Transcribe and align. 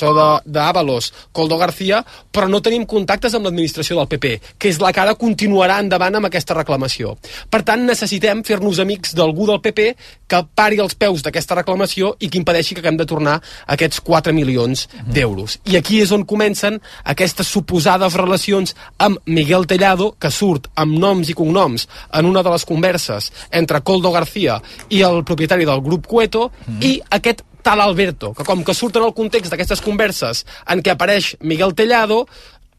d'Avalos, 0.00 1.12
Coldo 1.32 1.58
García, 1.58 2.02
però 2.32 2.48
no 2.48 2.62
tenim 2.64 2.86
contactes 2.86 3.34
amb 3.34 3.48
l'administració 3.48 3.98
del 3.98 4.08
PP, 4.10 4.32
que 4.58 4.70
és 4.70 4.80
la 4.80 4.92
que 4.92 5.02
ara 5.02 5.16
continuarà 5.18 5.78
endavant 5.82 6.18
amb 6.18 6.28
aquesta 6.28 6.56
reclamació. 6.56 7.16
Per 7.50 7.62
tant, 7.66 7.84
necessitem 7.86 8.42
fer-nos 8.46 8.80
amics 8.82 9.14
d'algú 9.18 9.48
del 9.48 9.60
PP 9.64 9.88
que 10.28 10.42
pari 10.54 10.78
els 10.82 10.94
peus 10.98 11.24
d'aquesta 11.24 11.56
reclamació 11.58 12.14
i 12.20 12.28
que 12.28 12.38
impedeixi 12.40 12.76
que 12.76 12.82
haguem 12.84 12.98
de 13.00 13.06
tornar 13.08 13.38
aquests 13.66 14.02
4 14.04 14.34
milions 14.36 14.86
d'euros. 15.08 15.58
I 15.66 15.78
aquí 15.80 16.02
és 16.02 16.12
on 16.14 16.26
comencen 16.28 16.78
aquestes 17.04 17.48
suposades 17.48 18.16
relacions 18.18 18.74
amb 18.98 19.18
Miguel 19.26 19.66
Tellado, 19.66 20.12
que 20.20 20.30
surt 20.30 20.68
amb 20.76 20.98
noms 20.98 21.30
i 21.30 21.36
cognoms 21.38 21.88
en 22.12 22.28
una 22.28 22.42
de 22.42 22.52
les 22.52 22.66
converses 22.68 23.32
entre 23.50 23.80
Coldo 23.80 24.12
García 24.12 24.60
i 24.90 25.02
el 25.02 25.24
propietari 25.24 25.66
del 25.68 25.82
grup 25.84 26.06
Cueto, 26.06 26.50
mm. 26.66 26.82
i 26.82 26.98
aquest 27.18 27.44
tal 27.62 27.80
Alberto, 27.80 28.32
que 28.34 28.46
com 28.46 28.62
que 28.64 28.74
surt 28.74 28.96
en 28.96 29.08
el 29.08 29.14
context 29.16 29.52
d'aquestes 29.52 29.82
converses 29.84 30.44
en 30.68 30.82
què 30.82 30.94
apareix 30.94 31.34
Miguel 31.40 31.74
Tellado, 31.78 32.24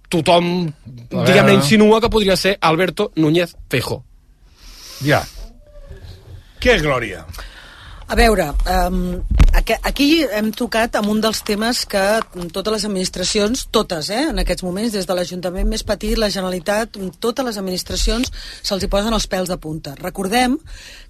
tothom, 0.09 0.69
diguem-ne, 1.11 1.59
insinua 1.59 2.01
que 2.01 2.09
podria 2.09 2.37
ser 2.39 2.57
Alberto 2.61 3.11
Núñez 3.15 3.55
Fejo. 3.69 4.03
Ja. 5.05 5.21
Què 6.59 6.75
és 6.75 6.83
Glòria? 6.83 7.23
A 8.09 8.15
veure, 8.17 8.49
um, 8.65 9.19
aquí 9.83 10.23
hem 10.23 10.51
tocat 10.55 10.95
amb 10.99 11.09
un 11.11 11.21
dels 11.23 11.41
temes 11.45 11.83
que 11.89 12.03
totes 12.53 12.73
les 12.73 12.85
administracions, 12.85 13.67
totes, 13.71 14.09
eh, 14.09 14.29
en 14.29 14.39
aquests 14.41 14.63
moments, 14.63 14.93
des 14.93 15.07
de 15.07 15.15
l'Ajuntament 15.15 15.67
més 15.67 15.83
petit, 15.83 16.17
la 16.17 16.29
Generalitat, 16.29 16.97
totes 17.19 17.45
les 17.45 17.57
administracions 17.57 18.31
se'ls 18.61 18.83
hi 18.83 18.89
posen 18.91 19.13
els 19.13 19.27
pèls 19.27 19.49
de 19.49 19.57
punta. 19.57 19.95
Recordem 19.99 20.57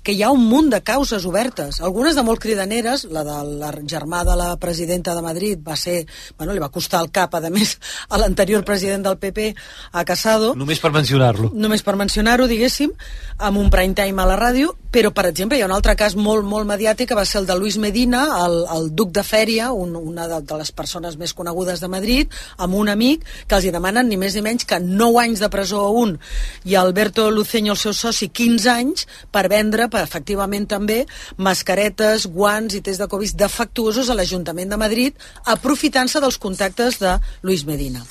que 0.03 0.13
hi 0.13 0.23
ha 0.23 0.31
un 0.31 0.45
munt 0.47 0.69
de 0.71 0.81
causes 0.81 1.25
obertes, 1.25 1.81
algunes 1.81 2.15
de 2.15 2.23
molt 2.23 2.39
cridaneres, 2.39 3.05
la 3.11 3.23
del 3.27 3.85
germà 3.89 4.23
de 4.23 4.35
la 4.39 4.55
presidenta 4.57 5.15
de 5.15 5.21
Madrid 5.21 5.59
va 5.65 5.75
ser, 5.75 6.05
bueno, 6.37 6.53
li 6.53 6.63
va 6.63 6.71
costar 6.71 7.01
el 7.03 7.11
cap, 7.11 7.35
a 7.35 7.41
més, 7.49 7.77
a 8.09 8.17
l'anterior 8.17 8.63
president 8.63 9.03
del 9.03 9.17
PP, 9.17 9.53
a 9.91 10.05
Casado. 10.05 10.53
Només 10.55 10.79
per 10.79 10.91
mencionar-lo. 10.95 11.51
Només 11.53 11.83
per 11.83 11.95
mencionar-ho, 11.99 12.47
diguéssim, 12.47 12.93
amb 13.37 13.59
un 13.59 13.69
prime 13.69 13.93
time 13.93 14.21
a 14.23 14.27
la 14.29 14.39
ràdio, 14.39 14.73
però, 14.91 15.11
per 15.13 15.27
exemple, 15.29 15.57
hi 15.57 15.61
ha 15.61 15.69
un 15.69 15.75
altre 15.75 15.95
cas 15.99 16.15
molt, 16.15 16.47
molt 16.47 16.67
mediàtic, 16.69 17.09
que 17.09 17.17
va 17.17 17.25
ser 17.25 17.43
el 17.43 17.49
de 17.49 17.57
Luis 17.59 17.77
Medina, 17.77 18.28
el, 18.29 18.55
el 18.75 18.89
duc 18.95 19.11
de 19.15 19.23
Fèria, 19.25 19.71
un, 19.75 19.95
una 19.95 20.27
de, 20.29 20.39
de 20.45 20.59
les 20.59 20.71
persones 20.75 21.17
més 21.19 21.33
conegudes 21.37 21.81
de 21.83 21.89
Madrid, 21.91 22.33
amb 22.57 22.77
un 22.79 22.89
amic, 22.91 23.25
que 23.47 23.57
els 23.57 23.67
hi 23.67 23.73
demanen 23.75 24.09
ni 24.09 24.17
més 24.21 24.35
ni 24.37 24.43
menys 24.45 24.67
que 24.69 24.79
9 24.83 25.21
anys 25.23 25.43
de 25.43 25.51
presó 25.53 25.83
a 25.85 25.93
un, 25.93 26.17
i 26.65 26.75
Alberto 26.79 27.29
Luceño, 27.31 27.73
el 27.75 27.81
seu 27.81 27.95
soci, 27.97 28.29
15 28.29 28.69
anys, 28.73 29.07
per 29.31 29.47
vendre 29.51 29.89
efectivament 30.01 30.67
també 30.69 31.03
mascaretes, 31.37 32.27
guants 32.29 32.75
i 32.77 32.83
tests 32.85 33.03
de 33.03 33.09
Covid 33.11 33.39
defectuosos 33.39 34.09
a 34.09 34.17
l'Ajuntament 34.17 34.75
de 34.75 34.81
Madrid, 34.81 35.25
aprofitant-se 35.45 36.21
dels 36.23 36.37
contactes 36.37 36.99
de 37.01 37.17
Luis 37.41 37.65
Medina. 37.65 38.05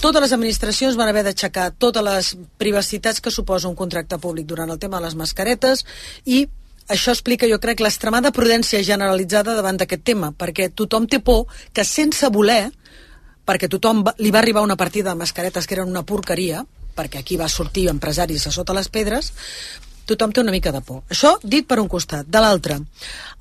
Totes 0.00 0.22
les 0.24 0.32
administracions 0.32 0.96
van 0.96 1.10
haver 1.10 1.26
d'aixecar 1.26 1.66
totes 1.76 2.04
les 2.06 2.30
privacitats 2.56 3.20
que 3.20 3.32
suposa 3.34 3.68
un 3.68 3.76
contracte 3.76 4.16
públic 4.16 4.46
durant 4.48 4.70
el 4.72 4.78
tema 4.80 4.96
de 4.96 5.04
les 5.04 5.16
mascaretes 5.18 5.84
i 6.24 6.46
això 6.90 7.14
explica, 7.14 7.48
jo 7.48 7.60
crec, 7.62 7.80
l'extremada 7.80 8.32
prudència 8.34 8.82
generalitzada 8.84 9.54
davant 9.56 9.78
d'aquest 9.80 10.02
tema, 10.04 10.32
perquè 10.36 10.70
tothom 10.74 11.06
té 11.06 11.20
por 11.24 11.46
que 11.72 11.84
sense 11.86 12.28
voler, 12.34 12.72
perquè 13.46 13.70
tothom 13.70 14.02
va, 14.06 14.14
li 14.18 14.32
va 14.34 14.42
arribar 14.42 14.66
una 14.66 14.76
partida 14.76 15.14
de 15.14 15.22
mascaretes 15.22 15.66
que 15.66 15.78
eren 15.78 15.90
una 15.90 16.04
porqueria, 16.06 16.64
perquè 16.96 17.22
aquí 17.22 17.38
va 17.40 17.48
sortir 17.48 17.88
empresaris 17.88 18.46
a 18.46 18.52
sota 18.54 18.74
les 18.76 18.90
pedres, 18.92 19.32
tothom 20.10 20.32
té 20.34 20.42
una 20.42 20.52
mica 20.54 20.72
de 20.74 20.80
por. 20.82 21.04
Això 21.08 21.36
dit 21.42 21.66
per 21.66 21.78
un 21.80 21.88
costat. 21.88 22.26
De 22.26 22.42
l'altre, 22.42 22.80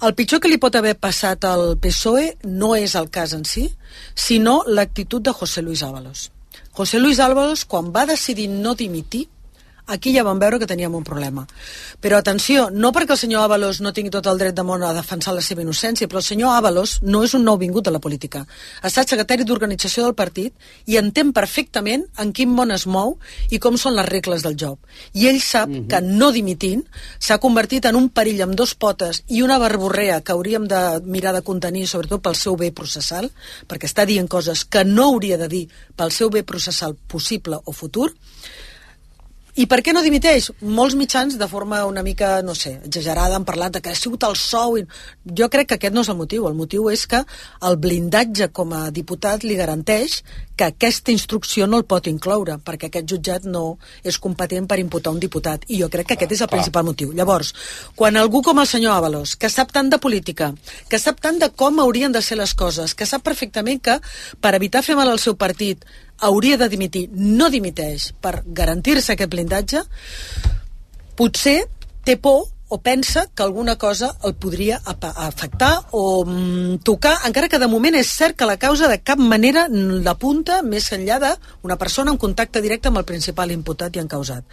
el 0.05 0.15
pitjor 0.15 0.41
que 0.41 0.51
li 0.51 0.59
pot 0.61 0.75
haver 0.77 0.95
passat 1.01 1.45
al 1.49 1.73
PSOE 1.81 2.35
no 2.45 2.75
és 2.77 2.95
el 2.99 3.09
cas 3.09 3.33
en 3.33 3.45
si, 3.49 3.65
sinó 4.13 4.61
l'actitud 4.67 5.25
de 5.25 5.33
José 5.33 5.65
Luis 5.65 5.83
Ábalos. 5.83 6.29
José 6.71 6.99
Luis 6.99 7.19
Ábalos, 7.19 7.65
quan 7.65 7.89
va 7.95 8.05
decidir 8.05 8.47
no 8.53 8.75
dimitir, 8.75 9.27
aquí 9.89 10.13
ja 10.13 10.23
vam 10.23 10.39
veure 10.39 10.59
que 10.59 10.67
teníem 10.69 10.93
un 10.95 11.03
problema. 11.03 11.45
Però 11.99 12.19
atenció, 12.19 12.69
no 12.71 12.91
perquè 12.95 13.15
el 13.15 13.21
senyor 13.21 13.43
Ábalos 13.47 13.81
no 13.81 13.91
tingui 13.93 14.13
tot 14.13 14.27
el 14.29 14.37
dret 14.39 14.55
de 14.55 14.63
món 14.63 14.83
a 14.85 14.93
defensar 14.93 15.33
la 15.35 15.43
seva 15.43 15.63
innocència, 15.65 16.07
però 16.07 16.21
el 16.21 16.27
senyor 16.27 16.55
Ábalos 16.55 16.99
no 17.01 17.23
és 17.25 17.33
un 17.33 17.43
nou 17.43 17.57
vingut 17.57 17.85
de 17.85 17.93
la 17.93 17.99
política. 17.99 18.45
Ha 18.81 18.87
estat 18.87 19.09
secretari 19.09 19.43
d'organització 19.43 20.05
del 20.05 20.15
partit 20.15 20.53
i 20.85 20.99
entén 21.01 21.33
perfectament 21.33 22.05
en 22.21 22.33
quin 22.33 22.53
món 22.53 22.71
es 22.71 22.85
mou 22.87 23.17
i 23.49 23.59
com 23.59 23.77
són 23.77 23.97
les 23.97 24.07
regles 24.09 24.45
del 24.45 24.55
joc. 24.55 24.79
I 25.13 25.27
ell 25.27 25.41
sap 25.41 25.69
mm 25.69 25.75
-hmm. 25.75 25.87
que 25.87 26.01
no 26.01 26.31
dimitint 26.31 26.85
s'ha 27.19 27.39
convertit 27.39 27.85
en 27.85 27.95
un 27.95 28.09
perill 28.09 28.41
amb 28.41 28.55
dos 28.55 28.75
potes 28.75 29.23
i 29.27 29.41
una 29.41 29.57
barborrea 29.57 30.21
que 30.21 30.31
hauríem 30.31 30.67
de 30.67 31.01
mirar 31.03 31.33
de 31.33 31.41
contenir, 31.41 31.87
sobretot 31.87 32.21
pel 32.21 32.35
seu 32.35 32.55
bé 32.55 32.71
processal, 32.71 33.31
perquè 33.67 33.85
està 33.85 34.05
dient 34.05 34.27
coses 34.27 34.65
que 34.65 34.83
no 34.83 35.05
hauria 35.05 35.37
de 35.37 35.47
dir 35.47 35.67
pel 35.95 36.11
seu 36.11 36.29
bé 36.29 36.43
processal 36.43 36.95
possible 37.07 37.59
o 37.65 37.71
futur, 37.71 38.13
i 39.59 39.65
per 39.67 39.81
què 39.83 39.91
no 39.91 39.99
dimiteix? 39.99 40.45
Molts 40.63 40.95
mitjans, 40.95 41.35
de 41.35 41.47
forma 41.51 41.81
una 41.83 42.03
mica, 42.05 42.37
no 42.47 42.53
sé, 42.55 42.77
exagerada, 42.87 43.35
han 43.35 43.47
parlat 43.47 43.73
de 43.75 43.81
que 43.83 43.91
ha 43.91 43.97
sigut 43.97 44.23
el 44.23 44.37
sou... 44.39 44.77
I... 44.79 44.85
Jo 45.35 45.49
crec 45.51 45.67
que 45.67 45.75
aquest 45.75 45.95
no 45.95 46.05
és 46.05 46.11
el 46.13 46.15
motiu. 46.15 46.47
El 46.47 46.55
motiu 46.55 46.87
és 46.93 47.03
que 47.11 47.19
el 47.67 47.75
blindatge 47.83 48.49
com 48.55 48.71
a 48.77 48.85
diputat 48.95 49.43
li 49.43 49.59
garanteix 49.59 50.21
que 50.59 50.69
aquesta 50.69 51.11
instrucció 51.11 51.67
no 51.67 51.77
el 51.79 51.85
pot 51.91 52.07
incloure, 52.11 52.57
perquè 52.63 52.87
aquest 52.87 53.11
jutjat 53.11 53.45
no 53.51 53.77
és 54.03 54.17
competent 54.19 54.67
per 54.67 54.79
imputar 54.79 55.11
un 55.15 55.19
diputat. 55.19 55.67
I 55.67 55.83
jo 55.83 55.91
crec 55.91 56.07
que 56.07 56.19
aquest 56.19 56.39
és 56.39 56.47
el 56.47 56.51
principal 56.51 56.87
motiu. 56.87 57.11
Llavors, 57.15 57.53
quan 57.99 58.15
algú 58.19 58.41
com 58.43 58.63
el 58.63 58.67
senyor 58.67 58.95
Avalos, 58.95 59.35
que 59.35 59.51
sap 59.51 59.75
tant 59.75 59.91
de 59.91 59.99
política, 59.99 60.53
que 60.87 60.99
sap 61.03 61.19
tant 61.19 61.39
de 61.39 61.51
com 61.51 61.83
haurien 61.83 62.15
de 62.15 62.23
ser 62.23 62.39
les 62.39 62.55
coses, 62.55 62.95
que 62.95 63.07
sap 63.07 63.27
perfectament 63.27 63.83
que 63.83 63.99
per 64.39 64.55
evitar 64.55 64.87
fer 64.87 64.95
mal 64.99 65.11
al 65.11 65.19
seu 65.19 65.35
partit 65.35 65.83
hauria 66.21 66.57
de 66.57 66.69
dimitir, 66.69 67.07
no 67.13 67.49
dimiteix 67.49 68.11
per 68.21 68.41
garantir-se 68.45 69.13
aquest 69.13 69.31
blindatge, 69.31 69.83
potser 71.19 71.59
té 72.05 72.15
por 72.17 72.47
o 72.69 72.77
pensa 72.81 73.25
que 73.33 73.41
alguna 73.41 73.77
cosa 73.77 74.15
el 74.23 74.35
podria 74.35 74.79
afectar 74.85 75.87
o 75.91 76.23
mm, 76.23 76.83
tocar, 76.85 77.15
encara 77.25 77.49
que 77.49 77.57
de 77.57 77.67
moment 77.67 77.97
és 77.97 78.11
cert 78.13 78.37
que 78.37 78.45
la 78.45 78.59
causa 78.61 78.87
de 78.87 78.99
cap 79.01 79.17
manera 79.17 79.65
l'apunta 79.69 80.61
més 80.61 80.91
enllà 80.93 81.17
d'una 81.23 81.79
persona 81.81 82.13
en 82.13 82.21
contacte 82.21 82.61
directe 82.61 82.93
amb 82.93 83.01
el 83.01 83.09
principal 83.09 83.51
imputat 83.51 83.97
i 83.97 84.03
encausat. 84.03 84.45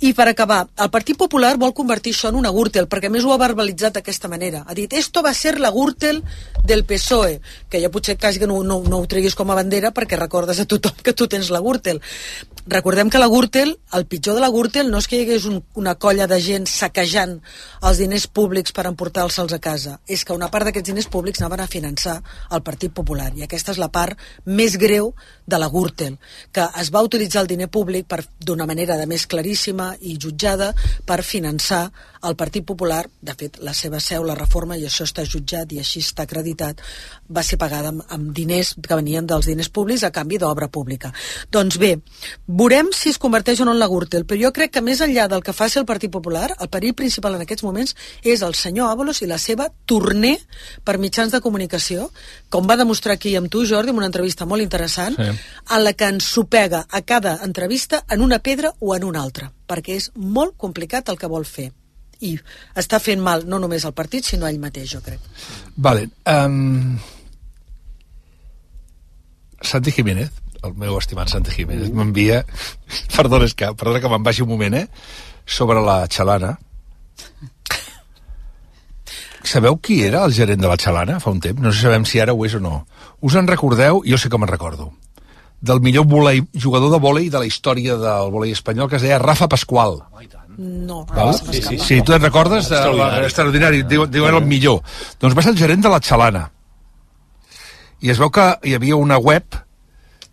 I 0.00 0.10
per 0.12 0.26
acabar, 0.26 0.64
el 0.82 0.90
Partit 0.90 1.16
Popular 1.16 1.52
vol 1.56 1.72
convertir 1.72 2.12
això 2.12 2.28
en 2.32 2.38
una 2.40 2.50
Gürtel, 2.50 2.88
perquè 2.90 3.08
més 3.14 3.22
ho 3.24 3.30
ha 3.30 3.38
verbalitzat 3.38 3.94
d'aquesta 3.94 4.28
manera. 4.28 4.64
Ha 4.66 4.74
dit, 4.74 4.92
esto 4.92 5.22
va 5.22 5.30
ser 5.32 5.54
la 5.62 5.70
Gürtel 5.70 6.18
del 6.66 6.82
PSOE, 6.84 7.38
que 7.70 7.80
ja 7.80 7.92
potser 7.94 8.18
quasi 8.18 8.42
que 8.42 8.48
no, 8.50 8.58
no, 8.66 8.80
no 8.82 8.98
ho 8.98 9.06
treguis 9.06 9.38
com 9.38 9.52
a 9.52 9.58
bandera 9.60 9.92
perquè 9.94 10.18
recordes 10.18 10.58
a 10.58 10.66
tothom 10.66 10.98
que 10.98 11.14
tu 11.14 11.28
tens 11.30 11.52
la 11.54 11.62
Gürtel. 11.62 12.02
Recordem 12.66 13.10
que 13.10 13.18
la 13.18 13.26
Gürtel, 13.28 13.74
el 13.92 14.06
pitjor 14.08 14.38
de 14.38 14.40
la 14.40 14.48
Gürtel 14.48 14.88
no 14.88 14.96
és 14.96 15.04
que 15.04 15.18
hi 15.18 15.26
hagués 15.26 15.44
un, 15.50 15.58
una 15.76 15.92
colla 16.00 16.24
de 16.24 16.38
gent 16.40 16.64
saquejant 16.64 17.34
els 17.84 17.98
diners 18.00 18.24
públics 18.24 18.72
per 18.72 18.86
emportar-se'ls 18.88 19.52
a 19.52 19.58
casa, 19.60 19.98
és 20.08 20.22
que 20.24 20.32
una 20.32 20.48
part 20.48 20.64
d'aquests 20.64 20.88
diners 20.88 21.10
públics 21.12 21.42
anaven 21.42 21.60
a 21.60 21.68
finançar 21.68 22.14
el 22.56 22.62
Partit 22.64 22.94
Popular, 22.96 23.28
i 23.36 23.44
aquesta 23.44 23.74
és 23.74 23.80
la 23.82 23.90
part 23.92 24.16
més 24.48 24.78
greu 24.80 25.12
de 25.44 25.60
la 25.60 25.68
Gürtel, 25.68 26.16
que 26.56 26.64
es 26.80 26.88
va 26.88 27.04
utilitzar 27.04 27.42
el 27.44 27.50
diner 27.52 27.68
públic 27.68 28.08
d'una 28.40 28.64
manera 28.64 28.96
de 28.96 29.04
més 29.12 29.26
claríssima 29.28 29.92
i 30.00 30.16
jutjada 30.16 30.72
per 31.04 31.20
finançar 31.20 31.90
el 32.24 32.36
Partit 32.40 32.64
Popular, 32.64 33.02
de 33.20 33.34
fet, 33.36 33.58
la 33.60 33.74
seva 33.76 34.00
seu, 34.00 34.24
la 34.24 34.38
reforma, 34.38 34.78
i 34.80 34.86
això 34.88 35.04
està 35.04 35.26
jutjat 35.28 35.72
i 35.76 35.82
així 35.82 36.00
està 36.00 36.24
acreditat, 36.24 36.80
va 37.28 37.44
ser 37.44 37.58
pagada 37.60 37.92
amb, 37.92 38.04
amb 38.08 38.32
diners 38.32 38.72
que 38.80 38.96
venien 38.96 39.28
dels 39.28 39.52
diners 39.52 39.68
públics 39.68 40.06
a 40.08 40.12
canvi 40.14 40.40
d'obra 40.40 40.70
pública. 40.72 41.12
Doncs 41.52 41.76
bé, 41.82 41.98
veurem 42.54 42.90
si 42.94 43.10
es 43.10 43.18
converteix 43.18 43.60
o 43.60 43.66
no 43.66 43.72
en 43.74 43.80
la 43.80 43.88
Gürtel, 43.90 44.24
però 44.28 44.38
jo 44.40 44.52
crec 44.54 44.74
que 44.76 44.82
més 44.84 45.00
enllà 45.04 45.26
del 45.30 45.42
que 45.42 45.54
faci 45.56 45.80
el 45.80 45.86
Partit 45.88 46.12
Popular, 46.14 46.52
el 46.54 46.70
perill 46.70 46.94
principal 46.94 47.34
en 47.34 47.42
aquests 47.42 47.64
moments 47.66 47.96
és 48.22 48.44
el 48.46 48.54
senyor 48.54 48.92
Ábalos 48.92 49.22
i 49.24 49.28
la 49.30 49.38
seva 49.42 49.66
torner 49.90 50.36
per 50.86 50.96
mitjans 51.02 51.34
de 51.34 51.42
comunicació, 51.44 52.10
com 52.50 52.68
va 52.70 52.78
demostrar 52.78 53.18
aquí 53.18 53.34
amb 53.36 53.50
tu, 53.50 53.64
Jordi, 53.66 53.90
en 53.90 53.98
una 53.98 54.10
entrevista 54.10 54.46
molt 54.46 54.62
interessant, 54.62 55.18
sí. 55.18 55.30
a 55.66 55.80
la 55.82 55.94
que 55.98 56.10
ens 56.14 56.28
supega 56.30 56.84
a 56.88 57.02
cada 57.02 57.40
entrevista 57.44 58.04
en 58.08 58.22
una 58.22 58.38
pedra 58.38 58.74
o 58.78 58.94
en 58.94 59.08
una 59.08 59.24
altra, 59.24 59.50
perquè 59.66 59.98
és 59.98 60.12
molt 60.14 60.54
complicat 60.56 61.10
el 61.10 61.18
que 61.18 61.30
vol 61.30 61.48
fer 61.48 61.72
i 62.24 62.36
està 62.78 63.00
fent 63.02 63.20
mal 63.20 63.42
no 63.50 63.58
només 63.60 63.84
al 63.84 63.92
partit, 63.96 64.24
sinó 64.24 64.46
a 64.46 64.52
ell 64.52 64.62
mateix, 64.62 64.94
jo 64.94 65.02
crec. 65.04 65.20
Vale. 65.76 66.08
Um... 66.30 66.96
Santi 69.64 69.92
Jiménez, 69.96 70.30
el 70.64 70.74
meu 70.80 70.98
estimat 70.98 71.30
Santi 71.30 71.52
Jiménez, 71.54 71.90
m'envia... 71.94 72.42
Perdona, 73.16 73.48
que, 73.48 73.70
perdona 73.78 74.00
que 74.02 74.10
me'n 74.12 74.26
vagi 74.26 74.44
un 74.44 74.50
moment, 74.50 74.78
eh? 74.78 74.86
Sobre 75.46 75.82
la 75.84 76.04
xalana. 76.08 76.54
Sabeu 79.44 79.76
qui 79.76 80.00
era 80.06 80.24
el 80.24 80.32
gerent 80.32 80.62
de 80.62 80.68
la 80.70 80.78
xalana 80.80 81.18
fa 81.20 81.32
un 81.34 81.40
temps? 81.44 81.60
No 81.60 81.70
sé 81.70 81.82
si 81.82 81.84
sabem 81.84 82.06
si 82.08 82.20
ara 82.20 82.32
ho 82.32 82.46
és 82.48 82.56
o 82.56 82.60
no. 82.64 82.86
Us 83.20 83.36
en 83.36 83.48
recordeu? 83.50 84.00
Jo 84.08 84.18
sé 84.18 84.32
que 84.32 84.40
me'n 84.40 84.50
recordo. 84.50 84.90
Del 85.64 85.80
millor 85.84 86.08
volei, 86.08 86.42
jugador 86.60 86.90
de 86.92 87.00
vòlei 87.00 87.28
de 87.32 87.40
la 87.40 87.48
història 87.48 87.96
del 88.00 88.32
vòlei 88.32 88.52
espanyol, 88.56 88.88
que 88.88 88.96
es 88.96 89.04
deia 89.04 89.20
Rafa 89.20 89.48
Pasqual. 89.52 90.00
No, 90.56 91.04
Val? 91.06 91.34
Sí, 91.34 91.60
sí, 91.62 91.78
sí, 91.78 92.00
tu 92.02 92.14
et 92.14 92.22
recordes? 92.22 92.68
Extraordinari. 92.70 93.26
extraordinari. 93.26 93.82
Diu, 93.90 94.06
diu 94.06 94.26
era 94.28 94.38
el 94.38 94.46
millor. 94.46 94.82
Doncs 95.20 95.36
va 95.36 95.42
ser 95.42 95.54
el 95.54 95.58
gerent 95.58 95.82
de 95.82 95.92
la 95.92 96.00
Xalana. 96.04 96.44
I 98.04 98.12
es 98.12 98.20
veu 98.20 98.30
que 98.30 98.44
hi 98.62 98.74
havia 98.76 98.96
una 99.00 99.18
web 99.18 99.56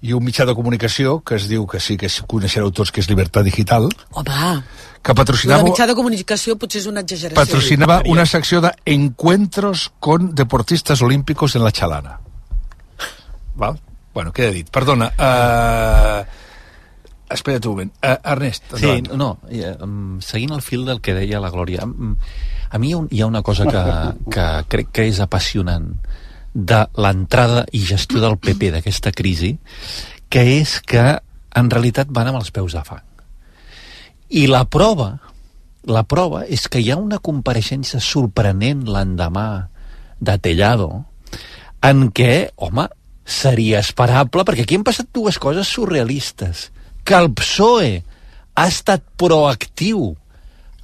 i 0.01 0.13
un 0.13 0.23
mitjà 0.25 0.45
de 0.49 0.55
comunicació 0.57 1.19
que 1.23 1.35
es 1.35 1.47
diu 1.47 1.67
que 1.69 1.79
sí 1.79 1.95
que 1.97 2.09
coneixereu 2.27 2.71
tots 2.71 2.89
que 2.91 3.01
és 3.03 3.09
Libertad 3.09 3.43
Digital 3.45 3.85
Home, 4.17 4.63
que 5.03 5.11
el 5.13 5.17
patrocinava, 5.17 5.63
mitjà 5.63 5.85
de 5.87 5.93
comunicació 5.95 6.55
potser 6.57 6.81
és 6.81 6.87
una 6.89 7.01
exageració. 7.05 7.35
patrocinava 7.37 8.01
una 8.09 8.25
secció 8.25 8.61
de 8.61 8.71
encuentros 8.85 9.91
con 9.99 10.33
deportistas 10.33 11.01
olímpicos 11.01 11.55
en 11.55 11.63
la 11.63 11.71
Chalana. 11.71 12.19
Val? 13.55 13.79
Bueno, 14.13 14.31
queda 14.33 14.51
dit. 14.51 14.69
Perdona. 14.69 15.11
Uh... 15.17 16.25
Espera't 17.31 17.63
un 17.65 17.71
moment. 17.71 17.91
Uh, 18.03 18.17
Ernest, 18.27 18.63
Sí, 18.75 18.89
endavant. 18.89 19.13
no, 19.17 19.37
eh, 19.49 19.77
um, 19.79 20.19
seguint 20.19 20.51
el 20.51 20.61
fil 20.61 20.83
del 20.85 20.99
que 20.99 21.13
deia 21.15 21.39
la 21.39 21.49
Glòria, 21.49 21.85
mm, 21.85 22.15
a 22.71 22.77
mi 22.77 22.89
hi 22.89 22.91
ha 22.91 22.97
un- 22.97 23.07
hi 23.09 23.21
ha 23.21 23.25
una 23.29 23.41
cosa 23.41 23.63
que, 23.65 23.83
que 24.29 24.47
crec 24.67 24.89
que 24.91 25.05
és 25.07 25.21
apassionant 25.23 25.93
de 26.53 26.83
l'entrada 26.99 27.65
i 27.71 27.83
gestió 27.85 28.21
del 28.23 28.37
PP 28.41 28.71
d'aquesta 28.75 29.13
crisi, 29.15 29.55
que 30.31 30.43
és 30.59 30.79
que 30.81 31.05
en 31.55 31.69
realitat 31.71 32.11
van 32.11 32.31
amb 32.31 32.41
els 32.41 32.51
peus 32.55 32.75
de 32.75 32.83
fang. 32.87 33.03
I 34.31 34.47
la 34.47 34.63
prova, 34.63 35.17
la 35.87 36.03
prova 36.07 36.45
és 36.47 36.67
que 36.71 36.79
hi 36.79 36.91
ha 36.91 36.99
una 36.99 37.19
compareixença 37.19 37.99
sorprenent 37.99 38.85
l'endemà 38.87 39.47
de 40.21 40.37
Tellado 40.39 40.91
en 41.81 42.09
què, 42.13 42.51
home, 42.55 42.85
seria 43.25 43.81
esperable, 43.81 44.45
perquè 44.45 44.65
aquí 44.65 44.77
han 44.77 44.85
passat 44.87 45.09
dues 45.13 45.39
coses 45.41 45.69
surrealistes. 45.71 46.69
Que 47.03 47.17
el 47.17 47.31
PSOE 47.33 48.03
ha 48.55 48.67
estat 48.67 49.03
proactiu 49.17 50.11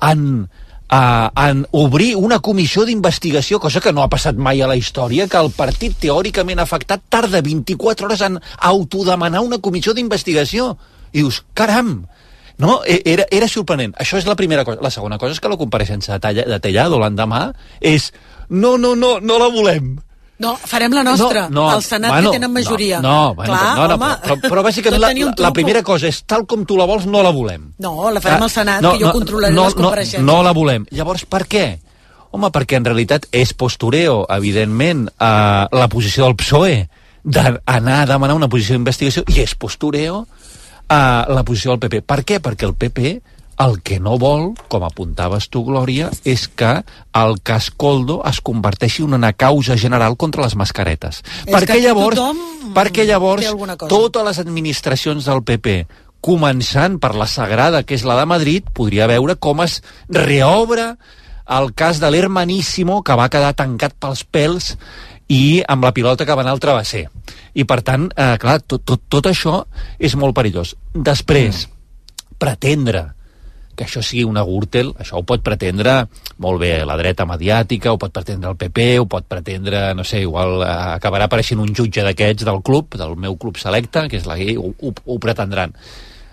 en, 0.01 0.47
uh, 0.91 1.29
en 1.47 1.65
obrir 1.71 2.15
una 2.15 2.39
comissió 2.39 2.85
d'investigació, 2.85 3.59
cosa 3.59 3.81
que 3.81 3.93
no 3.93 4.03
ha 4.03 4.11
passat 4.11 4.35
mai 4.35 4.61
a 4.61 4.69
la 4.69 4.77
història, 4.79 5.27
que 5.27 5.39
el 5.39 5.51
partit 5.55 5.97
teòricament 6.01 6.59
afectat 6.63 7.03
tarda 7.09 7.41
24 7.41 8.07
hores 8.07 8.23
en 8.25 8.39
autodemanar 8.57 9.41
una 9.45 9.59
comissió 9.59 9.93
d'investigació. 9.93 10.75
I 11.11 11.21
dius, 11.23 11.43
caram, 11.53 12.07
no, 12.57 12.81
e- 12.85 13.01
era, 13.05 13.27
era 13.31 13.47
sorprenent. 13.47 13.95
Això 13.99 14.17
és 14.17 14.27
la 14.27 14.35
primera 14.35 14.65
cosa. 14.65 14.81
La 14.81 14.91
segona 14.93 15.19
cosa 15.21 15.37
és 15.37 15.39
que 15.39 15.51
la 15.51 15.59
compareixença 15.59 16.15
de, 16.15 16.19
talla, 16.23 16.47
de 16.49 16.59
Tellado 16.59 16.99
l'endemà 16.99 17.51
és 17.79 18.11
no, 18.49 18.77
no, 18.77 18.95
no, 18.95 19.17
no 19.21 19.39
la 19.39 19.49
volem. 19.53 19.97
No, 20.39 20.53
farem 20.69 20.93
la 20.93 21.01
nostra. 21.03 21.47
No, 21.49 21.63
no, 21.63 21.75
el 21.75 21.81
Senat 21.83 22.11
bueno, 22.11 22.29
que 22.29 22.37
tenen 22.37 22.53
majoria. 22.53 22.99
No, 23.01 23.09
no, 23.09 23.35
bueno, 23.35 23.53
Clar, 23.53 23.75
no, 23.75 23.87
no, 23.87 23.95
home, 23.95 24.09
però, 24.21 24.37
però 24.43 24.63
bàsicament 24.67 25.01
la, 25.01 25.09
la, 25.17 25.31
la 25.47 25.51
primera 25.55 25.81
cosa 25.85 26.11
és 26.11 26.19
tal 26.29 26.45
com 26.45 26.65
tu 26.69 26.77
la 26.77 26.85
vols, 26.89 27.07
no 27.09 27.23
la 27.25 27.31
volem. 27.33 27.71
No, 27.81 28.11
la 28.13 28.21
farem 28.21 28.45
al 28.45 28.53
Senat, 28.53 28.85
que 28.85 29.01
jo 29.01 29.13
controlaré 29.15 29.55
no, 29.55 29.65
les 29.65 29.77
compareixences. 29.77 30.25
No, 30.25 30.37
no 30.37 30.45
la 30.45 30.53
volem. 30.53 30.85
Llavors, 30.93 31.25
per 31.25 31.41
què? 31.49 31.65
Home, 32.37 32.51
perquè 32.53 32.77
en 32.77 32.85
realitat 32.85 33.25
és 33.33 33.55
postureo, 33.57 34.19
evidentment, 34.37 35.07
eh, 35.09 35.63
la 35.73 35.87
posició 35.89 36.27
del 36.27 36.37
PSOE 36.37 36.75
d'anar 37.23 38.01
a 38.03 38.05
demanar 38.07 38.37
una 38.37 38.49
posició 38.51 38.77
d'investigació 38.77 39.25
i 39.33 39.41
és 39.41 39.55
postureo 39.57 40.21
eh, 40.21 41.23
la 41.33 41.43
posició 41.47 41.73
del 41.73 41.81
PP. 41.81 42.03
Per 42.05 42.21
què? 42.21 42.39
Perquè 42.43 42.69
el 42.69 42.75
PP 42.77 43.15
el 43.57 43.80
que 43.81 44.00
no 44.00 44.18
vol, 44.21 44.51
com 44.69 44.86
apuntaves 44.86 45.50
tu, 45.50 45.63
Glòria, 45.65 46.12
és 46.27 46.45
que 46.48 46.71
el 47.18 47.38
cas 47.45 47.71
Coldo 47.74 48.19
es 48.30 48.39
converteixi 48.45 49.04
en 49.06 49.18
una 49.18 49.33
causa 49.33 49.77
general 49.77 50.18
contra 50.18 50.45
les 50.45 50.56
mascaretes. 50.56 51.24
És 51.45 51.54
perquè 51.54 51.80
llavors, 51.81 52.21
perquè 52.75 53.07
llavors 53.09 53.50
totes 53.89 54.27
les 54.30 54.42
administracions 54.45 55.25
del 55.25 55.42
PP 55.48 55.80
començant 56.21 56.98
per 57.01 57.13
la 57.15 57.27
Sagrada, 57.30 57.83
que 57.83 57.95
és 57.98 58.06
la 58.06 58.18
de 58.19 58.25
Madrid, 58.30 58.69
podria 58.74 59.07
veure 59.09 59.38
com 59.39 59.62
es 59.65 59.81
reobre 60.09 60.95
el 61.48 61.71
cas 61.74 62.01
de 62.04 62.09
l'Hermaníssimo, 62.12 63.01
que 63.04 63.15
va 63.15 63.30
quedar 63.31 63.54
tancat 63.56 63.95
pels 63.95 64.25
pèls 64.25 64.74
i 65.31 65.62
amb 65.68 65.86
la 65.86 65.94
pilota 65.95 66.25
que 66.27 66.36
va 66.36 66.44
anar 66.44 66.56
al 66.56 66.63
travesser. 66.63 67.07
I, 67.56 67.63
per 67.65 67.81
tant, 67.81 68.09
eh, 68.12 68.36
clar, 68.42 68.59
tot, 68.62 68.83
tot, 68.86 69.06
tot 69.09 69.30
això 69.31 69.62
és 70.00 70.15
molt 70.19 70.36
perillós. 70.36 70.75
Després, 70.94 71.65
mm. 71.68 72.36
pretendre 72.38 73.16
que 73.77 73.85
això 73.85 74.01
sigui 74.01 74.25
una 74.25 74.41
Gürtel, 74.44 74.89
això 74.97 75.19
ho 75.19 75.25
pot 75.27 75.44
pretendre 75.45 76.00
molt 76.41 76.62
bé 76.63 76.71
la 76.88 76.97
dreta 76.97 77.27
mediàtica, 77.29 77.94
ho 77.94 78.00
pot 78.01 78.13
pretendre 78.13 78.50
el 78.50 78.57
PP, 78.57 78.88
ho 79.00 79.06
pot 79.09 79.27
pretendre, 79.29 79.91
no 79.97 80.06
sé, 80.07 80.24
igual 80.25 80.63
eh, 80.65 80.71
acabarà 80.97 81.27
apareixent 81.29 81.62
un 81.62 81.75
jutge 81.77 82.01
d'aquests 82.06 82.47
del 82.47 82.63
club, 82.65 82.97
del 82.97 83.13
meu 83.21 83.38
club 83.38 83.59
selecte, 83.62 84.07
que 84.09 84.18
és 84.18 84.25
la 84.25 84.39
ho, 84.57 84.71
ho, 84.74 84.94
ho 85.06 85.19
pretendran. 85.21 85.75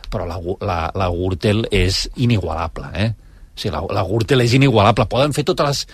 Però 0.08 0.24
la, 0.30 0.40
la, 0.64 0.78
la 0.96 1.10
Gürtel 1.12 1.66
és 1.74 2.06
inigualable, 2.16 2.88
eh? 2.94 3.12
O 3.54 3.60
sigui, 3.60 3.74
la, 3.76 3.84
la 4.00 4.06
Gürtel 4.08 4.42
és 4.42 4.56
inigualable. 4.56 5.06
Poden 5.10 5.36
fer 5.36 5.44
totes 5.46 5.68
les... 5.68 5.84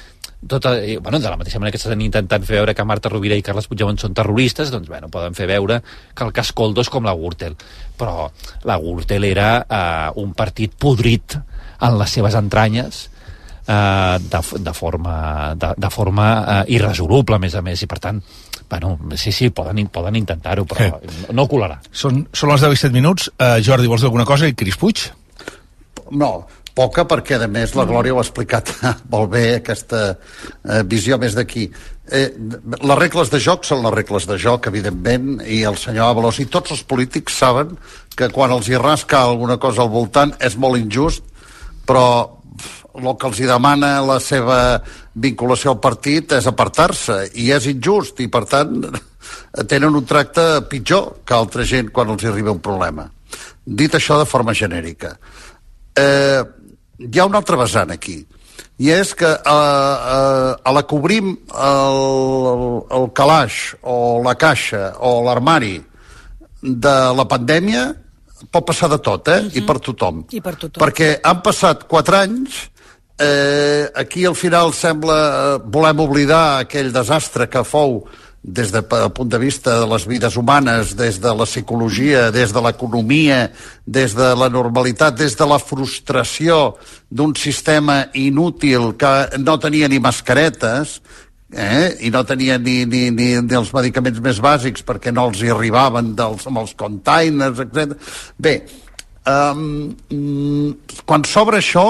Eh, 0.42 0.98
bueno, 1.02 1.18
de 1.20 1.28
la 1.28 1.36
mateixa 1.36 1.58
manera 1.58 1.72
que 1.74 1.76
estan 1.76 2.00
intentant 2.00 2.44
fer 2.48 2.56
veure 2.56 2.74
que 2.74 2.84
Marta 2.88 3.10
Rovira 3.12 3.36
i 3.36 3.44
Carles 3.44 3.68
Puigdemont 3.68 3.98
són 4.00 4.14
terroristes, 4.16 4.70
doncs, 4.72 4.88
bueno, 4.88 5.10
poden 5.12 5.36
fer 5.36 5.46
veure 5.50 5.82
que 6.16 6.24
el 6.24 6.32
cas 6.32 6.54
Coldo 6.56 6.80
és 6.80 6.88
com 6.88 7.04
la 7.04 7.14
Gürtel. 7.14 7.58
Però 8.00 8.30
la 8.64 8.78
Gürtel 8.80 9.28
era 9.28 9.50
eh, 9.60 10.20
un 10.22 10.32
partit 10.32 10.72
podrit 10.80 11.36
en 11.36 11.98
les 12.00 12.16
seves 12.16 12.36
entranyes, 12.40 13.02
eh, 13.66 14.16
de, 14.32 14.40
de 14.64 14.74
forma, 14.74 15.54
de, 15.54 15.74
de 15.76 15.90
forma 15.90 16.30
eh, 16.40 16.64
irresoluble, 16.78 17.36
a 17.36 17.42
més 17.42 17.54
a 17.54 17.62
més, 17.62 17.84
i 17.84 17.90
per 17.90 18.00
tant, 18.00 18.22
bueno, 18.70 18.96
sí, 19.20 19.32
sí, 19.36 19.50
poden, 19.50 19.82
poden 19.92 20.16
intentar-ho, 20.16 20.64
però 20.64 20.88
no 21.36 21.46
colarà. 21.50 21.80
Són, 21.92 22.24
són 22.32 22.54
les 22.54 22.64
10 22.64 22.76
i 22.76 22.82
7 22.86 22.96
minuts. 22.96 23.28
Uh, 23.34 23.58
Jordi, 23.66 23.90
vols 23.90 24.04
dir 24.04 24.08
alguna 24.08 24.28
cosa? 24.28 24.48
I 24.48 24.54
Cris 24.54 24.78
Puig? 24.80 25.08
No, 26.10 26.46
poca, 26.80 27.04
perquè 27.04 27.36
a 27.36 27.48
més 27.50 27.74
la 27.76 27.84
Glòria 27.88 28.14
ho 28.14 28.20
ha 28.20 28.24
explicat 28.24 28.72
molt 29.12 29.32
bé, 29.34 29.44
aquesta 29.58 30.02
eh, 30.14 30.82
visió 30.88 31.18
més 31.20 31.36
d'aquí. 31.36 31.66
Eh, 32.10 32.28
les 32.80 32.98
regles 32.98 33.30
de 33.32 33.40
joc 33.42 33.66
són 33.68 33.84
les 33.84 33.94
regles 33.98 34.26
de 34.30 34.38
joc, 34.40 34.70
evidentment, 34.70 35.42
i 35.44 35.62
el 35.68 35.76
senyor 35.80 36.14
Avalos 36.14 36.40
i 36.40 36.48
tots 36.50 36.72
els 36.74 36.84
polítics 36.88 37.36
saben 37.42 37.76
que 38.16 38.30
quan 38.32 38.54
els 38.54 38.70
hi 38.70 38.80
rasca 38.80 39.20
alguna 39.20 39.58
cosa 39.60 39.84
al 39.84 39.92
voltant 39.92 40.32
és 40.40 40.56
molt 40.56 40.80
injust, 40.80 41.26
però 41.86 42.06
el 42.96 43.12
que 43.16 43.28
els 43.28 43.38
hi 43.40 43.46
demana 43.48 43.92
la 44.02 44.18
seva 44.20 44.58
vinculació 45.20 45.74
al 45.74 45.80
partit 45.84 46.32
és 46.38 46.48
apartar-se, 46.48 47.20
i 47.38 47.50
és 47.54 47.68
injust, 47.70 48.24
i 48.24 48.28
per 48.32 48.46
tant 48.48 48.80
tenen 49.70 50.00
un 50.00 50.08
tracte 50.08 50.46
pitjor 50.70 51.20
que 51.24 51.36
altra 51.36 51.66
gent 51.68 51.92
quan 51.94 52.10
els 52.14 52.24
hi 52.24 52.32
arriba 52.32 52.56
un 52.56 52.64
problema. 52.64 53.06
Dit 53.64 53.94
això 53.94 54.16
de 54.18 54.26
forma 54.26 54.56
genèrica, 54.56 55.14
eh, 55.94 56.40
hi 57.00 57.18
ha 57.20 57.26
un 57.26 57.38
altre 57.38 57.56
vessant 57.60 57.90
aquí, 57.94 58.20
i 58.80 58.90
és 58.92 59.12
que 59.16 59.28
eh, 59.28 59.36
eh, 59.44 60.52
a 60.64 60.72
la 60.72 60.82
que 60.88 60.96
obrim 60.96 61.32
el, 61.32 62.00
el, 62.52 62.66
el 62.98 63.08
calaix 63.16 63.74
o 63.82 64.20
la 64.24 64.36
caixa 64.40 64.94
o 65.00 65.18
l'armari 65.26 65.78
de 66.60 66.96
la 67.16 67.26
pandèmia 67.28 67.88
pot 68.52 68.64
passar 68.66 68.88
de 68.92 68.98
tot, 69.04 69.28
eh? 69.28 69.42
I 69.56 69.64
per 69.68 69.78
tothom. 69.84 70.24
I 70.32 70.40
per 70.44 70.54
tothom. 70.56 70.80
Perquè 70.80 71.10
han 71.24 71.42
passat 71.44 71.84
quatre 71.90 72.22
anys, 72.24 72.62
eh, 73.20 73.84
aquí 74.00 74.24
al 74.24 74.36
final 74.38 74.72
sembla 74.76 75.18
eh, 75.28 75.54
volem 75.64 76.00
oblidar 76.06 76.44
aquell 76.64 76.92
desastre 76.92 77.50
que 77.52 77.64
fou 77.68 78.00
des 78.42 78.72
del 78.72 78.86
de, 78.88 79.08
punt 79.12 79.28
de 79.28 79.38
vista 79.38 79.80
de 79.82 79.86
les 79.86 80.06
vides 80.08 80.36
humanes, 80.36 80.94
des 80.96 81.20
de 81.20 81.32
la 81.36 81.44
psicologia, 81.44 82.30
des 82.30 82.52
de 82.52 82.60
l'economia, 82.60 83.50
des 83.86 84.14
de 84.16 84.34
la 84.34 84.48
normalitat, 84.48 85.14
des 85.14 85.36
de 85.36 85.46
la 85.46 85.58
frustració 85.58 86.76
d'un 87.10 87.34
sistema 87.36 88.06
inútil 88.14 88.94
que 88.96 89.38
no 89.38 89.58
tenia 89.60 89.88
ni 89.88 90.00
mascaretes, 90.00 91.00
eh? 91.52 91.96
i 92.00 92.10
no 92.10 92.24
tenia 92.24 92.56
ni, 92.58 92.86
ni, 92.86 93.10
ni, 93.10 93.34
ni 93.42 93.58
els 93.58 93.74
medicaments 93.76 94.22
més 94.24 94.40
bàsics 94.40 94.86
perquè 94.88 95.12
no 95.12 95.28
els 95.28 95.42
hi 95.42 95.52
arribaven 95.52 96.14
dels, 96.16 96.46
amb 96.48 96.62
els 96.62 96.72
containers, 96.80 97.60
etc. 97.60 97.92
Bé, 98.40 98.62
um, 99.28 99.92
quan 101.04 101.28
s'obre 101.28 101.60
això 101.60 101.86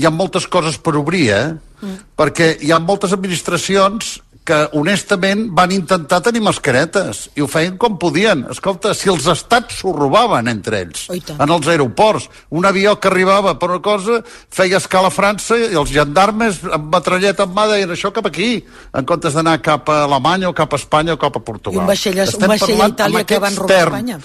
hi 0.00 0.08
ha 0.08 0.14
moltes 0.14 0.48
coses 0.48 0.80
per 0.80 0.96
obrir, 0.96 1.28
eh? 1.34 1.46
Mm. 1.80 2.00
Perquè 2.16 2.54
hi 2.64 2.72
ha 2.72 2.80
moltes 2.80 3.12
administracions 3.16 4.18
que 4.44 4.56
honestament 4.72 5.48
van 5.54 5.70
intentar 5.70 6.18
tenir 6.24 6.40
mascaretes 6.42 7.26
i 7.36 7.42
ho 7.44 7.46
feien 7.46 7.76
com 7.78 7.98
podien. 8.00 8.46
Escolta, 8.50 8.94
si 8.96 9.10
els 9.12 9.26
estats 9.30 9.76
s'ho 9.78 9.92
robaven 9.92 10.48
entre 10.48 10.80
ells 10.80 11.04
i 11.14 11.20
tant. 11.20 11.38
en 11.44 11.50
els 11.54 11.68
aeroports. 11.68 12.28
Un 12.50 12.64
avió 12.66 12.98
que 12.98 13.08
arribava 13.08 13.58
per 13.60 13.68
una 13.70 13.82
cosa 13.84 14.22
feia 14.48 14.78
escala 14.80 15.08
a 15.12 15.14
França 15.14 15.58
i 15.60 15.76
els 15.76 15.92
gendarmes 15.92 16.62
amb 16.72 16.88
metralleta 16.94 17.44
en 17.46 17.54
mà 17.54 17.68
deien 17.70 17.90
això 17.94 18.10
cap 18.16 18.26
aquí, 18.26 18.64
en 18.96 19.04
comptes 19.04 19.34
d'anar 19.36 19.60
cap 19.62 19.88
a 19.92 20.04
Alemanya 20.08 20.48
o 20.48 20.54
cap 20.54 20.72
a 20.72 20.76
Espanya 20.80 21.14
o 21.14 21.18
cap 21.18 21.36
a 21.36 21.44
Portugal. 21.44 21.76
I 21.78 21.84
un 21.84 21.86
vaixell 21.92 22.18
a- 22.18 22.22
un 22.24 22.28
Estem 22.28 22.48
vaixell 22.48 22.80
a 22.80 22.88
Itàlia 22.88 23.24
que 23.26 23.38
van 23.38 23.56
robar 23.56 23.76
a 23.76 23.78
terms. 23.78 23.94
Espanya. 23.94 24.18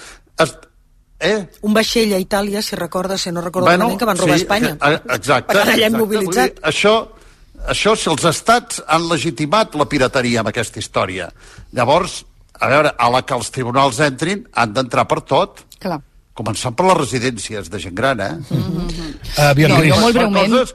Eh? 1.18 1.46
Un 1.64 1.72
vaixell 1.72 2.12
a 2.12 2.18
Itàlia, 2.20 2.60
si 2.60 2.76
recordes, 2.76 3.22
si 3.22 3.30
no 3.32 3.40
recordo 3.40 3.66
bueno, 3.66 3.84
malament, 3.84 3.98
que 3.98 4.04
van 4.04 4.18
robar 4.18 4.36
sí, 4.36 4.42
Espanya. 4.42 4.76
eh, 4.84 5.00
Exacte. 5.14 5.52
Per 5.54 5.62
allà 5.62 5.72
hem 5.72 5.78
exacte. 5.94 5.98
mobilitzat. 5.98 6.54
Dir, 6.54 6.62
això, 6.62 6.92
això, 7.68 7.94
si 7.96 8.08
els 8.10 8.24
estats 8.28 8.80
han 8.86 9.08
legitimat 9.10 9.74
la 9.78 9.86
pirateria 9.90 10.40
amb 10.42 10.48
aquesta 10.52 10.78
història, 10.82 11.28
llavors, 11.76 12.22
a 12.60 12.68
veure, 12.72 12.92
a 12.96 13.08
la 13.12 13.22
que 13.26 13.34
els 13.36 13.50
tribunals 13.52 14.00
entrin, 14.00 14.46
han 14.54 14.72
d'entrar 14.76 15.06
per 15.10 15.20
tot. 15.28 15.64
Clar. 15.82 16.00
Començant 16.36 16.74
per 16.76 16.84
les 16.90 16.98
residències 16.98 17.70
de 17.72 17.78
gent 17.80 17.94
gran, 17.96 18.20
eh? 18.20 18.32
Uh, 18.50 19.50
aviam, 19.50 19.70
No, 19.72 19.78
Cris. 19.80 19.94
jo 19.94 20.00
molt 20.02 20.18
breument. 20.18 20.50
Coses... 20.52 20.74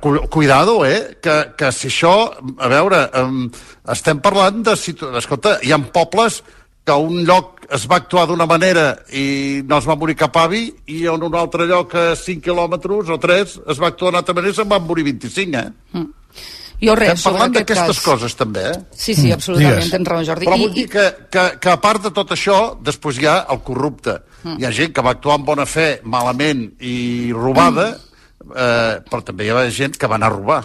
cu- 0.00 0.28
cuidado, 0.32 0.78
eh? 0.86 1.18
Que, 1.22 1.36
que 1.58 1.72
si 1.76 1.88
això, 1.90 2.14
a 2.58 2.68
veure, 2.72 3.02
um, 3.20 3.46
estem 3.92 4.20
parlant 4.24 4.62
de... 4.64 4.76
situ- 4.80 5.10
Escolta, 5.20 5.58
hi 5.62 5.72
ha 5.72 5.78
pobles 5.92 6.40
que 6.84 6.92
a 6.92 6.96
un 6.98 7.22
lloc 7.24 7.60
es 7.70 7.84
va 7.88 7.96
actuar 8.02 8.26
d'una 8.26 8.46
manera 8.46 8.96
i 9.14 9.62
no 9.64 9.78
es 9.78 9.86
va 9.86 9.94
morir 9.96 10.16
cap 10.18 10.34
avi 10.36 10.64
i 10.90 11.04
en 11.06 11.22
un 11.22 11.34
altre 11.38 11.66
lloc 11.70 11.94
a 11.94 12.16
5 12.18 12.42
quilòmetres 12.42 13.08
o 13.14 13.18
3 13.22 13.54
es 13.70 13.78
va 13.80 13.86
actuar 13.92 14.10
d'una 14.10 14.18
altra 14.24 14.34
manera 14.34 14.52
i 14.52 14.56
se'n 14.56 14.68
van 14.68 14.82
morir 14.86 15.04
25, 15.04 15.62
eh? 15.62 16.04
Jo 16.82 16.96
res, 16.98 17.12
Estem 17.14 17.30
parlant 17.30 17.52
aquest 17.54 17.68
d'aquestes 17.70 17.98
cas. 18.00 18.04
coses 18.04 18.34
també, 18.34 18.64
eh? 18.72 18.78
Sí, 18.98 19.14
sí, 19.14 19.30
absolutament, 19.30 19.76
digues. 19.78 19.90
tens 19.94 20.08
raó, 20.10 20.24
Jordi. 20.26 20.46
Però 20.48 20.56
I- 20.58 20.64
vull 20.64 20.72
dir 20.74 20.88
que, 20.90 21.04
que, 21.30 21.44
que 21.62 21.70
a 21.70 21.76
part 21.80 22.02
de 22.02 22.10
tot 22.10 22.32
això, 22.34 22.56
després 22.82 23.20
hi 23.22 23.26
ha 23.30 23.36
el 23.54 23.60
corrupte. 23.62 24.16
Hi 24.58 24.64
ha 24.66 24.72
gent 24.74 24.90
que 24.92 25.00
va 25.06 25.12
actuar 25.14 25.36
amb 25.38 25.46
bona 25.46 25.64
fe, 25.70 26.00
malament 26.02 26.64
i 26.82 27.30
robada, 27.32 27.92
eh, 28.50 28.98
però 29.06 29.22
també 29.22 29.46
hi 29.46 29.50
ha 29.54 29.62
gent 29.70 29.94
que 29.96 30.10
va 30.10 30.16
anar 30.18 30.32
a 30.32 30.34
robar. 30.34 30.64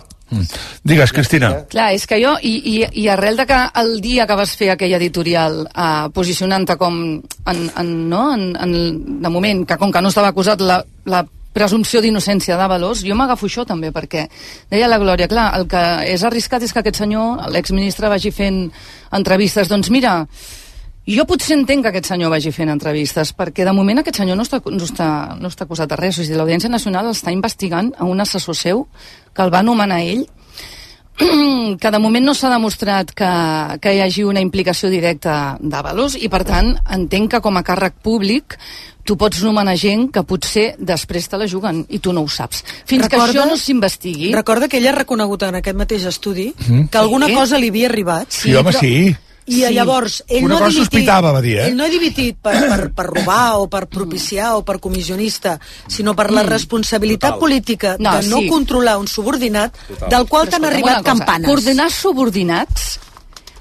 Digues, 0.84 1.14
Cristina. 1.16 1.54
Clar, 1.72 1.92
és 1.96 2.04
que 2.10 2.20
jo, 2.20 2.34
i, 2.44 2.58
i, 2.74 2.76
i 3.04 3.08
arrel 3.12 3.40
de 3.40 3.46
que 3.48 3.60
el 3.80 3.98
dia 4.04 4.28
que 4.28 4.36
vas 4.36 4.56
fer 4.60 4.74
aquell 4.74 4.98
editorial 4.98 5.62
eh, 5.70 6.10
posicionant-te 6.14 6.76
com 6.80 7.00
en, 7.16 7.64
en, 7.70 7.94
no? 8.12 8.24
en, 8.36 8.52
en, 8.60 8.76
de 9.24 9.32
moment, 9.32 9.64
que 9.68 9.80
com 9.80 9.94
que 9.94 10.04
no 10.04 10.12
estava 10.12 10.34
acusat 10.36 10.64
la, 10.64 10.82
la 11.08 11.24
presumpció 11.58 12.04
d'innocència 12.04 12.58
d'Avalos, 12.60 13.02
jo 13.08 13.16
m'agafo 13.18 13.48
això 13.48 13.66
també, 13.66 13.90
perquè 13.96 14.28
deia 14.70 14.90
la 14.92 15.00
Glòria, 15.02 15.30
clar, 15.32 15.50
el 15.58 15.66
que 15.72 15.84
és 16.12 16.24
arriscat 16.28 16.68
és 16.68 16.74
que 16.74 16.84
aquest 16.84 17.02
senyor, 17.02 17.48
l'exministre, 17.54 18.12
vagi 18.12 18.34
fent 18.36 18.66
entrevistes. 19.16 19.72
Doncs 19.72 19.90
mira, 19.94 20.20
jo 21.08 21.24
potser 21.26 21.56
entenc 21.58 21.84
que 21.86 21.90
aquest 21.94 22.10
senyor 22.12 22.30
vagi 22.34 22.52
fent 22.52 22.70
entrevistes, 22.70 23.32
perquè 23.36 23.64
de 23.66 23.74
moment 23.74 24.00
aquest 24.02 24.18
senyor 24.20 24.36
no 24.38 24.44
està, 24.44 24.60
no 24.66 24.84
està, 24.84 25.38
no 25.40 25.48
està 25.48 25.64
acusat 25.64 25.90
de 25.90 25.96
res. 25.96 26.18
O 26.20 26.24
sigui, 26.26 26.36
l'Audiència 26.38 26.70
Nacional 26.70 27.08
està 27.14 27.32
investigant 27.32 27.94
a 27.98 28.04
un 28.06 28.20
assessor 28.20 28.56
seu 28.56 28.88
que 29.34 29.42
el 29.46 29.54
va 29.54 29.64
nomenar 29.64 30.02
ell, 30.04 30.26
que 31.82 31.90
de 31.92 32.00
moment 32.00 32.26
no 32.28 32.34
s'ha 32.38 32.52
demostrat 32.54 33.10
que, 33.18 33.30
que 33.82 33.94
hi 33.96 34.02
hagi 34.06 34.24
una 34.28 34.42
implicació 34.44 34.90
directa 34.94 35.58
d'Avalos 35.60 36.18
i 36.22 36.30
per 36.30 36.44
tant 36.46 36.76
entenc 36.94 37.32
que 37.34 37.42
com 37.42 37.58
a 37.58 37.64
càrrec 37.66 37.96
públic 38.06 38.58
tu 39.08 39.16
pots 39.18 39.40
nomenar 39.42 39.74
gent 39.80 40.10
que 40.14 40.22
potser 40.28 40.74
després 40.78 41.30
te 41.32 41.40
la 41.40 41.48
juguen 41.48 41.86
i 41.90 41.98
tu 42.04 42.12
no 42.14 42.22
ho 42.26 42.28
saps. 42.30 42.62
Fins 42.86 43.08
que 43.08 43.16
això 43.18 43.46
no 43.48 43.56
s'investigui... 43.58 44.34
Recorda 44.36 44.68
que 44.68 44.78
ella 44.82 44.92
ha 44.92 44.98
reconegut 45.00 45.46
en 45.48 45.56
aquest 45.62 45.80
mateix 45.80 46.04
estudi 46.12 46.50
que 46.60 46.98
alguna 47.00 47.30
Sí. 47.32 47.38
cosa 47.40 47.58
li 47.58 47.70
havia 47.72 47.88
arribat. 47.88 48.28
Sí, 48.30 48.54
home, 48.54 48.70
però- 48.70 48.80
sí. 48.84 49.16
I 49.48 49.62
Sí. 49.64 49.74
llavors, 49.74 50.24
ell 50.28 50.44
Una 50.44 50.54
no 50.54 50.58
ha 50.58 50.60
cosa 50.66 50.74
dimitit, 50.76 50.92
sospitava, 50.92 51.32
va 51.32 51.42
dir, 51.42 51.54
eh? 51.58 51.68
Ell 51.70 51.76
no 51.78 51.86
ha 51.86 51.88
dimitit 51.88 52.36
per, 52.42 52.54
per, 52.68 52.92
per 52.94 53.06
robar 53.06 53.56
o 53.62 53.68
per 53.72 53.86
propiciar 53.88 54.56
o 54.58 54.64
per 54.68 54.80
comissionista, 54.84 55.58
sinó 55.88 56.14
per 56.16 56.32
la 56.36 56.44
responsabilitat 56.44 57.40
política 57.40 57.96
No, 57.98 58.18
de 58.18 58.28
no 58.28 58.42
sí. 58.44 58.48
controlar 58.52 58.98
un 59.00 59.08
subordinat 59.08 59.76
del 60.10 60.28
qual 60.28 60.50
t'han 60.50 60.66
arribat 60.66 61.02
campanes. 61.04 61.48
Coordinar 61.48 61.90
subordinats 61.92 63.00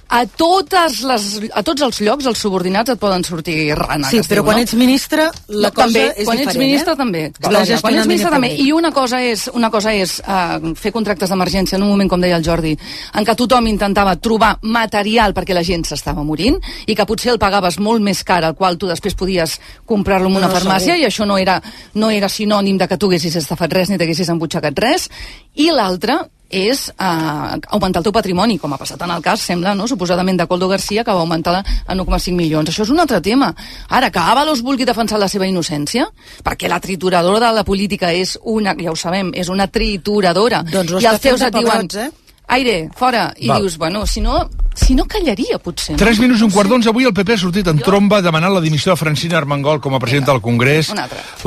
a, 0.09 0.23
totes 0.27 1.01
les, 1.07 1.25
a 1.51 1.63
tots 1.67 1.83
els 1.83 2.01
llocs 2.07 2.27
els 2.31 2.39
subordinats 2.39 2.93
et 2.93 3.01
poden 3.01 3.25
sortir 3.27 3.75
rana. 3.75 4.09
Sí, 4.11 4.21
però 4.29 4.43
diu, 4.43 4.47
quan 4.47 4.61
no? 4.61 4.63
ets 4.63 4.77
ministre 4.79 5.27
la 5.49 5.73
cosa 5.75 5.87
també, 5.87 6.05
és 6.15 6.29
quan 6.29 6.39
diferent. 6.39 6.51
ets 6.53 6.61
ministre 6.61 6.93
eh? 6.93 7.01
també. 7.01 7.23
La 7.27 7.49
Glòria, 7.49 7.65
gestió 7.73 7.87
quan 7.89 7.99
ets 7.99 8.11
ministre 8.11 8.33
també. 8.37 8.51
I 8.63 8.69
una 8.77 8.93
cosa 8.95 9.21
és, 9.23 9.47
una 9.53 9.71
cosa 9.75 9.95
és 9.97 10.17
uh, 10.23 10.73
fer 10.79 10.93
contractes 10.95 11.33
d'emergència 11.33 11.77
en 11.81 11.87
un 11.87 11.91
moment, 11.91 12.11
com 12.13 12.23
deia 12.23 12.39
el 12.39 12.47
Jordi, 12.47 12.77
en 13.19 13.27
què 13.27 13.37
tothom 13.39 13.67
intentava 13.71 14.15
trobar 14.23 14.55
material 14.63 15.35
perquè 15.37 15.57
la 15.57 15.65
gent 15.67 15.87
s'estava 15.89 16.25
morint 16.27 16.61
i 16.87 16.95
que 16.95 17.09
potser 17.09 17.35
el 17.35 17.43
pagaves 17.43 17.81
molt 17.83 18.05
més 18.05 18.23
car, 18.27 18.43
al 18.45 18.55
qual 18.55 18.79
tu 18.79 18.87
després 18.91 19.19
podies 19.19 19.59
comprar-lo 19.85 20.31
en 20.31 20.39
una 20.39 20.47
No, 20.47 20.55
farmàcia 20.55 20.95
segur. 20.95 21.03
i 21.03 21.07
això 21.09 21.27
no 21.27 21.39
era, 21.39 21.59
no 21.95 22.11
era 22.15 22.29
sinònim 22.31 22.79
de 22.79 22.87
que 22.87 22.97
tu 22.97 23.11
haguessis 23.11 23.35
estafat 23.43 23.73
res 23.73 23.91
ni 23.91 23.99
t'haguessis 23.99 24.31
embutxacat 24.31 24.79
res. 24.79 25.11
I 25.57 25.73
l'altre 25.75 26.21
és 26.49 26.87
uh, 26.95 27.57
augmentar 27.75 28.01
el 28.01 28.07
teu 28.07 28.15
patrimoni, 28.15 28.59
com 28.63 28.73
ha 28.73 28.79
passat 28.79 29.03
en 29.03 29.11
el 29.11 29.23
cas, 29.23 29.43
sembla, 29.43 29.75
no? 29.75 29.89
suposadament 29.91 30.39
de 30.39 30.47
Coldo 30.47 30.69
Garcia, 30.69 31.05
que 31.05 31.15
va 31.15 31.25
augmentar 31.25 31.63
en 31.63 31.99
1,5 31.99 32.35
milions. 32.37 32.71
Això 32.71 32.87
és 32.87 32.93
un 32.95 33.03
altre 33.03 33.21
tema. 33.21 33.53
Ara, 33.89 34.11
que 34.15 34.23
Avalos 34.23 34.63
vulgui 34.63 34.87
defensar 34.87 35.19
la 35.19 35.29
seva 35.29 35.49
innocència, 35.49 36.07
perquè 36.47 36.71
la 36.71 36.81
trituradora 36.81 37.51
de 37.51 37.61
la 37.61 37.65
política 37.65 38.13
és 38.13 38.37
una, 38.43 38.77
ja 38.79 38.93
ho 38.93 38.97
sabem, 38.97 39.33
és 39.35 39.51
una 39.51 39.67
trituradora. 39.67 40.63
Doncs 40.71 41.01
I 41.03 41.11
els 41.11 41.25
teus 41.25 41.43
et 41.43 41.55
diuen, 41.55 41.89
pebrots, 41.89 41.99
eh? 42.07 42.45
aire, 42.55 42.79
fora, 42.97 43.33
i 43.37 43.51
Val. 43.51 43.63
dius, 43.63 43.79
bueno, 43.79 44.07
si 44.07 44.21
no, 44.21 44.45
si 44.77 44.95
no 44.95 45.07
callaria, 45.09 45.57
potser. 45.59 45.97
Tres 45.97 46.21
minuts 46.21 46.43
i 46.43 46.45
un 46.45 46.53
quart 46.53 46.69
d'onze. 46.69 46.91
Avui 46.93 47.07
el 47.09 47.15
PP 47.17 47.33
ha 47.33 47.41
sortit 47.41 47.69
en 47.73 47.81
tromba 47.81 48.21
demanant 48.23 48.53
la 48.53 48.61
dimissió 48.61 48.93
de 48.93 49.01
Francina 49.01 49.39
Armengol 49.41 49.81
com 49.81 49.97
a 49.97 50.01
presidenta 50.03 50.35
del 50.35 50.43
Congrés. 50.45 50.91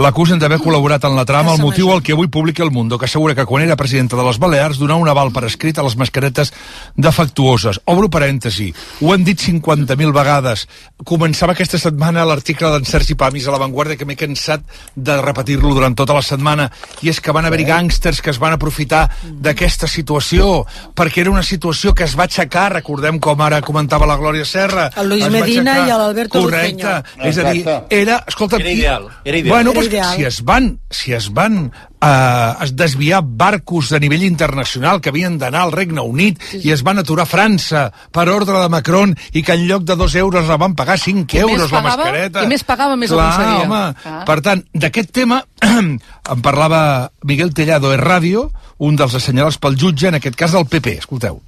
L'acusen 0.01 0.41
d'haver 0.41 0.57
col·laborat 0.63 1.05
en 1.05 1.13
la 1.15 1.27
trama, 1.29 1.53
el 1.53 1.62
motiu 1.62 1.93
el 1.93 2.01
que 2.01 2.15
avui 2.17 2.27
publica 2.27 2.65
El 2.65 2.71
Mundo, 2.74 2.98
que 2.98 3.05
assegura 3.05 3.36
que 3.38 3.45
quan 3.45 3.63
era 3.63 3.77
presidenta 3.77 4.17
de 4.17 4.25
les 4.25 4.39
Balears 4.41 4.81
donava 4.81 5.03
un 5.03 5.12
aval 5.13 5.29
per 5.31 5.45
escrit 5.45 5.77
a 5.77 5.86
les 5.86 5.95
mascaretes 5.95 6.51
defectuoses. 6.98 7.79
Obro 7.86 8.09
parèntesi, 8.09 8.71
ho 9.01 9.13
han 9.13 9.24
dit 9.24 9.39
50.000 9.39 10.15
vegades. 10.15 10.65
Començava 11.05 11.53
aquesta 11.53 11.77
setmana 11.77 12.25
l'article 12.25 12.74
d'en 12.74 12.89
Sergi 12.89 13.13
Pamis 13.13 13.45
a 13.48 13.53
La 13.53 13.62
Vanguardia, 13.62 14.00
que 14.00 14.09
m'he 14.09 14.17
cansat 14.17 14.65
de 14.95 15.19
repetir-lo 15.21 15.75
durant 15.77 15.93
tota 15.95 16.17
la 16.17 16.25
setmana, 16.25 16.69
i 17.05 17.13
és 17.13 17.21
que 17.21 17.36
van 17.36 17.45
haver-hi 17.45 17.69
gàngsters 17.69 18.24
que 18.25 18.33
es 18.33 18.41
van 18.41 18.57
aprofitar 18.57 19.05
d'aquesta 19.29 19.88
situació, 19.88 20.65
perquè 20.98 21.21
era 21.21 21.36
una 21.36 21.45
situació 21.45 21.93
que 21.93 22.09
es 22.09 22.17
va 22.17 22.25
aixecar, 22.25 22.71
recordem 22.74 23.18
com 23.19 23.41
ara 23.41 23.61
comentava 23.61 24.05
la 24.09 24.15
Glòria 24.17 24.45
Serra. 24.45 24.89
El 24.95 25.09
Luis 25.09 25.27
Medina 25.29 25.77
i 25.85 25.88
l'Alberto 25.89 26.41
Correcte. 26.41 26.83
Luceño. 27.17 27.29
És 27.29 27.38
a 27.38 27.51
dir, 27.51 27.65
era... 27.89 28.23
Escolta, 28.27 28.57
Era 28.57 28.69
i- 28.69 28.77
ideal, 28.79 29.07
era 29.23 29.38
ideal. 29.38 29.53
Bueno, 29.55 29.71
Era 29.71 29.79
pues, 29.79 29.88
ideal. 29.88 30.15
si 30.15 30.23
es 30.25 30.41
van, 30.43 30.79
si 30.89 31.13
es 31.13 31.29
van 31.33 31.71
eh, 32.01 32.53
es 32.63 32.75
desviar 32.75 33.21
barcos 33.23 33.89
de 33.89 33.99
nivell 33.99 34.23
internacional 34.23 35.01
que 35.01 35.09
havien 35.09 35.38
d'anar 35.38 35.61
al 35.67 35.71
Regne 35.73 36.01
Unit 36.01 36.39
i 36.63 36.71
es 36.71 36.83
van 36.83 36.99
aturar 36.99 37.25
a 37.27 37.29
França 37.29 37.91
per 38.11 38.27
ordre 38.29 38.59
de 38.61 38.69
Macron 38.69 39.15
i 39.33 39.43
que 39.43 39.53
en 39.57 39.67
lloc 39.67 39.83
de 39.83 39.95
dos 39.99 40.15
euros 40.15 40.47
la 40.47 40.57
van 40.57 40.75
pagar 40.75 40.97
5 40.99 41.25
Qui 41.27 41.38
més 41.43 41.49
euros 41.51 41.71
la 41.71 41.81
pagava, 41.81 42.03
mascareta. 42.05 42.39
qui 42.41 42.47
més 42.47 42.63
pagava, 42.63 42.95
més 42.95 43.11
Clar, 43.11 43.27
aconseguia. 43.33 43.65
home. 43.67 43.93
Clar. 44.03 44.23
Per 44.25 44.39
tant, 44.41 44.63
d'aquest 44.73 45.11
tema 45.11 45.43
en 45.61 45.99
parlava 46.41 47.11
Miguel 47.23 47.53
Tellado 47.53 47.91
de 47.91 47.97
Ràdio, 47.97 48.49
un 48.79 48.95
dels 48.95 49.13
assenyalats 49.15 49.57
pel 49.59 49.75
jutge, 49.75 50.07
en 50.07 50.15
aquest 50.15 50.35
cas 50.39 50.53
del 50.55 50.65
PP. 50.71 50.99
Escolteu. 51.03 51.41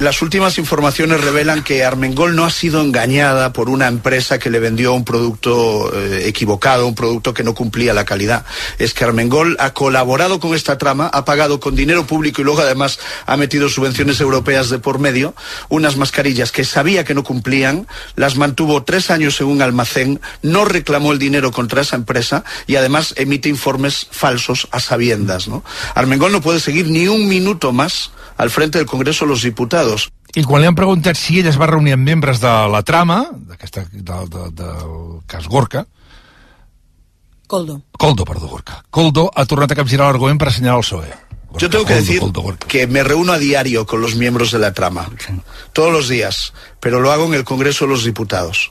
Las 0.00 0.22
últimas 0.22 0.58
informaciones 0.58 1.20
revelan 1.22 1.64
que 1.64 1.82
Armengol 1.82 2.36
no 2.36 2.44
ha 2.44 2.50
sido 2.50 2.80
engañada 2.82 3.52
por 3.52 3.68
una 3.68 3.88
empresa 3.88 4.38
que 4.38 4.48
le 4.48 4.60
vendió 4.60 4.94
un 4.94 5.04
producto 5.04 5.92
eh, 5.92 6.28
equivocado, 6.28 6.86
un 6.86 6.94
producto 6.94 7.34
que 7.34 7.42
no 7.42 7.52
cumplía 7.52 7.92
la 7.92 8.04
calidad. 8.04 8.44
Es 8.78 8.94
que 8.94 9.02
Armengol 9.02 9.56
ha 9.58 9.74
colaborado 9.74 10.38
con 10.38 10.54
esta 10.54 10.78
trama, 10.78 11.08
ha 11.12 11.24
pagado 11.24 11.58
con 11.58 11.74
dinero 11.74 12.06
público 12.06 12.40
y 12.40 12.44
luego 12.44 12.60
además 12.60 13.00
ha 13.26 13.36
metido 13.36 13.68
subvenciones 13.68 14.20
europeas 14.20 14.70
de 14.70 14.78
por 14.78 15.00
medio 15.00 15.34
unas 15.68 15.96
mascarillas 15.96 16.52
que 16.52 16.62
sabía 16.62 17.04
que 17.04 17.14
no 17.14 17.24
cumplían, 17.24 17.88
las 18.14 18.36
mantuvo 18.36 18.84
tres 18.84 19.10
años 19.10 19.40
en 19.40 19.48
un 19.48 19.62
almacén, 19.62 20.20
no 20.42 20.64
reclamó 20.64 21.10
el 21.10 21.18
dinero 21.18 21.50
contra 21.50 21.82
esa 21.82 21.96
empresa 21.96 22.44
y 22.68 22.76
además 22.76 23.14
emite 23.16 23.48
informes 23.48 24.06
falsos 24.12 24.68
a 24.70 24.78
sabiendas. 24.78 25.48
¿no? 25.48 25.64
Armengol 25.96 26.30
no 26.30 26.40
puede 26.40 26.60
seguir 26.60 26.86
ni 26.86 27.08
un 27.08 27.26
minuto 27.26 27.72
más 27.72 28.12
al 28.38 28.50
frente 28.50 28.78
del 28.78 28.86
Congreso 28.86 29.24
de 29.24 29.30
los 29.32 29.42
Diputados. 29.42 30.08
I 30.36 30.44
quan 30.44 30.60
li 30.62 30.68
han 30.68 30.76
preguntat 30.78 31.16
si 31.18 31.40
ell 31.40 31.48
es 31.50 31.56
va 31.58 31.66
reunir 31.66 31.94
amb 31.96 32.04
membres 32.06 32.40
de 32.40 32.50
la 32.72 32.82
trama, 32.86 33.22
d'aquesta, 33.32 33.84
de, 33.92 34.18
de, 34.32 34.50
del 34.62 35.22
cas 35.26 35.48
Gorka, 35.48 35.84
Coldo. 37.48 37.80
Coldo, 37.96 38.24
perdó, 38.24 38.46
Gorka. 38.46 38.84
Coldo 38.90 39.30
ha 39.34 39.46
tornat 39.48 39.72
a 39.72 39.76
capgirar 39.78 40.10
l'argument 40.10 40.36
per 40.38 40.50
assenyalar 40.50 40.82
el 40.82 40.84
PSOE. 40.84 41.08
Gorka, 41.48 41.60
Yo 41.62 41.70
tengo 41.70 41.84
que 41.86 41.94
Coldo, 41.94 42.04
decir 42.04 42.20
Coldo, 42.20 42.42
Gorka. 42.42 42.68
que 42.68 42.86
me 42.86 43.02
reúno 43.02 43.32
a 43.32 43.38
diario 43.38 43.86
con 43.86 44.02
los 44.02 44.16
miembros 44.16 44.52
de 44.52 44.58
la 44.58 44.74
trama, 44.74 45.08
todos 45.72 45.90
los 45.90 46.08
días, 46.08 46.52
pero 46.78 47.00
lo 47.00 47.10
hago 47.10 47.24
en 47.24 47.32
el 47.34 47.44
Congreso 47.44 47.86
de 47.86 47.92
los 47.92 48.04
Diputados. 48.04 48.70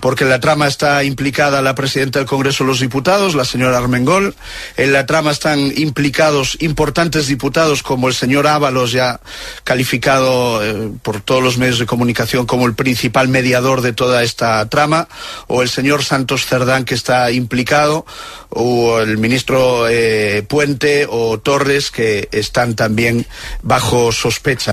Porque 0.00 0.24
en 0.24 0.30
la 0.30 0.40
trama 0.40 0.68
está 0.68 1.02
implicada 1.02 1.60
la 1.60 1.74
presidenta 1.74 2.18
del 2.18 2.28
Congreso 2.28 2.62
de 2.62 2.68
los 2.68 2.80
Diputados, 2.80 3.34
la 3.34 3.44
señora 3.44 3.78
Armengol. 3.78 4.34
En 4.76 4.92
la 4.92 5.06
trama 5.06 5.32
están 5.32 5.72
implicados 5.76 6.56
importantes 6.60 7.26
diputados 7.26 7.82
como 7.82 8.08
el 8.08 8.14
señor 8.14 8.46
Ábalos, 8.46 8.92
ya 8.92 9.20
calificado 9.64 10.64
eh, 10.64 10.92
por 11.02 11.20
todos 11.20 11.42
los 11.42 11.58
medios 11.58 11.78
de 11.78 11.86
comunicación 11.86 12.46
como 12.46 12.66
el 12.66 12.74
principal 12.74 13.28
mediador 13.28 13.80
de 13.80 13.92
toda 13.92 14.22
esta 14.22 14.68
trama, 14.68 15.08
o 15.48 15.62
el 15.62 15.68
señor 15.68 16.04
Santos 16.04 16.46
Cerdán, 16.46 16.84
que 16.84 16.94
está 16.94 17.30
implicado, 17.32 18.06
o 18.50 19.00
el 19.00 19.18
ministro 19.18 19.88
eh, 19.88 20.44
Puente 20.48 21.06
o 21.08 21.38
Torres, 21.38 21.90
que 21.90 22.28
están 22.30 22.76
también 22.76 23.26
bajo 23.62 24.12
sospecha. 24.12 24.72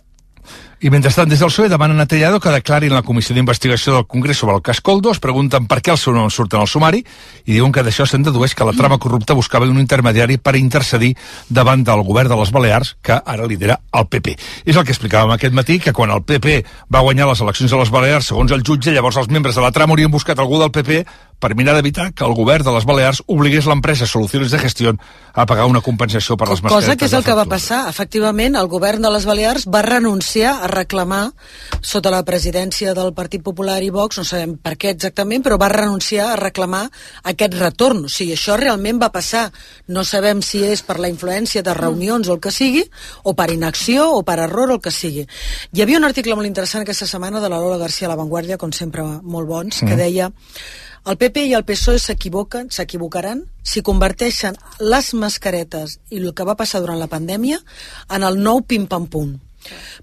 I 0.85 0.89
mentrestant, 0.93 1.25
des 1.25 1.39
del 1.41 1.49
PSOE 1.49 1.65
demanen 1.65 1.97
a 1.97 2.05
Tellado 2.05 2.37
que 2.37 2.51
declarin 2.53 2.93
la 2.93 3.01
comissió 3.01 3.33
d'investigació 3.33 3.95
del 3.95 4.03
Congrés 4.05 4.37
sobre 4.37 4.53
el 4.53 4.61
cas 4.61 4.83
Coldo, 4.85 5.09
es 5.09 5.17
pregunten 5.17 5.65
per 5.65 5.79
què 5.81 5.89
el 5.89 5.97
seu 5.97 6.13
nom 6.13 6.27
surt 6.29 6.53
en 6.53 6.61
el 6.61 6.69
sumari 6.69 6.99
i 7.01 7.55
diuen 7.55 7.73
que 7.73 7.81
d'això 7.81 8.05
se'n 8.05 8.21
dedueix 8.21 8.53
que 8.53 8.67
la 8.69 8.75
trama 8.77 8.99
corrupta 9.01 9.33
buscava 9.33 9.65
un 9.65 9.81
intermediari 9.81 10.37
per 10.37 10.53
intercedir 10.59 11.15
davant 11.49 11.81
del 11.81 12.05
govern 12.05 12.29
de 12.29 12.37
les 12.37 12.53
Balears, 12.53 12.93
que 13.01 13.17
ara 13.17 13.47
lidera 13.49 13.79
el 13.97 14.05
PP. 14.05 14.35
És 14.61 14.77
el 14.77 14.85
que 14.85 14.93
explicàvem 14.93 15.33
aquest 15.33 15.57
matí, 15.57 15.79
que 15.81 15.89
quan 15.91 16.13
el 16.13 16.21
PP 16.21 16.61
va 16.93 17.01
guanyar 17.01 17.31
les 17.31 17.41
eleccions 17.41 17.73
a 17.73 17.81
les 17.81 17.89
Balears, 17.89 18.29
segons 18.29 18.53
el 18.53 18.61
jutge, 18.61 18.93
llavors 18.93 19.17
els 19.17 19.33
membres 19.33 19.57
de 19.57 19.65
la 19.65 19.73
trama 19.73 19.97
haurien 19.97 20.13
buscat 20.13 20.37
algú 20.37 20.61
del 20.61 20.69
PP 20.69 21.01
per 21.39 21.55
mirar 21.55 21.75
d'evitar 21.75 22.11
que 22.13 22.25
el 22.25 22.33
govern 22.37 22.65
de 22.65 22.73
les 22.75 22.85
Balears 22.87 23.21
obligués 23.27 23.67
l'empresa 23.69 24.07
Solucions 24.07 24.51
de 24.51 24.59
Gestió 24.59 24.95
a 25.35 25.45
pagar 25.45 25.65
una 25.67 25.81
compensació 25.83 26.37
per 26.39 26.47
les 26.49 26.61
mascaretes 26.63 26.87
Cosa 26.87 26.95
que 26.95 27.05
és 27.09 27.13
el 27.13 27.23
que 27.25 27.35
va 27.35 27.45
passar. 27.49 27.81
Efectivament, 27.89 28.55
el 28.55 28.69
govern 28.71 29.03
de 29.03 29.11
les 29.11 29.25
Balears 29.27 29.65
va 29.71 29.81
renunciar 29.83 30.55
a 30.63 30.69
reclamar, 30.71 31.33
sota 31.81 32.13
la 32.13 32.23
presidència 32.27 32.93
del 32.95 33.11
Partit 33.17 33.43
Popular 33.43 33.81
i 33.83 33.91
Vox, 33.93 34.19
no 34.21 34.25
sabem 34.27 34.55
per 34.61 34.75
què 34.79 34.93
exactament, 34.95 35.43
però 35.43 35.59
va 35.61 35.69
renunciar 35.73 36.31
a 36.31 36.39
reclamar 36.39 36.85
aquest 37.23 37.59
retorn. 37.59 38.05
O 38.07 38.11
sigui, 38.11 38.35
això 38.37 38.55
realment 38.59 39.01
va 39.01 39.11
passar. 39.11 39.49
No 39.91 40.05
sabem 40.07 40.41
si 40.45 40.63
és 40.63 40.85
per 40.87 40.97
la 41.03 41.11
influència 41.11 41.63
de 41.65 41.75
reunions 41.75 42.29
o 42.29 42.37
el 42.37 42.41
que 42.43 42.53
sigui, 42.55 42.85
o 43.23 43.35
per 43.35 43.51
inacció, 43.51 44.07
o 44.15 44.23
per 44.23 44.39
error, 44.47 44.71
o 44.71 44.79
el 44.79 44.83
que 44.83 44.93
sigui. 44.93 45.27
Hi 45.75 45.83
havia 45.83 45.99
un 45.99 46.07
article 46.07 46.35
molt 46.39 46.47
interessant 46.47 46.85
aquesta 46.85 47.07
setmana 47.09 47.43
de 47.43 47.51
la 47.51 47.59
Lola 47.59 47.81
García 47.81 48.07
a 48.07 48.13
La 48.13 48.19
Vanguardia, 48.19 48.57
com 48.57 48.71
sempre 48.71 49.03
molt 49.03 49.49
bons, 49.51 49.83
que 49.83 49.99
deia 49.99 50.31
el 51.05 51.17
PP 51.21 51.45
i 51.49 51.53
el 51.53 51.65
PSOE 51.67 51.99
s'equivoquen, 52.01 52.71
s'equivocaran 52.73 53.43
si 53.61 53.83
converteixen 53.85 54.57
les 54.81 55.13
mascaretes 55.13 55.99
i 56.09 56.21
el 56.21 56.33
que 56.33 56.47
va 56.47 56.57
passar 56.57 56.81
durant 56.81 56.97
la 57.01 57.11
pandèmia 57.11 57.59
en 58.09 58.25
el 58.25 58.39
nou 58.41 58.63
pim-pam-pum. 58.65 59.35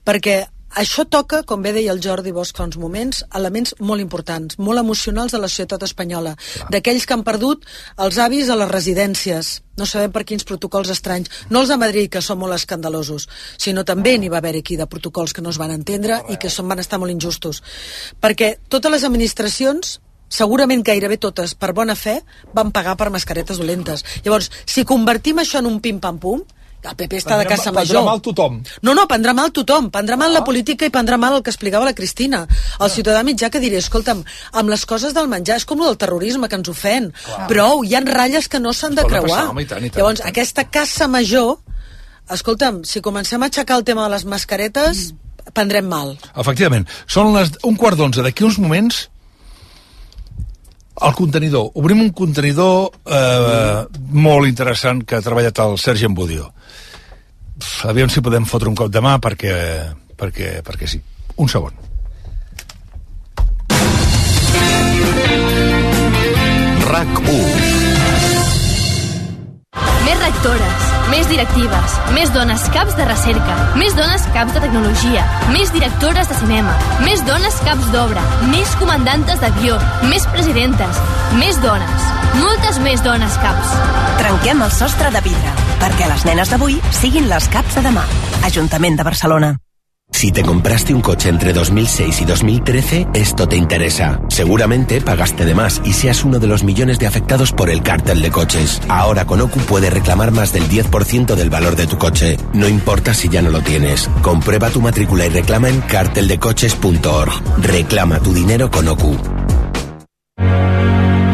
Perquè 0.06 0.36
això 0.72 1.04
toca, 1.04 1.42
com 1.44 1.60
bé 1.60 1.74
deia 1.76 1.92
el 1.92 2.00
Jordi 2.00 2.30
Bosch 2.32 2.56
fa 2.56 2.64
uns 2.64 2.78
moments, 2.80 3.24
elements 3.36 3.74
molt 3.80 4.00
importants, 4.00 4.56
molt 4.56 4.80
emocionals 4.80 5.34
de 5.34 5.40
la 5.42 5.50
societat 5.50 5.82
espanyola, 5.84 6.32
d'aquells 6.72 7.04
que 7.04 7.12
han 7.12 7.24
perdut 7.26 7.66
els 8.00 8.20
avis 8.22 8.48
a 8.48 8.56
les 8.56 8.70
residències, 8.70 9.50
no 9.76 9.88
sabem 9.90 10.14
per 10.14 10.24
quins 10.24 10.46
protocols 10.48 10.94
estranys, 10.94 11.28
no 11.50 11.60
els 11.60 11.74
de 11.74 11.76
Madrid, 11.82 12.08
que 12.14 12.22
són 12.24 12.40
molt 12.40 12.56
escandalosos, 12.56 13.28
sinó 13.58 13.84
també 13.84 14.16
n'hi 14.16 14.30
va 14.32 14.40
haver 14.40 14.54
aquí 14.62 14.78
de 14.80 14.86
protocols 14.86 15.36
que 15.36 15.44
no 15.44 15.52
es 15.52 15.60
van 15.60 15.74
entendre 15.74 16.22
i 16.32 16.38
que 16.40 16.48
són, 16.48 16.70
van 16.72 16.80
estar 16.80 17.02
molt 17.02 17.12
injustos. 17.12 17.60
Perquè 18.22 18.54
totes 18.72 18.96
les 18.96 19.04
administracions 19.04 19.98
segurament 20.32 20.82
gairebé 20.86 21.18
totes, 21.20 21.52
per 21.54 21.74
bona 21.76 21.94
fe, 21.98 22.22
van 22.56 22.72
pagar 22.72 22.96
per 22.96 23.10
mascaretes 23.12 23.60
dolentes. 23.60 24.04
Llavors, 24.24 24.48
si 24.64 24.86
convertim 24.88 25.38
això 25.44 25.60
en 25.60 25.68
un 25.68 25.78
pim-pam-pum, 25.84 26.40
el 26.82 26.96
PP 26.98 27.14
està 27.20 27.36
de 27.38 27.44
Prendrà- 27.44 27.48
casa 27.52 27.70
prendrà 27.70 27.94
major. 27.94 28.04
mal 28.08 28.20
tothom. 28.20 28.56
No, 28.82 28.90
no, 28.98 29.04
prendrà 29.06 29.30
mal 29.38 29.52
tothom. 29.54 29.86
Prendrà 29.94 30.16
mal 30.18 30.32
la 30.34 30.40
política 30.42 30.84
i 30.88 30.90
prendrà 30.90 31.14
mal 31.16 31.36
el 31.36 31.42
que 31.46 31.52
explicava 31.52 31.84
la 31.86 31.92
Cristina. 31.94 32.40
El 32.80 32.90
ciutadà 32.90 33.20
mitjà 33.22 33.50
que 33.54 33.60
diré, 33.62 33.76
escolta'm, 33.78 34.24
amb 34.52 34.68
les 34.72 34.82
coses 34.84 35.14
del 35.14 35.28
menjar, 35.30 35.60
és 35.60 35.64
com 35.64 35.78
el 35.78 35.92
del 35.92 35.96
terrorisme 36.02 36.48
que 36.50 36.56
ens 36.58 36.68
ofèn. 36.72 37.12
Prou, 37.46 37.84
hi 37.86 37.94
han 37.94 38.08
ratlles 38.10 38.48
que 38.48 38.58
no 38.58 38.72
s'han 38.74 38.96
de 38.98 39.04
creuar. 39.04 39.28
passar, 39.28 39.50
home, 39.52 39.62
i 39.62 39.66
tant, 39.70 39.84
i 39.86 39.90
tant, 39.90 40.00
Llavors, 40.02 40.18
i 40.18 40.22
tant. 40.24 40.32
aquesta 40.34 40.64
caça 40.74 41.06
major, 41.06 41.58
escolta'm, 42.30 42.82
si 42.84 43.00
comencem 43.00 43.42
a 43.42 43.46
aixecar 43.46 43.76
el 43.78 43.84
tema 43.84 44.02
de 44.08 44.10
les 44.16 44.24
mascaretes, 44.24 45.12
prendrem 45.52 45.86
mal. 45.86 46.16
Efectivament. 46.34 46.86
Són 47.06 47.32
les, 47.36 47.50
un 47.62 47.76
quart 47.76 47.96
d'onze. 47.98 48.22
D'aquí 48.26 48.42
uns 48.42 48.58
moments, 48.58 49.04
el 51.00 51.14
contenidor. 51.14 51.70
Obrim 51.74 52.02
un 52.02 52.10
contenidor 52.16 52.90
eh, 53.06 53.84
molt 54.12 54.48
interessant 54.48 55.04
que 55.04 55.16
ha 55.16 55.24
treballat 55.24 55.62
el 55.64 55.78
Sergi 55.80 56.08
Embudio. 56.08 56.50
Pff, 57.58 57.86
Aviam 57.92 58.10
si 58.12 58.24
podem 58.24 58.46
fotre 58.48 58.68
un 58.68 58.76
cop 58.78 58.92
de 58.92 59.00
mà 59.04 59.16
perquè, 59.22 59.54
perquè, 60.18 60.58
perquè 60.66 60.90
sí. 60.90 61.00
Un 61.36 61.48
segon. 61.48 61.72
RAC 66.92 67.24
1. 67.24 67.81
Més 70.02 70.18
rectores, 70.18 70.86
més 71.12 71.28
directives, 71.30 71.96
més 72.16 72.32
dones 72.34 72.64
caps 72.74 72.96
de 72.98 73.06
recerca, 73.06 73.56
més 73.78 73.94
dones 73.98 74.24
caps 74.34 74.54
de 74.56 74.62
tecnologia, 74.64 75.24
més 75.54 75.72
directores 75.74 76.30
de 76.30 76.38
cinema, 76.40 76.74
més 77.06 77.22
dones 77.28 77.58
caps 77.66 77.90
d'obra, 77.94 78.22
més 78.50 78.74
comandantes 78.80 79.40
d'avió, 79.42 79.78
més 80.10 80.26
presidentes, 80.34 81.02
més 81.38 81.60
dones, 81.64 82.08
moltes 82.42 82.80
més 82.84 83.04
dones 83.06 83.40
caps. 83.44 83.74
Trenquem 84.20 84.64
el 84.66 84.72
sostre 84.74 85.12
de 85.14 85.24
vidre, 85.24 85.58
perquè 85.82 86.10
les 86.10 86.26
nenes 86.28 86.50
d'avui 86.50 86.80
siguin 87.02 87.30
les 87.30 87.50
caps 87.52 87.78
de 87.78 87.86
demà. 87.90 88.06
Ajuntament 88.48 88.98
de 88.98 89.06
Barcelona. 89.06 89.54
Si 90.12 90.30
te 90.30 90.42
compraste 90.42 90.94
un 90.94 91.00
coche 91.00 91.28
entre 91.28 91.52
2006 91.52 92.20
y 92.20 92.24
2013, 92.24 93.08
esto 93.14 93.48
te 93.48 93.56
interesa. 93.56 94.20
Seguramente 94.28 95.00
pagaste 95.00 95.44
de 95.44 95.54
más 95.54 95.82
y 95.84 95.94
seas 95.94 96.24
uno 96.24 96.38
de 96.38 96.46
los 96.46 96.62
millones 96.62 96.98
de 97.00 97.08
afectados 97.08 97.52
por 97.52 97.70
el 97.70 97.82
cártel 97.82 98.22
de 98.22 98.30
coches. 98.30 98.80
Ahora 98.88 99.24
con 99.24 99.40
OCU 99.40 99.58
reclamar 99.78 100.30
más 100.30 100.52
del 100.52 100.68
10% 100.68 101.34
del 101.34 101.50
valor 101.50 101.74
de 101.74 101.88
tu 101.88 101.98
coche. 101.98 102.36
No 102.52 102.68
importa 102.68 103.14
si 103.14 103.28
ya 103.28 103.42
no 103.42 103.50
lo 103.50 103.62
tienes. 103.62 104.08
Comprueba 104.22 104.70
tu 104.70 104.80
matrícula 104.80 105.26
y 105.26 105.30
reclama 105.30 105.68
en 105.68 105.80
carteldecoches.org. 105.80 107.32
Reclama 107.58 108.20
tu 108.20 108.32
dinero 108.32 108.70
con 108.70 108.86
OCU. 108.88 109.16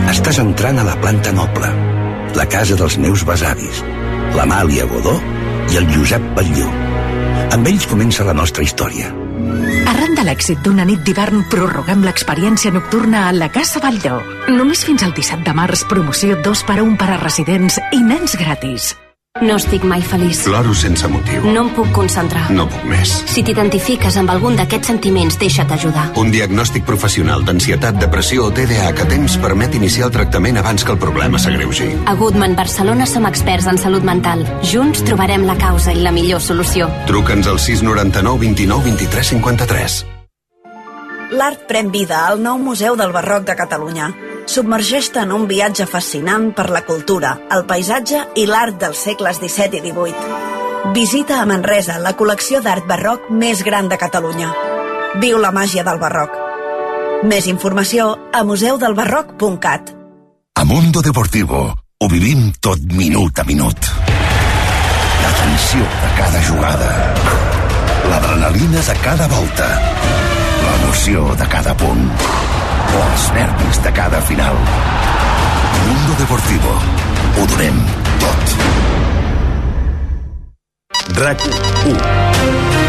Estàs 0.09 0.39
entrant 0.41 0.81
a 0.81 0.85
la 0.89 0.95
planta 1.03 1.31
noble, 1.37 1.69
la 2.35 2.47
casa 2.49 2.79
dels 2.81 2.97
meus 2.99 3.27
besavis, 3.29 3.85
l'Amàlia 4.35 4.89
Godó 4.89 5.19
i 5.69 5.83
el 5.83 5.91
Josep 5.93 6.33
Batlló. 6.35 6.88
Amb 7.49 7.65
ells 7.71 7.87
comença 7.89 8.27
la 8.29 8.35
nostra 8.37 8.61
història. 8.65 9.09
Arran 9.89 10.13
de 10.19 10.25
l'èxit 10.27 10.61
d'una 10.65 10.85
nit 10.85 11.01
d'hivern, 11.07 11.47
prorroguem 11.49 12.05
l'experiència 12.05 12.73
nocturna 12.75 13.25
a 13.29 13.33
la 13.33 13.49
Casa 13.55 13.81
Batlló. 13.81 14.21
Només 14.53 14.85
fins 14.85 15.07
al 15.07 15.17
17 15.17 15.49
de 15.49 15.57
març, 15.57 15.87
promoció 15.89 16.37
2 16.45 16.65
per 16.69 16.81
a 16.83 16.85
1 16.85 16.97
per 17.01 17.13
a 17.15 17.21
residents 17.25 17.81
i 17.97 18.05
nens 18.05 18.37
gratis. 18.37 18.93
No 19.41 19.55
estic 19.55 19.85
mai 19.87 20.03
feliç. 20.03 20.41
Ploro 20.49 20.73
sense 20.75 21.07
motiu. 21.11 21.45
No 21.47 21.63
em 21.67 21.71
puc 21.77 21.93
concentrar. 21.95 22.49
No 22.51 22.67
puc 22.71 22.83
més. 22.91 23.13
Si 23.31 23.45
t'identifiques 23.47 24.17
amb 24.19 24.33
algun 24.35 24.59
d'aquests 24.59 24.91
sentiments, 24.91 25.39
deixa't 25.39 25.71
ajudar. 25.77 26.09
Un 26.19 26.33
diagnòstic 26.35 26.87
professional 26.89 27.45
d'ansietat, 27.47 28.01
depressió 28.03 28.49
o 28.49 28.51
TDAH 28.55 28.93
que 28.99 29.09
temps 29.13 29.39
permet 29.43 29.79
iniciar 29.79 30.09
el 30.09 30.15
tractament 30.17 30.59
abans 30.59 30.85
que 30.85 30.95
el 30.95 30.99
problema 30.99 31.39
s'agreugi. 31.39 31.91
A 32.07 32.17
Goodman 32.19 32.57
Barcelona 32.59 33.07
som 33.07 33.27
experts 33.31 33.71
en 33.71 33.79
salut 33.79 34.03
mental. 34.03 34.43
Junts 34.63 35.05
trobarem 35.07 35.47
la 35.47 35.59
causa 35.59 35.95
i 35.95 36.03
la 36.03 36.13
millor 36.13 36.43
solució. 36.43 36.91
Truca'ns 37.07 37.47
al 37.47 37.63
699 37.63 38.39
29 38.49 38.91
23 38.91 39.35
53. 39.37 40.05
L'art 41.39 41.67
pren 41.69 41.93
vida 41.93 42.25
al 42.27 42.41
nou 42.43 42.59
Museu 42.59 42.97
del 42.97 43.13
Barroc 43.13 43.45
de 43.45 43.55
Catalunya. 43.55 44.09
Submergeix-te 44.49 45.21
en 45.27 45.33
un 45.37 45.43
viatge 45.45 45.85
fascinant 45.85 46.55
per 46.57 46.71
la 46.73 46.81
cultura, 46.87 47.35
el 47.53 47.67
paisatge 47.69 48.23
i 48.41 48.47
l'art 48.49 48.79
dels 48.81 49.03
segles 49.05 49.37
XVII 49.43 49.77
i 49.77 49.93
XVIII. 49.93 50.93
Visita 50.97 51.43
a 51.43 51.47
Manresa 51.51 51.99
la 52.01 52.15
col·lecció 52.17 52.63
d'art 52.65 52.87
barroc 52.89 53.29
més 53.29 53.61
gran 53.67 53.91
de 53.93 53.99
Catalunya. 54.01 54.49
Viu 55.21 55.37
la 55.43 55.53
màgia 55.53 55.85
del 55.85 56.01
barroc. 56.01 56.33
Més 57.29 57.51
informació 57.53 58.09
a 58.33 58.43
museudelbarroc.cat. 58.49 59.93
A 60.57 60.65
Mundo 60.65 61.05
Deportivo 61.05 61.63
ho 61.75 62.09
vivim 62.09 62.49
tot 62.59 62.81
minut 62.97 63.39
a 63.39 63.45
minut. 63.45 63.93
La 65.21 65.33
tensió 65.45 65.85
de 65.85 66.13
cada 66.23 66.45
jugada. 66.49 66.93
L'adrenalina 68.09 68.81
de 68.81 69.01
cada 69.05 69.29
volta. 69.29 69.73
L'emoció 70.65 71.35
de 71.37 71.53
cada 71.53 71.77
punt. 71.77 72.09
O 72.97 73.03
els 73.05 73.29
nervis 73.37 73.83
de 73.85 73.93
cada 73.93 74.21
final. 74.31 74.57
Mundo 75.87 76.19
Deportivo. 76.19 76.75
Ho 77.39 77.47
donem 77.55 77.81
tot. 78.25 78.45
RAC 81.19 81.49
1. 81.95 82.88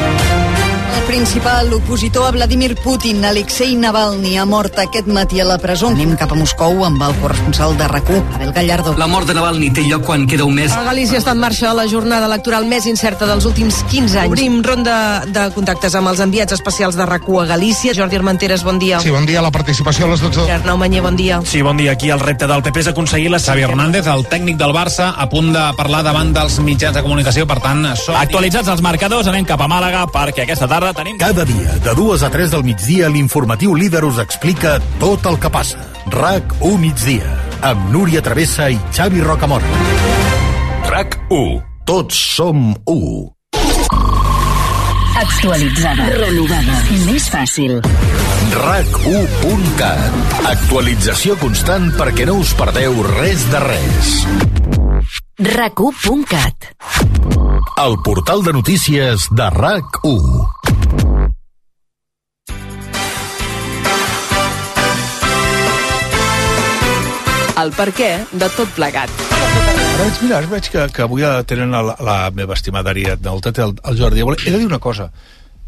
El 0.98 1.04
principal 1.06 1.74
opositor 1.74 2.28
a 2.28 2.32
Vladimir 2.32 2.76
Putin, 2.76 3.24
Alexei 3.26 3.76
Navalny, 3.76 4.38
ha 4.38 4.46
mort 4.46 4.78
aquest 4.80 5.08
matí 5.08 5.40
a 5.40 5.46
la 5.46 5.58
presó. 5.62 5.90
Anem 5.94 6.16
cap 6.18 6.32
a 6.34 6.38
Moscou 6.38 6.84
amb 6.86 7.02
el 7.06 7.14
corresponsal 7.22 7.76
de 7.78 7.88
rac 7.88 8.10
Abel 8.10 8.52
Gallardo. 8.56 8.96
La 8.98 9.08
mort 9.08 9.28
de 9.30 9.36
Navalny 9.38 9.70
té 9.74 9.84
lloc 9.86 10.06
quan 10.08 10.26
queda 10.28 10.46
un 10.46 10.56
mes. 10.58 10.74
A 10.74 10.82
Galícia 10.88 11.20
està 11.22 11.36
en 11.38 11.42
marxa 11.42 11.74
la 11.78 11.86
jornada 11.90 12.26
electoral 12.26 12.66
més 12.66 12.88
incerta 12.90 13.28
dels 13.30 13.46
últims 13.46 13.84
15 13.92 14.20
anys. 14.24 14.34
Obrim 14.34 14.60
ronda 14.66 14.96
de 15.30 15.46
contactes 15.54 15.94
amb 15.98 16.10
els 16.10 16.24
enviats 16.26 16.58
especials 16.58 16.98
de 16.98 17.06
rac 17.06 17.30
a 17.30 17.46
Galícia. 17.46 17.94
Jordi 17.94 18.18
Armenteres, 18.18 18.64
bon 18.64 18.80
dia. 18.80 19.00
Sí, 19.00 19.12
bon 19.14 19.26
dia. 19.30 19.44
La 19.46 19.52
participació 19.52 20.08
a 20.08 20.14
les 20.16 20.22
12. 20.26 20.50
Arnau 20.52 20.78
Manyer, 20.78 21.04
bon 21.06 21.16
dia. 21.16 21.42
Sí, 21.46 21.62
bon 21.62 21.78
dia. 21.78 21.92
Aquí 21.94 22.10
el 22.10 22.20
repte 22.20 22.48
del 22.48 22.64
PP 22.66 22.82
és 22.82 22.92
aconseguir 22.94 23.30
la 23.30 23.40
Xavi 23.40 23.62
Hernández, 23.68 24.08
el 24.08 24.26
tècnic 24.26 24.58
del 24.58 24.74
Barça, 24.74 25.14
a 25.18 25.30
punt 25.30 25.54
de 25.54 25.68
parlar 25.78 26.02
davant 26.04 26.34
dels 26.34 26.60
mitjans 26.66 26.96
de 26.98 27.06
comunicació, 27.06 27.46
per 27.46 27.60
tant... 27.62 27.86
Som... 28.00 28.18
Actualitzats 28.18 28.72
els 28.72 28.82
marcadors, 28.82 29.28
anem 29.30 29.46
cap 29.46 29.62
a 29.62 29.70
Màlaga 29.70 30.06
perquè 30.10 30.48
aquesta 30.48 30.68
tarda 30.68 30.79
tenim... 30.96 31.18
Cada 31.22 31.46
dia, 31.46 31.76
de 31.84 31.94
2 31.96 32.24
a 32.24 32.30
3 32.34 32.52
del 32.56 32.64
migdia, 32.64 33.10
l'informatiu 33.12 33.76
líder 33.76 34.04
us 34.08 34.20
explica 34.24 34.78
tot 35.00 35.26
el 35.30 35.40
que 35.40 35.52
passa. 35.54 35.82
RAC 36.10 36.56
1 36.62 36.78
migdia, 36.82 37.34
amb 37.62 37.92
Núria 37.94 38.24
Travessa 38.26 38.70
i 38.72 38.80
Xavi 38.96 39.22
Rocamora. 39.26 39.68
RAC 40.90 41.20
1. 41.30 41.60
Tots 41.86 42.24
som 42.36 42.72
1. 42.86 43.28
Actualitzada. 45.20 46.06
Renovada. 46.16 46.80
Més 47.10 47.28
fàcil. 47.32 47.80
RAC1.cat. 48.56 50.40
Actualització 50.54 51.36
constant 51.42 51.92
perquè 52.00 52.30
no 52.30 52.40
us 52.40 52.56
perdeu 52.58 53.04
res 53.20 53.44
de 53.52 53.68
res. 53.68 54.59
RAC1.cat. 55.40 56.66
El 57.80 57.96
portal 58.04 58.44
de 58.44 58.52
notícies 58.52 59.28
de 59.32 59.44
RAC1. 59.44 60.50
el 67.60 67.72
per 67.76 67.90
què 67.92 68.10
de 68.32 68.48
tot 68.56 68.70
plegat. 68.72 69.12
Ara 69.36 70.04
veig, 70.04 70.20
mira, 70.24 70.38
ara 70.38 70.48
veig 70.48 70.68
que, 70.72 70.84
que 70.96 71.04
avui 71.04 71.24
tenen 71.48 71.72
la, 71.72 71.96
la 72.04 72.18
meva 72.32 72.56
estimada 72.56 72.92
Ariadna, 72.92 73.32
el, 73.32 73.42
el, 73.64 73.74
el 73.92 74.00
Jordi 74.00 74.24
Évole. 74.24 74.38
He 74.46 74.52
de 74.52 74.60
dir 74.60 74.68
una 74.68 74.80
cosa. 74.80 75.10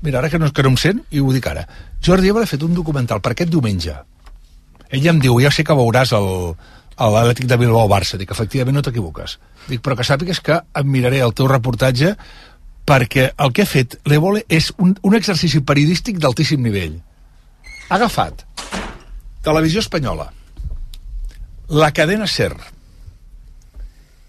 Mira, 0.02 0.20
ara 0.20 0.30
que 0.30 0.40
no, 0.40 0.52
que 0.52 0.64
no 0.64 0.72
em 0.72 0.78
sent, 0.80 1.02
i 1.12 1.20
ho 1.20 1.32
dic 1.32 1.48
ara. 1.48 1.66
Jordi 2.04 2.32
Évole 2.32 2.48
ha 2.48 2.52
fet 2.52 2.64
un 2.64 2.76
documental 2.76 3.20
per 3.20 3.34
aquest 3.36 3.52
diumenge. 3.52 3.96
Ell 4.92 5.08
em 5.08 5.20
diu, 5.20 5.40
ja 5.44 5.52
sé 5.52 5.64
que 5.68 5.76
veuràs 5.76 6.16
el, 6.16 6.56
l'Atlètic 7.10 7.48
de 7.50 7.58
Bilbao-Barça. 7.58 8.18
Dic, 8.22 8.32
efectivament, 8.32 8.76
no 8.78 8.82
t'equivoques. 8.86 9.38
Dic, 9.70 9.82
però 9.82 9.96
que 9.98 10.04
sàpigues 10.06 10.42
que 10.44 10.60
em 10.76 10.88
miraré 10.92 11.22
el 11.26 11.34
teu 11.34 11.48
reportatge 11.50 12.16
perquè 12.86 13.30
el 13.38 13.52
que 13.54 13.62
ha 13.64 13.70
fet 13.70 14.00
l'Evole 14.10 14.44
és 14.50 14.72
un, 14.82 14.96
un 15.06 15.16
exercici 15.16 15.62
periodístic 15.62 16.18
d'altíssim 16.20 16.62
nivell. 16.66 17.00
Ha 17.90 17.96
agafat 17.96 18.46
Televisió 19.42 19.80
Espanyola, 19.82 20.28
la 21.70 21.92
cadena 21.96 22.28
SER, 22.28 22.54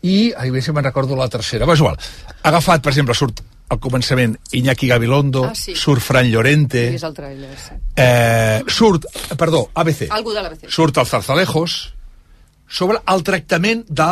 i, 0.03 0.33
bé 0.51 0.61
si 0.63 0.73
me'n 0.75 0.85
recordo 0.85 1.15
la 1.19 1.29
tercera, 1.31 1.67
va, 1.69 1.75
és 1.77 1.83
igual. 1.83 1.99
Ha 2.43 2.49
agafat, 2.51 2.83
per 2.83 2.91
exemple, 2.93 3.15
surt 3.15 3.43
al 3.73 3.79
començament 3.81 4.35
Iñaki 4.59 4.89
Gabilondo, 4.91 5.45
Ah, 5.51 5.55
sí. 5.55 5.75
surt 5.79 6.03
Fran 6.03 6.27
Llorente, 6.31 6.89
És 6.95 7.05
el 7.07 7.15
tràiler, 7.15 7.53
sí. 7.57 7.77
eh, 7.97 8.63
surt, 8.67 9.07
perdó, 9.39 9.69
ABC, 9.75 10.09
Algú 10.11 10.33
de 10.35 10.43
l'ABC. 10.43 10.69
surt 10.69 10.99
el 10.99 11.07
Zarzalejos, 11.07 11.95
sobre 12.73 13.03
el 13.13 13.23
tractament 13.27 13.85
de 13.89 14.09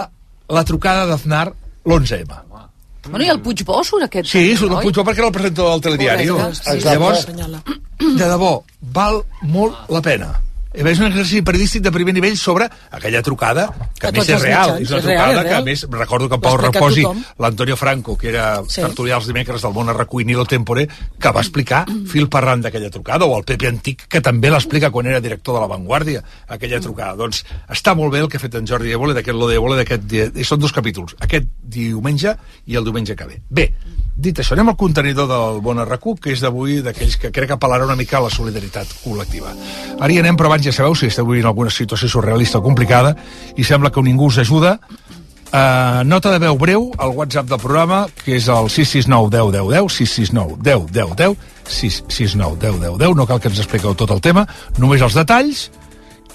la 0.51 0.65
trucada 0.69 1.07
d'Aznar 1.09 1.49
l'11M. 1.51 2.41
Bueno, 3.09 3.25
i 3.25 3.31
el 3.33 3.41
Puigbó 3.41 3.81
surt 3.87 4.05
aquest? 4.05 4.29
Sí, 4.29 4.43
surt 4.61 4.75
el? 4.77 4.83
Puigdemont 4.85 5.09
perquè 5.09 5.23
era 5.23 5.31
el 5.31 5.35
presentador 5.35 5.73
del 5.73 5.85
telediari. 5.87 6.29
Correcte, 6.29 6.75
sí, 6.77 6.85
Llavors, 6.85 7.25
de 8.01 8.27
debò, 8.29 8.53
val 8.97 9.23
molt 9.49 9.89
la 9.89 10.03
pena. 10.05 10.29
I 10.73 10.85
és 10.87 11.01
un 11.01 11.07
exercici 11.09 11.41
periodístic 11.43 11.83
de 11.83 11.91
primer 11.91 12.13
nivell 12.15 12.37
sobre 12.39 12.69
aquella 12.95 13.23
trucada, 13.27 13.65
que 13.99 14.07
a 14.07 14.11
A 14.11 14.13
més 14.13 14.29
és 14.29 14.41
real. 14.41 14.77
mitjans, 14.79 14.83
És 14.83 14.91
una 14.91 14.99
és 15.01 15.05
real, 15.05 15.19
trucada 15.25 15.33
és 15.33 15.43
que, 15.43 15.49
a 15.49 15.53
real. 15.57 15.65
més, 15.65 15.83
recordo 15.91 16.29
que 16.29 16.35
en 16.37 16.41
Pau 16.41 16.57
Reposi, 16.57 17.05
l'Antonio 17.39 17.77
Franco, 17.77 18.17
que 18.17 18.29
era 18.29 18.63
Sí. 18.69 18.81
tertulià 18.81 19.17
els 19.17 19.27
dimecres 19.27 19.63
del 19.63 19.73
món 19.73 19.89
a 19.89 19.95
RAC1 19.95 20.21
i 20.23 20.25
Nilo 20.25 20.45
Tempore, 20.47 20.87
que 21.19 21.31
va 21.33 21.41
explicar 21.41 21.87
fil 22.07 22.29
per 22.29 22.45
ran 22.45 22.61
d'aquella 22.63 22.89
trucada, 22.91 23.25
o 23.25 23.37
el 23.37 23.45
Pepe 23.45 23.67
Antic, 23.67 24.07
que 24.07 24.21
també 24.21 24.49
l'explica 24.49 24.93
quan 24.93 25.07
era 25.07 25.21
director 25.21 25.57
de 25.57 25.61
La 25.61 25.67
Vanguardia, 25.67 26.23
aquella 26.47 26.79
trucada. 26.81 27.17
Doncs 27.17 27.45
està 27.69 27.97
molt 27.97 28.13
bé 28.13 28.21
el 28.21 28.29
que 28.29 28.37
ha 28.37 28.41
fet 28.41 28.55
en 28.55 28.65
Jordi 28.67 28.93
Évole, 28.93 29.13
d'aquest 29.15 29.37
Lo 29.37 29.49
de 29.49 29.57
Évole, 29.57 29.77
d'aquest... 29.77 30.39
són 30.47 30.61
dos 30.61 30.73
capítols, 30.73 31.17
aquest 31.19 31.47
diumenge 31.63 32.37
i 32.67 32.77
el 32.77 32.85
diumenge 32.85 33.17
que 33.17 33.25
ve. 33.27 33.41
Bé, 33.51 33.75
dit 34.17 34.39
això, 34.39 34.53
anem 34.53 34.69
al 34.69 34.77
contenidor 34.77 35.27
del 35.27 35.61
Bon 35.63 35.77
RAC1, 35.79 36.21
que 36.21 36.31
és 36.33 36.41
d'avui 36.41 36.81
d'aquells 36.81 37.17
que 37.17 37.33
crec 37.33 37.49
que 37.49 37.59
apel·larà 37.59 37.85
una 37.87 37.97
mica 37.97 38.19
a 38.19 38.21
la 38.21 38.31
solidaritat 38.31 38.87
col·lectiva. 39.05 39.51
Ara 39.99 40.13
hi 40.13 40.19
anem, 40.19 40.37
però 40.37 40.49
abans 40.61 40.69
ja 40.69 40.77
sabeu, 40.77 40.95
si 40.95 41.09
esteu 41.09 41.25
vivint 41.25 41.47
alguna 41.49 41.71
situació 41.73 42.09
surrealista 42.09 42.59
o 42.59 42.63
complicada 42.63 43.15
i 43.57 43.65
sembla 43.65 43.91
que 43.91 44.03
ningú 44.03 44.29
us 44.29 44.39
ajuda, 44.39 44.79
Uh, 45.51 46.05
nota 46.07 46.31
de 46.31 46.39
veu 46.39 46.55
breu 46.55 46.93
al 47.03 47.11
WhatsApp 47.11 47.49
del 47.51 47.59
programa, 47.59 48.05
que 48.23 48.37
és 48.37 48.45
el 48.47 48.69
669 48.71 49.51
10 49.51 49.51
10 49.51 49.65
10, 49.67 49.89
669 49.91 50.63
10 50.63 50.85
10 50.95 51.17
10, 51.19 51.35
669 51.67 52.61
10 52.61 52.79
10 52.79 52.99
10, 53.01 53.17
no 53.19 53.27
cal 53.27 53.41
que 53.43 53.51
ens 53.51 53.59
expliqueu 53.59 53.97
tot 53.99 54.13
el 54.15 54.23
tema, 54.23 54.47
només 54.79 55.03
els 55.03 55.19
detalls, 55.19 55.65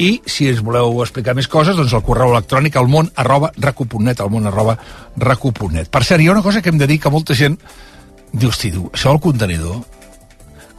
i 0.03 0.19
si 0.27 0.49
ens 0.51 0.59
voleu 0.59 0.99
explicar 0.99 1.31
més 1.31 1.47
coses, 1.47 1.79
doncs 1.79 1.95
el 1.95 2.03
correu 2.03 2.35
electrònic 2.35 2.75
al 2.75 2.91
món 2.91 3.07
arroba 3.15 3.53
recu.net, 3.55 4.19
al 4.19 4.35
món 4.35 4.51
arroba 4.51 4.75
recu.net. 5.15 5.87
Per 5.87 6.03
cert, 6.03 6.19
hi 6.19 6.27
ha 6.27 6.35
una 6.35 6.43
cosa 6.43 6.59
que 6.59 6.75
hem 6.75 6.83
de 6.83 6.91
dir 6.91 6.99
que 6.99 7.15
molta 7.15 7.39
gent 7.39 7.55
diu, 8.35 8.49
hosti, 8.51 8.75
diu, 8.75 8.89
això 8.91 9.15
del 9.15 9.23
contenidor, 9.23 9.79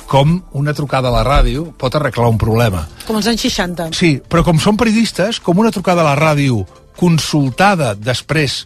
com 0.07 0.38
una 0.55 0.75
trucada 0.75 1.11
a 1.11 1.14
la 1.14 1.25
ràdio 1.27 1.66
pot 1.79 1.95
arreglar 1.99 2.31
un 2.31 2.38
problema. 2.38 2.87
Com 3.07 3.19
els 3.19 3.29
anys 3.31 3.47
60. 3.49 3.90
Sí, 3.97 4.16
però 4.23 4.45
com 4.47 4.61
són 4.62 4.79
periodistes, 4.79 5.40
com 5.42 5.59
una 5.59 5.75
trucada 5.75 6.05
a 6.05 6.11
la 6.12 6.16
ràdio 6.19 6.62
consultada 6.97 7.95
després 7.95 8.64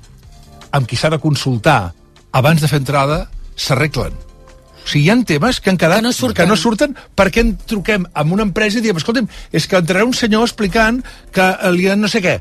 amb 0.71 0.87
qui 0.87 0.97
s'ha 0.97 1.11
de 1.11 1.19
consultar 1.19 1.93
abans 2.37 2.61
de 2.63 2.69
fer 2.71 2.79
entrada, 2.79 3.25
s'arreglen. 3.57 4.15
O 4.81 4.89
sigui, 4.89 5.07
hi 5.07 5.11
ha 5.13 5.17
temes 5.27 5.59
que 5.61 5.73
han 5.73 5.79
quedat... 5.81 6.01
Que 6.01 6.07
no 6.07 6.13
surten. 6.15 6.37
Que 6.39 6.49
no 6.49 6.57
surten 6.57 6.95
perquè 7.17 7.45
en 7.45 7.57
truquem 7.69 8.07
amb 8.15 8.37
una 8.37 8.47
empresa 8.47 8.79
i 8.79 8.85
diem, 8.85 9.01
escolta'm, 9.01 9.29
és 9.53 9.67
que 9.69 9.81
entrarà 9.81 10.07
un 10.07 10.15
senyor 10.17 10.47
explicant 10.47 11.03
que 11.35 11.51
li 11.75 11.91
han 11.91 12.01
no 12.01 12.09
sé 12.09 12.23
què. 12.25 12.39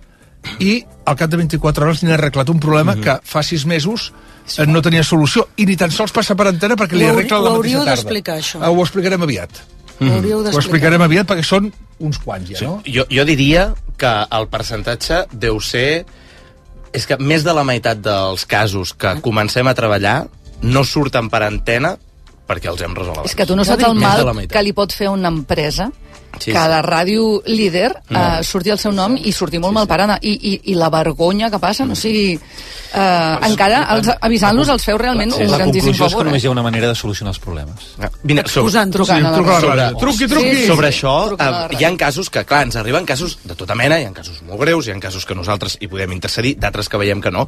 I 0.59 0.83
al 1.05 1.15
cap 1.19 1.29
de 1.29 1.37
24 1.37 1.85
hores 1.85 2.01
li 2.03 2.09
han 2.09 2.15
arreglat 2.17 2.49
un 2.49 2.59
problema 2.59 2.95
Mhm. 2.95 3.01
que 3.03 3.19
fa 3.23 3.43
6 3.43 3.65
mesos 3.65 4.13
eh, 4.57 4.65
no 4.65 4.81
tenia 4.81 5.03
solució 5.03 5.47
i 5.57 5.65
ni 5.65 5.75
tan 5.75 5.91
sols 5.91 6.11
passa 6.11 6.35
per 6.35 6.47
antena 6.47 6.75
perquè 6.75 6.93
li 6.97 7.05
Ho 7.05 7.09
arregla 7.13 7.37
la 7.37 7.39
ho 7.39 7.43
mateixa 7.43 7.55
hauríeu 7.57 7.79
tarda. 7.79 7.91
d'explicar, 7.95 8.37
això. 8.39 8.59
Ah, 8.61 8.69
Ho 8.71 8.81
explicarem 8.81 9.21
aviat. 9.21 9.49
Ho 9.99 10.05
hauríeu 10.05 10.37
Ho 10.39 10.43
d'explicar. 10.43 10.63
explicarem 10.63 11.01
aviat 11.01 11.27
perquè 11.27 11.43
són 11.43 11.73
uns 11.99 12.17
quants 12.19 12.49
ja, 12.49 12.65
no? 12.67 12.81
Jo, 12.87 13.05
jo 13.11 13.25
diria 13.25 13.73
que 13.97 14.25
el 14.31 14.47
percentatge 14.47 15.25
deu 15.31 15.59
ser... 15.59 16.05
És 16.91 17.05
que 17.05 17.17
més 17.21 17.43
de 17.43 17.53
la 17.53 17.63
meitat 17.63 17.99
dels 18.01 18.45
casos 18.49 18.93
que 18.97 19.19
comencem 19.21 19.67
a 19.67 19.75
treballar 19.75 20.27
no 20.63 20.83
surten 20.83 21.29
per 21.29 21.43
antena 21.43 21.97
perquè 22.47 22.65
els 22.71 22.81
hem 22.81 22.95
resolt. 22.95 23.25
És 23.25 23.35
que 23.35 23.45
tu 23.45 23.55
no 23.55 23.63
saps 23.63 23.83
el 23.83 23.93
mal 23.93 24.25
que 24.49 24.63
li 24.63 24.73
pot 24.73 24.91
fer 24.91 25.07
una 25.09 25.27
empresa 25.27 25.91
Sí, 26.39 26.51
que 26.51 26.57
a 26.57 26.63
sí. 26.65 26.69
la 26.69 26.81
ràdio 26.85 27.41
líder 27.45 27.89
Mm. 28.09 28.15
eh, 28.15 28.43
surti 28.43 28.69
el 28.69 28.77
seu 28.79 28.91
nom 28.91 29.15
i 29.17 29.31
surti 29.31 29.59
molt 29.59 29.73
mal 29.73 29.87
parada 29.87 30.17
i, 30.21 30.31
i, 30.31 30.53
i 30.71 30.75
la 30.75 30.89
vergonya 30.89 31.49
que 31.51 31.59
passa 31.59 31.85
no? 31.85 31.93
o 31.93 31.95
sigui, 31.95 32.33
eh, 32.35 33.35
encara 33.49 33.83
els, 33.95 34.07
avisant-los 34.21 34.69
els 34.69 34.85
feu 34.85 34.97
realment 34.97 35.31
Sí, 35.33 35.43
un 35.43 35.51
la 35.51 35.57
grandíssim 35.57 35.89
conclusió 35.91 36.05
és 36.05 36.09
que 36.09 36.15
favor 36.15 36.25
només 36.29 36.41
eh? 36.41 36.45
hi 36.45 36.47
ha 36.47 36.51
una 36.51 36.63
manera 36.63 36.87
de 36.87 36.95
solucionar 36.95 37.33
els 37.33 37.39
problemes. 37.43 37.89
Vine, 38.23 38.41
Excusant, 38.41 38.91
trucant 38.93 39.25
a 39.25 39.31
la 39.31 39.59
sobre. 39.59 39.89
Truqui, 39.99 40.27
truqui. 40.27 40.55
Sí, 40.55 40.67
sobre 40.67 40.89
això, 40.89 41.15
la 41.37 41.49
eh, 41.49 41.51
ràdio. 41.67 41.79
hi 41.79 41.85
ha 41.85 41.93
casos 41.97 42.29
que, 42.29 42.45
clar, 42.45 42.63
ens 42.69 42.75
arriben 42.75 43.05
casos 43.05 43.39
de 43.43 43.55
tota 43.55 43.75
mena, 43.75 43.99
hi 43.99 44.05
ha 44.05 44.13
casos 44.13 44.41
molt 44.47 44.61
greus, 44.61 44.87
hi 44.87 44.91
ha 44.91 44.99
casos 44.99 45.25
que 45.25 45.35
nosaltres 45.35 45.77
hi 45.81 45.87
podem 45.87 46.11
intercedir, 46.13 46.55
d'altres 46.57 46.89
que 46.89 46.97
veiem 46.97 47.21
que 47.21 47.31
no. 47.31 47.47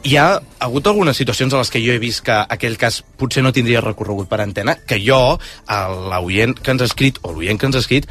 Hi 0.00 0.14
ha 0.16 0.40
hagut 0.64 0.86
algunes 0.88 1.18
situacions 1.20 1.52
a 1.52 1.58
les 1.60 1.68
que 1.68 1.80
jo 1.84 1.92
he 1.92 2.00
vist 2.00 2.22
que 2.24 2.32
aquell 2.32 2.78
cas 2.80 3.02
potser 3.20 3.42
no 3.44 3.52
tindria 3.52 3.82
recorregut 3.84 4.30
per 4.30 4.38
antena, 4.40 4.78
que 4.88 4.96
jo, 4.96 5.36
l'oient 5.68 6.56
que 6.56 6.72
ens 6.72 6.80
ha 6.80 6.88
escrit, 6.88 7.18
o 7.20 7.34
l'oient 7.34 7.60
que 7.60 7.68
ens 7.68 7.76
ha 7.76 7.82
escrit, 7.84 8.08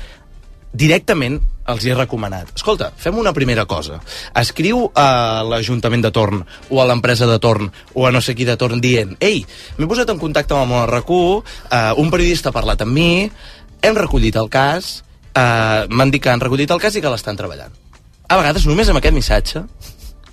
directament 0.70 1.40
els 1.70 1.88
he 1.90 1.96
recomanat. 1.98 2.52
Escolta, 2.54 2.92
fem 2.94 3.18
una 3.18 3.34
primera 3.34 3.66
cosa. 3.66 3.98
Escriu 4.38 4.86
a 4.94 5.42
l'Ajuntament 5.50 6.06
de 6.06 6.14
Torn 6.14 6.46
o 6.70 6.82
a 6.82 6.86
l'empresa 6.86 7.26
de 7.30 7.40
Torn 7.42 7.72
o 7.96 8.06
a 8.06 8.14
no 8.14 8.22
sé 8.22 8.38
qui 8.38 8.46
de 8.46 8.58
Torn 8.58 8.82
dient 8.82 9.18
Ei, 9.18 9.42
m'he 9.78 9.90
posat 9.90 10.14
en 10.14 10.22
contacte 10.22 10.54
amb 10.58 10.78
el 10.78 10.88
RQ, 10.88 11.20
eh, 11.74 11.84
un 11.98 12.14
periodista 12.14 12.54
ha 12.54 12.56
parlat 12.56 12.86
amb 12.86 12.94
mi, 12.94 13.30
hem 13.82 13.98
recollit 13.98 14.38
el 14.38 14.50
cas, 14.54 15.00
eh, 15.34 15.90
m'han 15.90 16.14
dit 16.14 16.22
que 16.22 16.30
han 16.30 16.46
recollit 16.46 16.70
el 16.70 16.82
cas 16.82 16.94
i 16.94 17.02
que 17.02 17.10
l'estan 17.10 17.38
treballant. 17.40 17.74
A 18.30 18.38
vegades, 18.38 18.70
només 18.70 18.90
amb 18.90 19.02
aquest 19.02 19.16
missatge, 19.16 19.66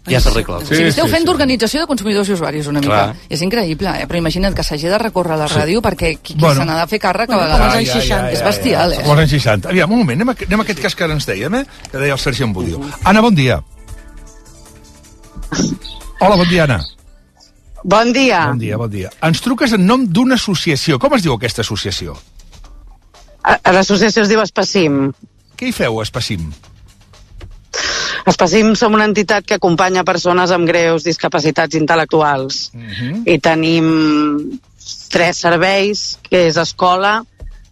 ja 0.09 0.21
s'arregla. 0.21 0.59
Sí, 0.61 0.73
o 0.73 0.77
sigui, 0.77 0.89
esteu 0.93 1.07
fent 1.11 1.25
d'organització 1.27 1.81
de 1.83 1.87
consumidors 1.91 2.29
i 2.29 2.33
usuaris 2.37 2.67
una 2.71 2.81
mica. 2.81 2.93
Clar. 2.93 3.17
És 3.29 3.43
increïble, 3.43 3.91
eh? 4.01 4.07
però 4.07 4.19
imagina't 4.19 4.55
que 4.55 4.63
s'hagi 4.63 4.87
de 4.89 4.99
recórrer 4.99 5.35
a 5.35 5.37
la 5.45 5.49
Sí. 5.49 5.55
ràdio 5.59 5.83
perquè 5.83 6.17
qui, 6.21 6.35
qui 6.35 6.41
Bueno. 6.41 6.61
se 6.63 6.67
n'ha 6.67 6.81
de 6.81 6.87
fer 6.89 7.01
càrrec 7.01 7.31
a 7.31 7.37
vegades. 7.37 7.57
com 7.59 7.67
als 7.67 7.77
anys 7.77 7.93
60. 7.93 8.33
és 8.33 8.43
bestial, 8.45 8.93
eh? 8.93 9.03
Com 9.03 9.11
als 9.13 9.21
anys 9.21 9.31
60. 9.31 9.69
Aviam, 9.69 9.91
un 9.93 9.99
moment, 9.99 10.21
anem 10.21 10.29
a, 10.31 10.37
anem 10.47 10.61
a 10.61 10.63
aquest 10.63 10.81
cas 10.81 10.95
que 10.95 11.05
ara 11.05 11.13
ens 11.15 11.27
dèiem, 11.27 11.55
eh? 11.55 11.65
Que 11.91 11.99
deia 11.99 12.13
el 12.13 12.19
Sergi 12.19 12.43
Embudio. 12.45 12.81
Anna, 13.05 13.21
bon 13.21 13.35
dia. 13.35 13.63
Hola, 16.21 16.37
bon 16.37 16.49
dia, 16.49 16.65
Anna. 16.65 16.81
Bon 17.85 18.13
dia. 18.13 18.47
Bon 18.49 18.59
dia, 18.59 18.77
bon 18.77 18.91
dia. 18.91 19.11
Ens 19.23 19.41
truques 19.41 19.73
en 19.73 19.85
nom 19.87 20.07
d'una 20.07 20.35
associació. 20.35 20.99
Com 20.99 21.15
es 21.15 21.23
diu 21.23 21.35
aquesta 21.37 21.63
associació? 21.63 22.17
L'associació 23.73 24.23
es 24.25 24.29
diu 24.29 24.41
Espacim. 24.43 25.13
Què 25.57 25.69
hi 25.69 25.73
feu, 25.73 26.01
a 26.01 26.03
Espacim? 26.03 26.49
Espacim 28.27 28.75
som 28.75 28.95
una 28.95 29.07
entitat 29.07 29.47
que 29.47 29.55
acompanya 29.61 30.03
persones 30.05 30.51
amb 30.51 30.67
greus 30.67 31.05
discapacitats 31.07 31.79
intel·lectuals. 31.79 32.71
Mhm. 32.75 33.23
I 33.27 33.39
tenim 33.39 34.59
tres 35.11 35.39
serveis, 35.39 36.19
que 36.29 36.49
és 36.49 36.57
escola, 36.57 37.21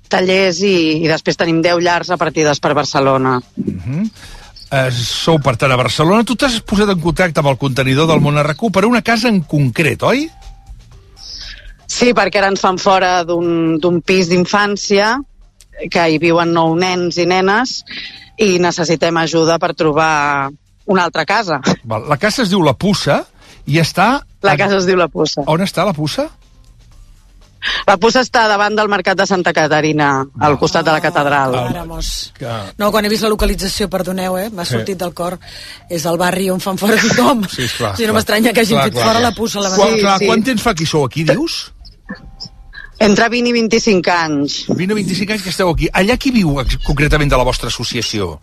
tallers 0.09 0.61
i, 0.62 1.03
i 1.03 1.11
després 1.11 1.37
tenim 1.37 1.61
10 1.62 1.83
llars 1.83 2.09
repartides 2.14 2.61
per 2.61 2.75
Barcelona. 2.75 3.40
Mhm. 3.57 4.09
Eh, 4.75 4.90
sou, 4.90 5.38
per 5.38 5.57
tant, 5.57 5.71
a 5.71 5.79
Barcelona. 5.79 6.25
Tu 6.25 6.35
t'has 6.37 6.57
posat 6.67 6.88
en 6.90 7.01
contacte 7.01 7.43
amb 7.43 7.51
el 7.53 7.59
contenidor 7.59 8.09
del 8.11 8.23
món 8.23 8.38
RQ 8.40 8.71
per 8.73 8.87
una 8.87 9.03
casa 9.03 9.29
en 9.29 9.43
concret, 9.43 10.03
oi? 10.03 10.29
Sí, 11.87 12.11
perquè 12.17 12.40
ara 12.40 12.49
ens 12.51 12.62
fan 12.64 12.79
fora 12.83 13.23
d'un 13.27 13.79
d'un 13.79 14.01
pis 14.03 14.31
d'infància 14.31 15.14
que 15.90 16.09
hi 16.09 16.19
viuen 16.23 16.53
nou 16.55 16.75
nens 16.79 17.19
i 17.19 17.27
nenes 17.27 17.83
i 18.38 18.59
necessitem 18.59 19.16
ajuda 19.23 19.59
per 19.59 19.75
trobar 19.75 20.51
una 20.87 21.05
altra 21.05 21.25
casa. 21.25 21.61
Val. 21.85 22.09
La 22.09 22.16
casa 22.18 22.42
es 22.42 22.51
diu 22.51 22.62
La 22.62 22.75
Pussa 22.75 23.23
i 23.66 23.79
està... 23.81 24.20
La 24.44 24.57
casa 24.61 24.77
es 24.77 24.87
diu 24.87 24.97
La 24.97 25.09
Pussa. 25.09 25.44
On 25.47 25.61
està 25.64 25.85
la 25.87 25.94
Pussa? 25.97 26.27
La 27.88 27.94
Pussa 27.97 28.20
està 28.20 28.42
davant 28.51 28.75
del 28.77 28.90
Mercat 28.92 29.16
de 29.16 29.25
Santa 29.25 29.55
Caterina, 29.57 30.09
al 30.44 30.59
costat 30.61 30.85
de 30.85 30.92
la 30.92 31.01
catedral. 31.01 31.55
Ara, 31.57 31.85
mos... 31.88 32.11
Que... 32.37 32.51
No, 32.77 32.90
quan 32.92 33.07
he 33.07 33.09
vist 33.09 33.25
la 33.25 33.31
localització, 33.33 33.88
perdoneu, 33.88 34.37
eh? 34.37 34.51
M'ha 34.53 34.66
Sí. 34.68 34.75
sortit 34.77 34.99
del 35.01 35.14
cor. 35.16 35.38
És 35.88 36.05
el 36.05 36.18
barri 36.20 36.51
on 36.53 36.61
fan 36.61 36.77
fora 36.77 36.99
tothom. 37.01 37.47
Sí, 37.49 37.64
esclar. 37.64 37.94
o 37.94 37.97
sigui, 37.97 38.11
no 38.11 38.18
m'estranya 38.18 38.53
que 38.53 38.61
hagin 38.66 38.77
Clar, 38.77 38.85
fet 38.90 38.99
clar, 38.99 39.07
fora 39.07 39.18
clar. 39.20 39.31
la 39.31 39.33
puça 39.38 39.59
a 39.59 39.62
la 39.64 39.70
Quan, 39.73 39.81
bandera. 39.94 40.03
clar, 40.18 40.29
Quant 40.29 40.44
temps 40.44 40.62
fa 40.62 40.75
que 40.75 40.85
sou 40.87 41.07
aquí, 41.09 41.25
dius? 41.25 41.73
Entre 43.02 43.28
20 43.28 43.50
i 43.50 43.52
25 43.52 44.11
anys. 44.14 44.59
20 44.70 44.92
o 44.92 44.96
25 44.96 45.33
anys 45.35 45.44
que 45.44 45.52
esteu 45.54 45.70
aquí. 45.70 45.90
Allà 45.92 46.16
qui 46.20 46.30
viu 46.35 46.54
concretament 46.87 47.30
de 47.30 47.40
la 47.40 47.46
vostra 47.46 47.72
associació? 47.72 48.37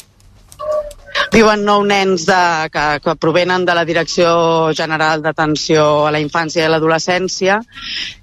Viuen 1.32 1.62
nou 1.64 1.86
nens 1.88 2.26
de, 2.28 2.40
que, 2.74 2.84
que 3.06 3.14
provenen 3.16 3.64
de 3.64 3.76
la 3.76 3.86
Direcció 3.88 4.28
General 4.76 5.22
d'Atenció 5.24 5.86
a 6.08 6.12
la 6.12 6.20
Infància 6.20 6.66
i 6.66 6.68
a 6.68 6.72
l'Adolescència 6.74 7.62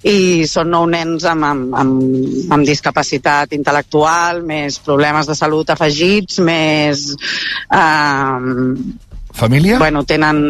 i 0.05 0.45
són 0.49 0.69
nou 0.75 0.85
nens 0.93 1.25
amb, 1.29 1.47
amb, 1.49 1.77
amb, 1.83 2.53
amb 2.53 2.69
discapacitat 2.69 3.57
intel·lectual, 3.57 4.43
més 4.45 4.77
problemes 4.85 5.29
de 5.31 5.37
salut 5.39 5.73
afegits, 5.73 6.41
més... 6.45 7.09
Eh, 7.73 9.07
Família? 9.39 9.79
Bueno, 9.79 10.03
tenen... 10.09 10.43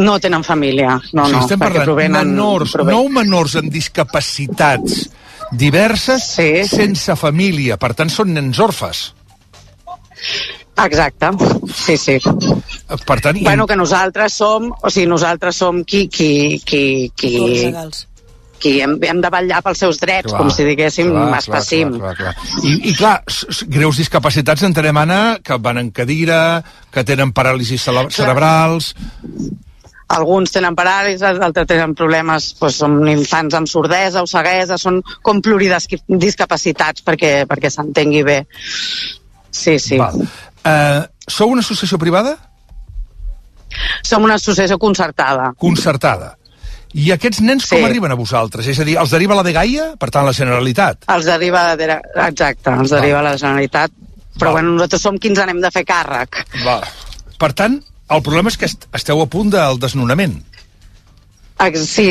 No 0.00 0.16
tenen 0.22 0.44
família, 0.46 0.96
no, 1.12 1.22
o 1.22 1.28
sigui, 1.28 1.36
no, 1.36 1.44
estem 1.44 1.62
parlant 1.62 1.84
provenen... 1.84 2.32
menors, 2.32 2.74
proven- 2.76 2.96
nou 2.96 3.08
menors 3.12 3.56
amb 3.60 3.70
discapacitats 3.72 5.06
diverses 5.52 6.24
sí. 6.36 6.50
sense 6.68 7.14
família. 7.20 7.76
Per 7.78 7.92
tant, 7.98 8.10
són 8.12 8.32
nens 8.34 8.58
orfes. 8.62 9.06
Exacte, 10.76 11.30
sí, 11.72 11.96
sí. 11.96 12.18
Per 13.06 13.20
tant, 13.24 13.38
Bueno, 13.42 13.66
que 13.66 13.76
nosaltres 13.76 14.34
som, 14.36 14.68
o 14.76 14.90
sigui, 14.92 15.06
nosaltres 15.08 15.56
som 15.56 15.82
qui, 15.84 16.06
qui, 16.12 16.60
qui, 16.64 17.10
qui, 17.16 17.32
qui 18.62 18.78
hem, 18.80 18.96
hem 19.04 19.20
de 19.20 19.30
vetllar 19.32 19.60
pels 19.64 19.78
seus 19.84 19.98
drets, 20.00 20.30
Clar, 20.30 20.40
com 20.40 20.50
si 20.50 20.64
diguéssim, 20.64 21.10
clar, 21.12 21.26
clar, 21.28 21.40
espacim. 21.42 21.92
clar, 21.98 22.14
clar, 22.16 22.32
clar. 22.34 22.64
I, 22.64 22.72
I 22.90 22.94
clar, 22.96 23.16
greus 23.76 24.00
discapacitats 24.00 24.64
entenem, 24.66 24.96
Anna, 25.02 25.20
que 25.44 25.58
van 25.62 25.78
en 25.82 25.90
cadira, 25.94 26.40
que 26.90 27.04
tenen 27.04 27.32
paràlisis 27.36 27.84
cele- 27.88 28.08
cerebrals... 28.10 28.94
Alguns 30.06 30.52
tenen 30.54 30.76
paràlisis, 30.78 31.22
altres 31.42 31.66
tenen 31.66 31.90
problemes, 31.98 32.52
doncs, 32.60 32.76
són 32.78 32.92
infants 33.10 33.56
amb 33.58 33.66
sordesa 33.66 34.20
o 34.22 34.28
ceguesa, 34.30 34.76
són 34.78 35.00
com 35.26 35.40
pluridiscapacitats 35.42 37.02
perquè, 37.02 37.32
perquè 37.50 37.72
s'entengui 37.74 38.22
bé. 38.22 38.36
Sí, 39.50 39.74
sí. 39.82 39.98
Val. 39.98 40.20
Uh, 40.62 41.02
sou 41.26 41.50
una 41.50 41.64
associació 41.66 41.98
privada? 41.98 42.36
Som 44.06 44.22
una 44.28 44.36
associació 44.38 44.78
concertada. 44.78 45.50
Concertada. 45.58 46.36
I 46.96 47.10
aquests 47.12 47.42
nens 47.44 47.66
com 47.68 47.84
arriben 47.84 48.12
a 48.14 48.16
vosaltres? 48.16 48.66
És 48.72 48.78
a 48.80 48.84
dir, 48.88 48.94
els 49.00 49.12
deriva 49.12 49.36
la 49.36 49.42
de 49.44 49.52
Gaia, 49.52 49.90
per 50.00 50.08
tant, 50.14 50.24
la 50.24 50.32
Generalitat? 50.36 51.04
Els 51.12 51.26
deriva, 51.28 51.66
de, 51.76 51.90
exacte, 52.24 52.72
els 52.72 52.94
deriva 52.94 53.20
la 53.26 53.34
Generalitat, 53.36 53.92
però 54.40 54.54
bueno, 54.56 54.72
nosaltres 54.76 55.02
som 55.04 55.18
qui 55.20 55.28
ens 55.32 55.42
n'hem 55.44 55.60
de 55.60 55.70
fer 55.74 55.84
càrrec. 55.88 56.40
Va. 56.64 56.78
Per 57.38 57.52
tant, 57.52 57.76
el 58.08 58.22
problema 58.24 58.48
és 58.48 58.56
que 58.56 58.64
est- 58.70 58.88
esteu 58.96 59.20
a 59.20 59.26
punt 59.28 59.50
del 59.52 59.78
desnonament. 59.82 60.38
Sí, 61.80 62.08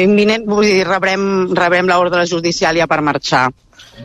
imminent, 0.00 0.46
vull 0.48 0.64
dir, 0.64 0.84
rebrem, 0.88 1.54
rebrem 1.54 1.88
l'ordre 1.90 2.24
judicial 2.26 2.76
ja 2.76 2.86
per 2.88 3.02
marxar. 3.04 3.50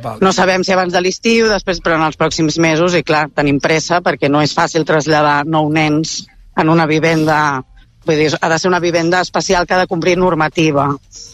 Val. 0.03 0.19
No 0.23 0.31
sabem 0.35 0.63
si 0.63 0.71
abans 0.71 0.93
de 0.93 1.01
l'estiu, 1.03 1.47
després, 1.51 1.79
però 1.83 1.95
en 1.95 2.03
els 2.07 2.17
pròxims 2.19 2.57
mesos, 2.63 2.93
i 2.95 3.03
clar, 3.03 3.25
tenim 3.35 3.59
pressa 3.63 3.99
perquè 4.03 4.29
no 4.31 4.41
és 4.43 4.53
fàcil 4.55 4.85
traslladar 4.87 5.45
nou 5.45 5.69
nens 5.71 6.25
en 6.55 6.69
una 6.69 6.85
vivenda, 6.85 7.63
vull 8.05 8.17
dir, 8.17 8.31
ha 8.39 8.49
de 8.49 8.59
ser 8.59 8.69
una 8.69 8.79
vivenda 8.79 9.21
especial 9.21 9.67
que 9.67 9.75
ha 9.75 9.83
de 9.83 9.87
complir 9.87 10.17
normativa. 10.17 10.89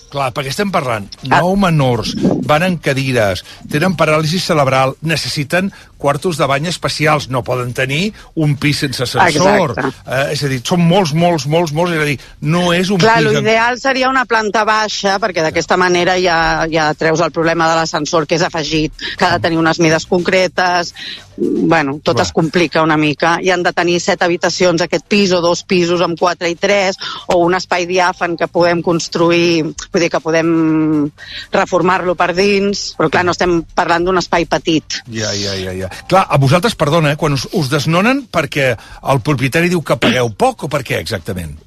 Clar, 0.08 0.30
perquè 0.32 0.54
estem 0.54 0.70
parlant, 0.72 1.10
nou 1.28 1.58
menors, 1.60 2.14
van 2.48 2.64
en 2.64 2.78
cadires, 2.80 3.42
tenen 3.72 3.98
paràlisi 4.00 4.40
cerebral, 4.40 4.96
necessiten 5.04 5.68
quartos 5.98 6.38
de 6.38 6.46
bany 6.48 6.68
especials, 6.70 7.26
no 7.34 7.42
poden 7.44 7.74
tenir 7.74 8.14
un 8.38 8.54
pis 8.62 8.84
sense 8.86 9.04
ascensor. 9.04 9.74
Exacte. 9.74 10.04
Eh, 10.06 10.34
és 10.36 10.44
a 10.46 10.52
dir, 10.52 10.62
són 10.64 10.84
molts, 10.88 11.12
molts, 11.18 11.48
molts, 11.50 11.74
molts, 11.76 11.92
és 11.98 12.04
a 12.04 12.08
dir, 12.08 12.18
no 12.48 12.72
és 12.72 12.92
un 12.94 13.02
Clar, 13.02 13.18
pis... 13.18 13.32
en- 13.32 13.40
l'ideal 13.42 13.80
seria 13.82 14.10
una 14.12 14.24
planta 14.30 14.64
baixa, 14.64 15.18
perquè 15.20 15.44
d'aquesta 15.44 15.76
manera 15.82 16.16
ja, 16.22 16.40
ja 16.72 16.92
treus 16.96 17.20
el 17.26 17.34
problema 17.36 17.68
de 17.68 17.80
l'ascensor 17.82 18.28
que 18.30 18.38
és 18.38 18.46
afegit, 18.46 18.94
que 19.18 19.26
ha 19.26 19.34
de 19.36 19.44
tenir 19.44 19.58
unes 19.60 19.82
mides 19.84 20.06
concretes, 20.06 20.94
bueno, 21.38 22.00
tot 22.04 22.18
Va. 22.18 22.24
es 22.24 22.32
complica 22.34 22.82
una 22.86 22.98
mica, 22.98 23.38
i 23.42 23.50
han 23.54 23.66
de 23.66 23.74
tenir 23.74 24.00
set 24.02 24.22
habitacions 24.26 24.82
aquest 24.86 25.06
pis, 25.10 25.34
o 25.34 25.42
dos 25.42 25.64
pisos 25.68 26.02
amb 26.06 26.18
quatre 26.18 26.50
i 26.50 26.56
tres, 26.56 26.98
o 27.28 27.42
un 27.44 27.58
espai 27.58 27.86
diàfan 27.90 28.38
que 28.38 28.48
podem 28.48 28.82
construir, 28.86 29.64
vull 29.66 30.02
dir 30.06 30.07
que 30.12 30.22
podem 30.24 30.50
reformar-lo 31.54 32.16
per 32.20 32.32
dins, 32.38 32.90
però 32.98 33.10
clar, 33.14 33.26
no 33.28 33.36
estem 33.36 33.60
parlant 33.78 34.08
d'un 34.08 34.22
espai 34.22 34.48
petit. 34.50 35.02
Ja, 35.14 35.32
ja, 35.38 35.56
ja, 35.60 35.76
ja. 35.76 35.92
Clar, 36.10 36.26
a 36.30 36.40
vosaltres, 36.42 36.78
perdona, 36.80 37.14
eh, 37.14 37.20
quan 37.20 37.38
us, 37.38 37.48
us 37.58 37.72
desnonen 37.74 38.26
perquè 38.32 38.74
el 39.14 39.24
propietari 39.26 39.72
diu 39.72 39.84
que 39.86 40.00
pagueu 40.02 40.32
poc 40.38 40.68
o 40.68 40.72
per 40.72 40.84
què 40.88 41.02
exactament? 41.02 41.58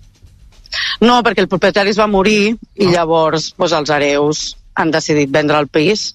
No, 1.02 1.20
perquè 1.26 1.42
el 1.42 1.50
propietari 1.50 1.90
es 1.90 1.98
va 1.98 2.10
morir 2.10 2.54
i 2.54 2.90
llavors 2.92 3.52
doncs, 3.56 3.74
els 3.74 3.94
hereus 3.96 4.44
han 4.80 4.92
decidit 4.94 5.30
vendre 5.32 5.58
el 5.58 5.68
pis 5.68 6.10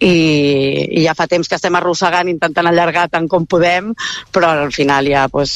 i, 0.00 0.98
i 0.98 1.04
ja 1.04 1.14
fa 1.16 1.26
temps 1.30 1.48
que 1.48 1.56
estem 1.58 1.76
arrossegant, 1.78 2.28
intentant 2.30 2.66
allargar 2.68 3.06
tant 3.12 3.28
com 3.30 3.46
podem, 3.46 3.92
però 4.34 4.50
al 4.64 4.72
final 4.74 5.06
ja 5.08 5.26
doncs, 5.30 5.54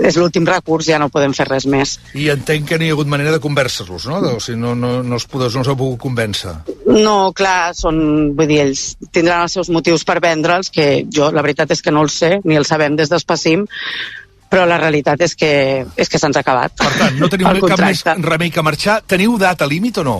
és 0.00 0.18
l'últim 0.18 0.46
recurs, 0.48 0.88
ja 0.88 0.98
no 1.00 1.10
podem 1.12 1.34
fer 1.36 1.46
res 1.50 1.68
més. 1.70 1.98
I 2.16 2.30
entenc 2.34 2.68
que 2.70 2.78
no 2.80 2.86
hi 2.86 2.90
ha 2.92 2.96
hagut 2.96 3.10
manera 3.10 3.34
de 3.34 3.42
convèncer-los, 3.44 4.08
no? 4.10 4.20
O 4.34 4.40
sigui, 4.40 4.58
no, 4.60 4.74
no, 4.78 4.96
no, 5.04 5.20
es 5.20 5.28
podeu, 5.30 5.52
no 5.54 5.64
heu 5.68 5.78
pogut 5.78 6.00
convèncer. 6.06 6.56
No, 6.88 7.32
clar, 7.36 7.74
són, 7.76 8.00
vull 8.36 8.50
dir, 8.50 8.62
ells 8.64 8.86
tindran 9.12 9.44
els 9.46 9.56
seus 9.58 9.70
motius 9.74 10.06
per 10.08 10.20
vendre'ls, 10.24 10.72
que 10.74 10.88
jo 11.12 11.30
la 11.34 11.44
veritat 11.44 11.74
és 11.74 11.84
que 11.84 11.94
no 11.94 12.04
els 12.06 12.20
sé, 12.24 12.38
ni 12.44 12.58
els 12.60 12.70
sabem 12.72 12.96
des 12.96 13.12
d'Espacim, 13.12 13.66
però 14.54 14.68
la 14.70 14.78
realitat 14.78 15.20
és 15.26 15.34
que, 15.34 15.50
és 15.98 16.10
que 16.10 16.20
se'ns 16.20 16.38
ha 16.38 16.44
acabat. 16.44 16.76
Per 16.78 16.92
tant, 16.98 17.18
no 17.18 17.28
teniu 17.32 17.50
cap 17.72 17.82
més 17.82 18.04
remei 18.22 18.54
que 18.54 18.62
marxar. 18.62 19.00
Teniu 19.06 19.36
data 19.40 19.66
límit 19.66 19.98
o 20.02 20.06
no? 20.06 20.18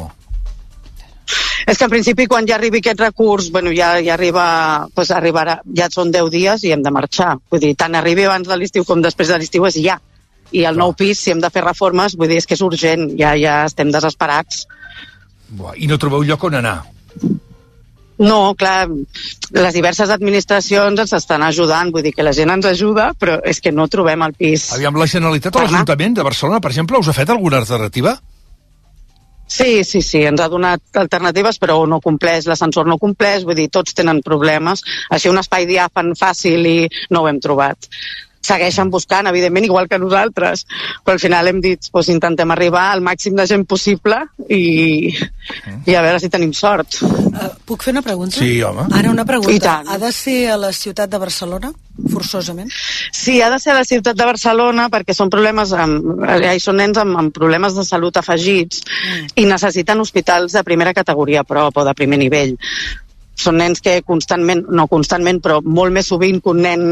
És 1.67 1.79
que 1.79 1.87
en 1.87 1.93
principi 1.93 2.27
quan 2.29 2.47
ja 2.49 2.59
arribi 2.59 2.83
aquest 2.83 3.01
recurs, 3.01 3.51
bueno, 3.53 3.73
ja, 3.73 3.95
ja 4.05 4.15
arriba, 4.15 4.89
pues 4.95 5.13
arribarà, 5.15 5.59
ja 5.77 5.89
són 5.93 6.13
10 6.13 6.29
dies 6.33 6.65
i 6.65 6.75
hem 6.75 6.83
de 6.85 6.93
marxar. 6.93 7.39
Vull 7.51 7.63
dir, 7.63 7.73
tant 7.81 7.97
arribi 7.97 8.27
abans 8.29 8.49
de 8.49 8.59
l'estiu 8.61 8.85
com 8.85 9.01
després 9.05 9.33
de 9.33 9.39
l'estiu 9.41 9.65
és 9.71 9.79
ja. 9.81 9.99
I 10.53 10.67
el 10.69 10.77
nou 10.79 10.93
pis, 10.93 11.19
si 11.19 11.33
hem 11.33 11.41
de 11.41 11.51
fer 11.51 11.65
reformes, 11.65 12.19
vull 12.21 12.29
dir, 12.29 12.39
és 12.43 12.47
que 12.47 12.55
és 12.59 12.63
urgent, 12.63 13.09
ja, 13.19 13.33
ja 13.41 13.63
estem 13.65 13.91
desesperats. 13.95 14.67
I 15.77 15.89
no 15.89 15.99
trobeu 15.99 16.23
lloc 16.27 16.45
on 16.45 16.61
anar. 16.61 16.83
No, 18.19 18.55
clar, 18.55 18.87
les 19.57 19.75
diverses 19.75 20.11
administracions 20.15 21.01
ens 21.03 21.15
estan 21.17 21.43
ajudant, 21.43 21.91
vull 21.91 22.05
dir 22.05 22.13
que 22.15 22.23
la 22.23 22.35
gent 22.37 22.53
ens 22.53 22.69
ajuda, 22.71 23.09
però 23.19 23.41
és 23.43 23.59
que 23.61 23.73
no 23.75 23.89
trobem 23.91 24.23
el 24.23 24.37
pis. 24.39 24.69
Aviam, 24.77 24.95
la 25.01 25.09
Generalitat 25.11 25.57
o 25.57 25.65
l'Ajuntament 25.65 26.15
de 26.21 26.27
Barcelona, 26.27 26.61
per 26.63 26.71
exemple, 26.71 27.01
us 27.01 27.11
ha 27.11 27.17
fet 27.17 27.33
alguna 27.35 27.59
alternativa? 27.65 28.15
Sí, 29.47 29.85
sí, 29.85 30.01
sí, 30.03 30.23
ens 30.25 30.41
ha 30.41 30.49
donat 30.49 30.97
alternatives, 30.97 31.59
però 31.61 31.77
no 31.87 32.01
compleix, 32.05 32.47
l'ascensor 32.49 32.89
no 32.89 32.99
compleix, 32.99 33.45
vull 33.45 33.59
dir, 33.59 33.69
tots 33.73 33.95
tenen 33.95 34.23
problemes. 34.25 34.83
Així 35.13 35.29
un 35.29 35.41
espai 35.41 35.69
diàfan 35.69 36.15
fàcil 36.19 36.65
i 36.67 36.79
no 37.13 37.23
ho 37.23 37.29
hem 37.29 37.41
trobat. 37.45 37.91
Segueixen 38.45 38.91
buscant, 38.93 39.29
evidentment, 39.31 39.65
igual 39.65 39.89
que 39.89 39.99
nosaltres, 39.99 40.67
però 41.05 41.17
al 41.17 41.23
final 41.23 41.49
hem 41.49 41.63
dit, 41.65 41.89
doncs 41.91 42.11
intentem 42.13 42.53
arribar 42.53 42.91
al 42.93 43.05
màxim 43.05 43.37
de 43.39 43.47
gent 43.49 43.65
possible 43.69 44.21
i, 44.49 45.15
i 45.87 45.97
a 45.97 46.03
veure 46.05 46.21
si 46.21 46.31
tenim 46.33 46.53
sort. 46.57 47.01
Uh, 47.05 47.49
puc 47.65 47.87
fer 47.87 47.95
una 47.97 48.05
pregunta? 48.05 48.39
Sí, 48.43 48.61
home. 48.63 48.87
Ara 48.93 49.13
una 49.13 49.25
pregunta. 49.29 49.81
Ha 49.89 49.99
de 49.99 50.13
ser 50.13 50.39
a 50.53 50.59
la 50.61 50.73
ciutat 50.77 51.11
de 51.11 51.21
Barcelona, 51.23 51.73
forçosament? 52.13 52.71
Sí, 53.13 53.41
ha 53.41 53.51
de 53.51 53.59
ser 53.63 53.73
a 53.73 53.79
la 53.79 53.87
ciutat 53.89 54.19
de 54.19 54.27
Barcelona 54.29 54.89
perquè 54.93 55.17
són 55.17 55.31
problemes 55.33 55.73
amb, 55.73 56.25
eh, 56.29 56.57
són 56.63 56.81
nens 56.83 57.01
amb, 57.01 57.17
amb 57.21 57.35
problemes 57.35 57.77
de 57.79 57.87
salut 57.87 58.17
afegits 58.21 58.83
mm. 58.85 59.33
i 59.41 59.47
necessiten 59.49 60.01
hospitals 60.03 60.57
de 60.57 60.65
primera 60.67 60.95
categoria 60.97 61.45
a 61.45 61.49
prop 61.49 61.81
o 61.81 61.87
de 61.87 61.97
primer 61.97 62.21
nivell. 62.21 62.57
Són 63.35 63.59
nens 63.59 63.83
que 63.83 63.99
constantment, 64.07 64.65
no 64.71 64.87
constantment, 64.91 65.41
però 65.43 65.59
molt 65.65 65.95
més 65.95 66.09
sovint 66.11 66.41
que 66.43 66.53
un 66.53 66.61
nen, 66.63 66.85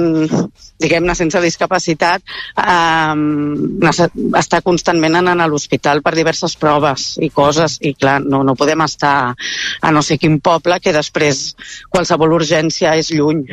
diguem-ne, 0.82 1.14
sense 1.14 1.40
discapacitat, 1.44 2.22
eh, 2.58 3.92
està 4.40 4.62
constantment 4.66 5.20
anant 5.20 5.42
a 5.42 5.48
l'hospital 5.50 6.02
per 6.02 6.14
diverses 6.16 6.56
proves 6.58 7.12
i 7.22 7.30
coses, 7.30 7.78
i 7.80 7.94
clar, 7.94 8.18
no, 8.24 8.42
no 8.46 8.56
podem 8.58 8.82
estar 8.84 9.14
a 9.32 9.92
no 9.94 10.02
sé 10.02 10.18
quin 10.18 10.40
poble 10.42 10.80
que 10.82 10.94
després 10.94 11.52
qualsevol 11.92 12.34
urgència 12.40 12.96
és 12.98 13.12
lluny. 13.14 13.44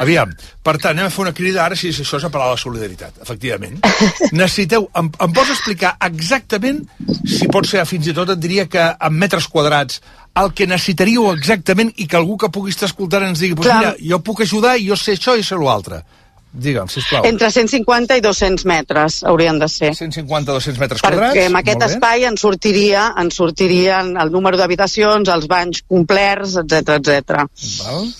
Aviam, 0.00 0.32
per 0.62 0.76
tant, 0.78 0.94
anem 0.94 1.08
a 1.08 1.12
fer 1.12 1.24
una 1.24 1.34
crida 1.36 1.64
ara 1.64 1.76
si 1.78 1.90
això 1.90 2.20
és 2.20 2.26
apel·lar 2.28 2.50
a 2.50 2.54
la 2.54 2.60
solidaritat, 2.60 3.20
efectivament. 3.24 3.80
Necessiteu, 4.40 4.88
em, 4.96 5.10
em 5.10 5.36
pots 5.36 5.54
explicar 5.56 5.96
exactament, 6.06 6.82
si 7.24 7.48
pot 7.52 7.68
ser 7.68 7.84
fins 7.88 8.10
i 8.10 8.16
tot 8.16 8.34
et 8.34 8.42
diria 8.42 8.68
que 8.70 8.84
en 8.92 9.16
metres 9.18 9.48
quadrats, 9.50 10.00
el 10.38 10.52
que 10.54 10.66
necessitaríeu 10.70 11.30
exactament 11.32 11.90
i 11.98 12.06
que 12.06 12.18
algú 12.18 12.36
que 12.38 12.50
pugui 12.54 12.72
estar 12.74 12.88
escoltant 12.88 13.26
ens 13.26 13.42
digui, 13.42 13.58
pues 13.58 13.68
Clar. 13.68 13.78
mira, 13.80 13.92
jo 14.12 14.20
puc 14.24 14.44
ajudar 14.46 14.76
i 14.78 14.86
jo 14.88 14.98
sé 14.98 15.18
això 15.18 15.36
i 15.38 15.44
sé 15.46 15.58
l'altre. 15.58 16.02
Digue'm, 16.50 16.88
sisplau. 16.90 17.22
Entre 17.28 17.46
150 17.54 18.16
i 18.18 18.22
200 18.24 18.64
metres 18.66 19.20
haurien 19.22 19.60
de 19.62 19.68
ser. 19.70 19.92
150-200 19.94 20.80
metres 20.82 21.02
quadrats. 21.02 21.36
Perquè 21.36 21.44
amb 21.46 21.60
aquest 21.60 21.84
espai 21.86 22.26
ens 22.26 22.42
sortiria, 22.42 23.04
ens 23.22 23.38
sortirien 23.38 24.16
el 24.18 24.32
número 24.34 24.58
d'habitacions, 24.58 25.30
els 25.30 25.46
banys 25.50 25.84
complerts, 25.86 26.56
etc 26.64 26.98
etc. 26.98 27.46
Val. 27.84 28.10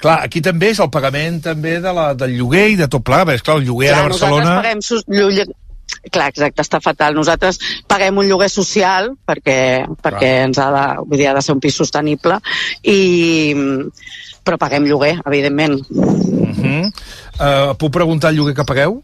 Clar, 0.00 0.18
aquí 0.24 0.40
també 0.42 0.72
és 0.72 0.80
el 0.82 0.90
pagament 0.90 1.42
també 1.44 1.76
de 1.84 1.92
la, 1.94 2.10
del 2.18 2.34
lloguer 2.38 2.70
i 2.72 2.78
de 2.80 2.88
tot 2.90 3.04
plegat, 3.06 3.28
perquè, 3.28 3.42
esclar, 3.42 3.58
el 3.60 3.68
lloguer 3.68 3.92
Clar, 3.92 4.00
a 4.00 4.08
Barcelona... 4.08 4.54
Nosaltres 4.56 5.04
paguem 5.06 5.56
clar, 6.10 6.28
exacte, 6.30 6.62
està 6.62 6.80
fatal. 6.80 7.14
Nosaltres 7.14 7.58
paguem 7.86 8.18
un 8.22 8.28
lloguer 8.28 8.48
social 8.52 9.12
perquè, 9.26 9.86
perquè 10.02 10.32
ens 10.46 10.58
ha 10.58 10.70
de, 10.74 10.86
vull 11.04 11.18
dir, 11.18 11.28
ha 11.28 11.34
de 11.34 11.42
ser 11.42 11.54
un 11.54 11.60
pis 11.60 11.76
sostenible 11.76 12.38
i, 12.82 12.98
però 14.44 14.58
paguem 14.60 14.88
lloguer, 14.88 15.18
evidentment. 15.26 15.80
Uh 15.90 16.50
-huh. 16.56 16.82
uh, 16.86 17.76
puc 17.76 17.92
preguntar 17.92 18.30
el 18.30 18.36
lloguer 18.36 18.54
que 18.54 18.64
pagueu? 18.64 19.02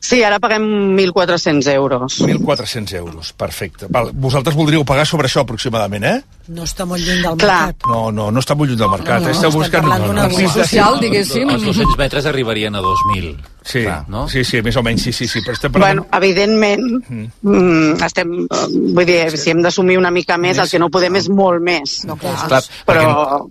Sí, 0.00 0.22
ara 0.22 0.38
paguem 0.40 0.96
1.400 0.96 1.68
euros. 1.74 2.20
1.400 2.20 2.94
euros, 2.96 3.32
perfecte. 3.32 3.86
Val, 3.88 4.10
vosaltres 4.12 4.56
voldríeu 4.56 4.84
pagar 4.84 5.06
sobre 5.06 5.28
això 5.28 5.42
aproximadament, 5.42 6.04
eh? 6.04 6.22
No 6.48 6.64
està 6.64 6.86
molt 6.88 7.02
lluny 7.04 7.22
del 7.22 7.36
Clar. 7.36 7.66
mercat. 7.66 7.88
No, 7.88 8.10
no, 8.12 8.30
no 8.30 8.40
està 8.40 8.56
molt 8.56 8.70
lluny 8.70 8.80
del 8.80 8.90
mercat. 8.90 9.22
No, 9.22 9.28
eh? 9.28 9.32
Esteu 9.32 9.48
estem 9.48 9.60
buscant 9.60 9.88
parlant 9.88 10.06
d'una 10.06 10.26
un 10.26 10.36
pis 10.36 10.54
de- 10.54 10.64
social, 10.64 11.00
diguéssim. 11.00 11.48
Els 11.50 11.64
200 11.64 11.96
metres 11.98 12.26
arribarien 12.26 12.74
a 12.74 12.80
2.000. 12.80 13.36
Sí, 13.68 13.82
Clar, 13.84 14.06
no? 14.08 14.22
sí, 14.32 14.40
sí, 14.48 14.62
més 14.64 14.76
o 14.80 14.82
menys, 14.82 15.02
sí, 15.04 15.12
sí, 15.12 15.26
sí. 15.28 15.42
Però 15.44 15.52
estem 15.52 15.72
parlant... 15.74 15.98
Bueno, 16.00 16.06
evidentment, 16.16 16.84
mm, 17.42 17.98
estem, 18.06 18.30
eh, 18.48 18.60
vull 18.96 19.04
dir, 19.04 19.18
si 19.36 19.50
hem 19.52 19.60
d'assumir 19.60 19.98
una 20.00 20.08
mica 20.14 20.38
més, 20.40 20.56
el 20.62 20.70
que 20.72 20.80
no 20.80 20.88
podem 20.94 21.18
és 21.20 21.28
molt 21.28 21.60
més. 21.60 21.98
No, 22.08 22.16
Clar, 22.16 22.62
però... 22.88 23.42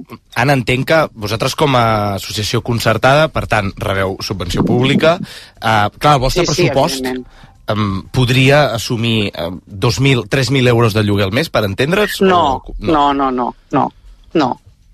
Anna, 0.41 0.55
entenc 0.57 0.87
que 0.89 1.01
vosaltres 1.13 1.53
com 1.59 1.75
a 1.77 2.15
associació 2.15 2.63
concertada, 2.65 3.27
per 3.29 3.45
tant, 3.51 3.69
rebeu 3.77 4.17
subvenció 4.25 4.65
pública, 4.65 5.19
eh, 5.61 5.89
clar, 5.99 6.15
el 6.17 6.23
vostre 6.25 6.47
Sí, 6.47 6.53
sí, 6.53 6.61
pressupost 6.65 6.95
evidentment. 7.03 7.27
em, 7.67 8.01
podria 8.09 8.63
assumir 8.73 9.27
eh, 9.35 9.51
2.000, 9.69 10.25
3.000 10.33 10.67
euros 10.73 10.93
de 10.97 11.03
lloguer 11.03 11.25
al 11.29 11.35
mes, 11.37 11.49
per 11.53 11.63
entendre's? 11.69 12.21
No, 12.21 12.55
O- 12.65 12.75
no, 12.79 13.13
no, 13.13 13.29
no, 13.29 13.53
no, 13.71 13.87
no. 14.33 14.49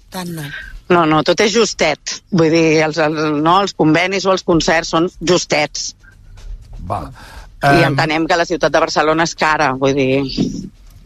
Tant 0.09 0.36
no. 0.36 0.43
No, 0.93 1.06
no, 1.10 1.21
tot 1.25 1.41
és 1.45 1.53
justet. 1.53 2.17
Vull 2.32 2.51
dir, 2.53 2.65
els, 2.86 2.99
els, 3.01 3.21
no, 3.39 3.60
els 3.63 3.73
convenis 3.77 4.27
o 4.27 4.34
els 4.36 4.45
concerts 4.45 4.93
són 4.95 5.10
justets. 5.21 5.93
Val. 6.89 7.10
I 7.63 7.79
Em, 7.79 7.93
entenem 7.93 8.27
que 8.27 8.38
la 8.38 8.45
ciutat 8.45 8.73
de 8.73 8.82
Barcelona 8.84 9.25
és 9.27 9.34
cara, 9.39 9.71
vull 9.79 9.95
dir... 9.95 10.19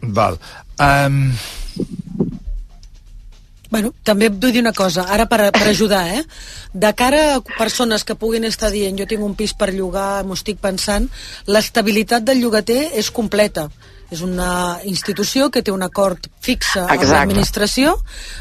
Val. 0.02 0.38
Um, 0.82 1.36
Bueno, 3.68 3.90
també 4.02 4.30
et 4.30 4.36
vull 4.40 4.52
dir 4.54 4.62
una 4.62 4.72
cosa, 4.72 5.04
ara 5.12 5.26
per, 5.28 5.50
per 5.52 5.66
ajudar, 5.68 6.00
eh? 6.16 6.22
De 6.72 6.88
cara 6.96 7.20
a 7.34 7.40
persones 7.58 8.04
que 8.04 8.16
puguin 8.16 8.48
estar 8.48 8.70
dient 8.72 8.96
jo 8.96 9.06
tinc 9.08 9.24
un 9.24 9.34
pis 9.36 9.52
per 9.52 9.68
llogar, 9.74 10.24
m'ho 10.24 10.38
estic 10.38 10.60
pensant, 10.62 11.10
l'estabilitat 11.46 12.24
del 12.24 12.40
llogater 12.40 12.80
és 12.96 13.10
completa. 13.12 13.66
És 14.10 14.22
una 14.24 14.78
institució 14.88 15.50
que 15.52 15.60
té 15.62 15.72
un 15.74 15.82
acord 15.84 16.30
fixe 16.40 16.80
amb 16.80 17.02
l'administració, 17.10 17.92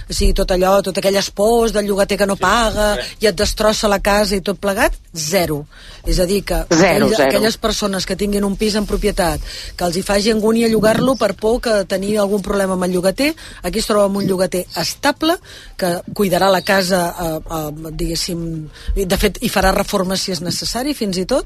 o 0.08 0.14
sigui, 0.16 0.32
tot 0.38 0.52
allò, 0.56 0.78
tot 0.86 0.98
aquelles 0.98 1.28
pors 1.36 1.74
del 1.76 1.86
llogater 1.90 2.18
que 2.22 2.28
no 2.30 2.38
paga 2.40 2.94
i 3.20 3.28
et 3.28 3.36
destrossa 3.36 3.90
la 3.92 4.00
casa 4.00 4.38
i 4.38 4.42
tot 4.42 4.60
plegat, 4.64 4.96
zero. 5.14 5.66
És 6.08 6.22
a 6.24 6.26
dir, 6.30 6.40
que 6.48 6.62
Zero, 6.72 7.10
zero. 7.10 7.26
aquelles 7.28 7.58
persones 7.58 8.06
que 8.08 8.16
tinguin 8.16 8.46
un 8.48 8.56
pis 8.56 8.78
en 8.80 8.86
propietat, 8.88 9.44
que 9.76 9.84
els 9.84 9.98
hi 9.98 10.04
faci 10.08 10.32
angúnia 10.32 10.70
llogar-lo 10.72 11.18
per 11.20 11.34
por 11.36 11.60
que 11.62 11.84
tenir 11.84 12.14
algun 12.22 12.42
problema 12.42 12.78
amb 12.78 12.88
el 12.88 12.94
llogater, 12.96 13.34
aquí 13.64 13.80
es 13.80 13.90
troba 13.90 14.06
amb 14.08 14.22
un 14.22 14.28
llogater 14.30 14.64
estable, 14.80 15.36
que 15.76 15.92
cuidarà 16.16 16.48
la 16.50 16.62
casa, 16.62 17.02
eh, 17.20 17.40
eh, 17.58 17.92
diguéssim, 17.92 18.70
de 18.96 19.18
fet, 19.20 19.42
hi 19.44 19.52
farà 19.52 19.74
reformes 19.76 20.22
si 20.24 20.32
és 20.32 20.40
necessari, 20.42 20.96
fins 20.96 21.20
i 21.20 21.26
tot, 21.28 21.46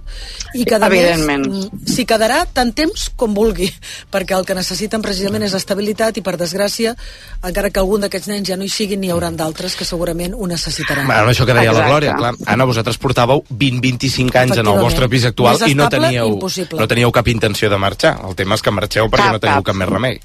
i 0.54 0.64
que, 0.66 0.76
a 0.78 0.90
més, 0.90 1.10
Evidentment. 1.10 1.72
s'hi 1.90 2.06
quedarà 2.06 2.44
tant 2.54 2.72
temps 2.78 3.10
com 3.18 3.34
vulgui, 3.34 3.72
perquè 4.12 4.36
el 4.38 4.46
que 4.46 4.56
necessiten 4.58 5.02
precisament 5.02 5.44
és 5.48 5.54
estabilitat 5.58 6.18
i, 6.20 6.24
per 6.26 6.36
desgràcia, 6.40 6.94
encara 7.48 7.70
que 7.72 7.80
algun 7.82 8.04
d'aquests 8.06 8.28
nens 8.32 8.50
ja 8.50 8.58
no 8.60 8.68
hi 8.68 8.70
siguin, 8.70 9.00
n'hi 9.02 9.12
hauran 9.14 9.38
d'altres 9.40 9.76
que 9.80 9.88
segurament 9.88 10.36
ho 10.36 10.48
necessitaran. 10.52 11.08
Bueno, 11.08 11.32
això 11.32 11.48
que 11.48 11.56
deia 11.56 11.72
la 11.72 11.80
Exacte. 11.80 11.92
Glòria, 11.92 12.16
clar. 12.20 12.34
Anna, 12.52 12.68
vosaltres 12.70 13.00
portàveu 13.02 13.44
20-25 13.50 14.42
anys 14.44 14.58
en 14.62 14.68
el 14.68 14.82
vostre 14.82 15.08
pis 15.10 15.26
actual 15.32 15.58
Més 15.60 15.72
i 15.72 15.76
no 15.80 15.88
estable, 15.88 16.08
teníeu, 16.12 16.34
impossible. 16.36 16.80
no 16.80 16.88
teníeu 16.92 17.12
cap 17.16 17.28
intenció 17.32 17.70
de 17.72 17.78
marxar. 17.82 18.18
El 18.28 18.36
tema 18.36 18.56
és 18.60 18.62
que 18.66 18.72
marxeu 18.76 19.08
perquè 19.10 19.30
Cap, 19.32 19.38
no 19.40 19.44
teniu 19.44 19.64
cap. 19.64 19.72
cap 19.72 19.80
més 19.82 19.90
remei. 19.90 20.20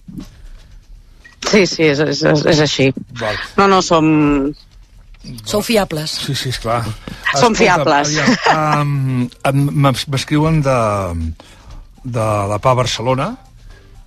Sí, 1.46 1.66
sí, 1.70 1.82
és, 1.86 2.00
és, 2.02 2.22
és, 2.26 2.44
és 2.50 2.60
així. 2.64 2.88
Val. 3.20 3.36
No, 3.56 3.68
no, 3.70 3.82
som... 3.82 4.08
Sou 5.44 5.60
fiables. 5.62 6.10
Sí, 6.22 6.34
sí, 6.38 6.50
esclar. 6.54 6.84
Som 7.34 7.54
fiables. 7.58 8.12
aviam, 8.46 9.28
um, 9.50 9.72
M'escriuen 10.06 10.60
de, 10.62 10.76
de 12.04 12.26
la 12.52 12.58
PA 12.62 12.74
Barcelona 12.78 13.32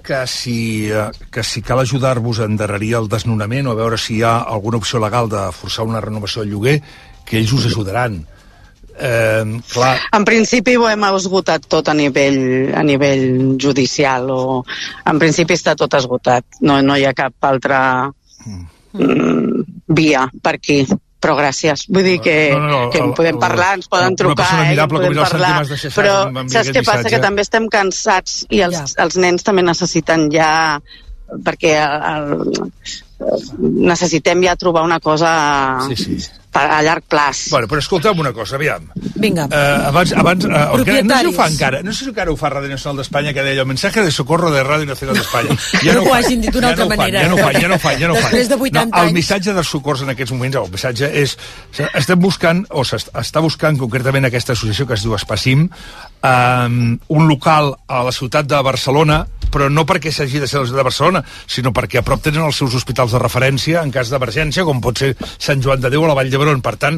que 0.03 0.25
si, 0.27 0.89
eh, 0.91 1.11
que 1.31 1.43
si 1.43 1.61
cal 1.61 1.79
ajudar-vos 1.79 2.39
a 2.39 2.47
endarrerir 2.49 2.95
el 2.99 3.09
desnonament 3.11 3.67
o 3.67 3.75
a 3.75 3.79
veure 3.79 3.97
si 3.97 4.17
hi 4.17 4.23
ha 4.23 4.39
alguna 4.41 4.79
opció 4.79 4.99
legal 4.99 5.29
de 5.29 5.45
forçar 5.55 5.85
una 5.87 6.01
renovació 6.01 6.43
del 6.43 6.53
lloguer, 6.53 6.81
que 7.25 7.37
ells 7.39 7.53
us 7.53 7.67
ajudaran. 7.69 8.21
Eh, 8.99 9.61
clar, 9.71 9.93
En 10.11 10.25
principi 10.27 10.75
ho 10.75 10.87
hem 10.89 11.05
esgotat 11.07 11.67
tot 11.71 11.87
a 11.87 11.95
nivell, 11.95 12.73
a 12.75 12.83
nivell 12.83 13.55
judicial 13.61 14.27
o 14.33 14.41
en 15.07 15.19
principi 15.21 15.55
està 15.55 15.75
tot 15.79 15.93
esgotat. 15.95 16.59
No, 16.61 16.81
no 16.81 16.97
hi 16.97 17.05
ha 17.07 17.15
cap 17.15 17.47
altra 17.47 17.81
mm, 18.09 19.61
via 19.87 20.27
per 20.43 20.57
aquí. 20.59 20.81
Però 21.19 21.33
gràcies. 21.35 21.83
Vull 21.91 22.03
dir 22.03 22.21
que, 22.23 22.35
No, 22.53 22.59
no, 22.59 22.67
no, 22.85 22.89
que 22.91 22.97
en 22.99 23.09
el- 23.09 23.13
podem 23.13 23.35
el- 23.35 23.39
parlar, 23.41 23.73
ens 23.75 23.87
poden 23.91 24.07
una 24.13 24.15
trucar, 24.15 24.45
eh, 24.71 24.75
com 24.77 24.87
podem 24.97 25.11
el 25.11 25.17
parlar. 25.19 25.65
Però 25.67 26.13
saps 26.47 26.69
què 26.71 26.85
passa? 26.85 27.09
Que 27.09 27.19
també 27.19 27.41
estem 27.41 27.67
cansats 27.67 28.45
i 28.49 28.61
els, 28.61 28.95
els 28.97 29.17
nens 29.17 29.43
també 29.43 29.61
necessiten 29.61 30.29
ja 30.31 30.79
perquè 31.43 31.75
el, 32.15 32.71
necessitem 33.59 34.41
ja 34.43 34.55
trobar 34.55 34.83
una 34.83 34.99
cosa 34.99 35.79
Sí, 35.89 35.95
sí. 35.95 36.17
Per- 36.59 36.71
a 36.77 36.81
llarg 36.85 37.03
plaç. 37.09 37.45
Bueno, 37.51 37.67
però 37.67 37.79
escolta'm 37.83 38.19
una 38.19 38.33
cosa, 38.33 38.55
aviam. 38.59 38.85
Vinga. 39.15 39.45
Uh, 39.51 39.87
abans, 39.89 40.13
abans, 40.13 40.45
uh, 40.45 40.77
no 40.77 40.83
sé 40.85 41.03
si 41.19 41.25
ho 41.27 41.33
fa 41.35 41.47
encara, 41.49 41.81
no 41.83 41.91
sé 41.91 42.03
si 42.05 42.09
encara 42.11 42.31
ho 42.31 42.37
fa 42.39 42.49
Ràdio 42.53 42.69
Nacional 42.69 42.97
d'Espanya, 43.01 43.33
que 43.33 43.43
deia 43.43 43.61
el 43.63 43.67
mensaje 43.67 44.03
de 44.03 44.11
socorro 44.11 44.51
de 44.51 44.63
Ràdio 44.63 44.87
Nacional 44.87 45.15
d'Espanya. 45.17 45.55
No 45.89 46.01
ho 46.01 46.03
ho 46.03 46.09
fan, 46.13 46.23
hagin 46.23 46.41
dit 46.41 46.53
d'una 46.53 46.67
ja 46.67 46.71
altra 46.73 46.85
no 46.85 46.87
ho 46.87 46.89
fan, 46.89 46.97
manera. 46.99 47.21
Ja 47.21 47.27
no 47.29 47.35
ho 47.35 47.39
fan, 47.39 47.61
ja 47.61 47.67
no 47.67 47.75
ho 47.75 47.79
fan, 47.79 47.99
ja 47.99 48.07
no 48.07 48.13
ho 48.13 48.15
fan. 48.19 48.31
Després 48.31 48.49
de 48.49 48.55
80 48.55 48.85
no, 48.85 48.97
El 49.01 49.07
anys. 49.09 49.13
missatge 49.17 49.53
dels 49.57 49.67
socors 49.73 50.01
en 50.05 50.09
aquests 50.13 50.31
moments, 50.35 50.55
el 50.59 50.71
missatge 50.71 51.09
és... 51.23 51.35
Estem 51.93 52.19
buscant, 52.19 52.63
o 52.69 52.83
s'està 52.87 53.41
buscant 53.41 53.77
concretament 53.79 54.25
aquesta 54.29 54.53
associació 54.53 54.85
que 54.87 54.93
es 54.97 55.03
diu 55.05 55.15
Espacim, 55.15 55.67
um, 56.23 56.97
un 57.07 57.27
local 57.27 57.73
a 57.87 58.03
la 58.03 58.11
ciutat 58.11 58.47
de 58.49 58.59
Barcelona, 58.65 59.23
però 59.49 59.69
no 59.71 59.85
perquè 59.89 60.11
s'hagi 60.13 60.39
de 60.43 60.47
ser 60.47 60.59
la 60.59 60.65
ciutat 60.67 60.81
de 60.83 60.87
Barcelona, 60.89 61.23
sinó 61.49 61.71
perquè 61.73 61.99
a 62.01 62.05
prop 62.05 62.21
tenen 62.21 62.43
els 62.45 62.57
seus 62.59 62.75
hospitals 62.77 63.11
de 63.15 63.19
referència 63.21 63.81
en 63.83 63.91
cas 63.91 64.11
d'emergència, 64.11 64.65
com 64.67 64.81
pot 64.81 64.97
ser 65.01 65.15
Sant 65.39 65.61
Joan 65.63 65.81
de 65.81 65.89
Déu 65.89 66.03
o 66.03 66.07
la 66.09 66.13
Vall 66.17 66.29
d'Hebron. 66.29 66.48
Per 66.65 66.75
tant, 66.81 66.97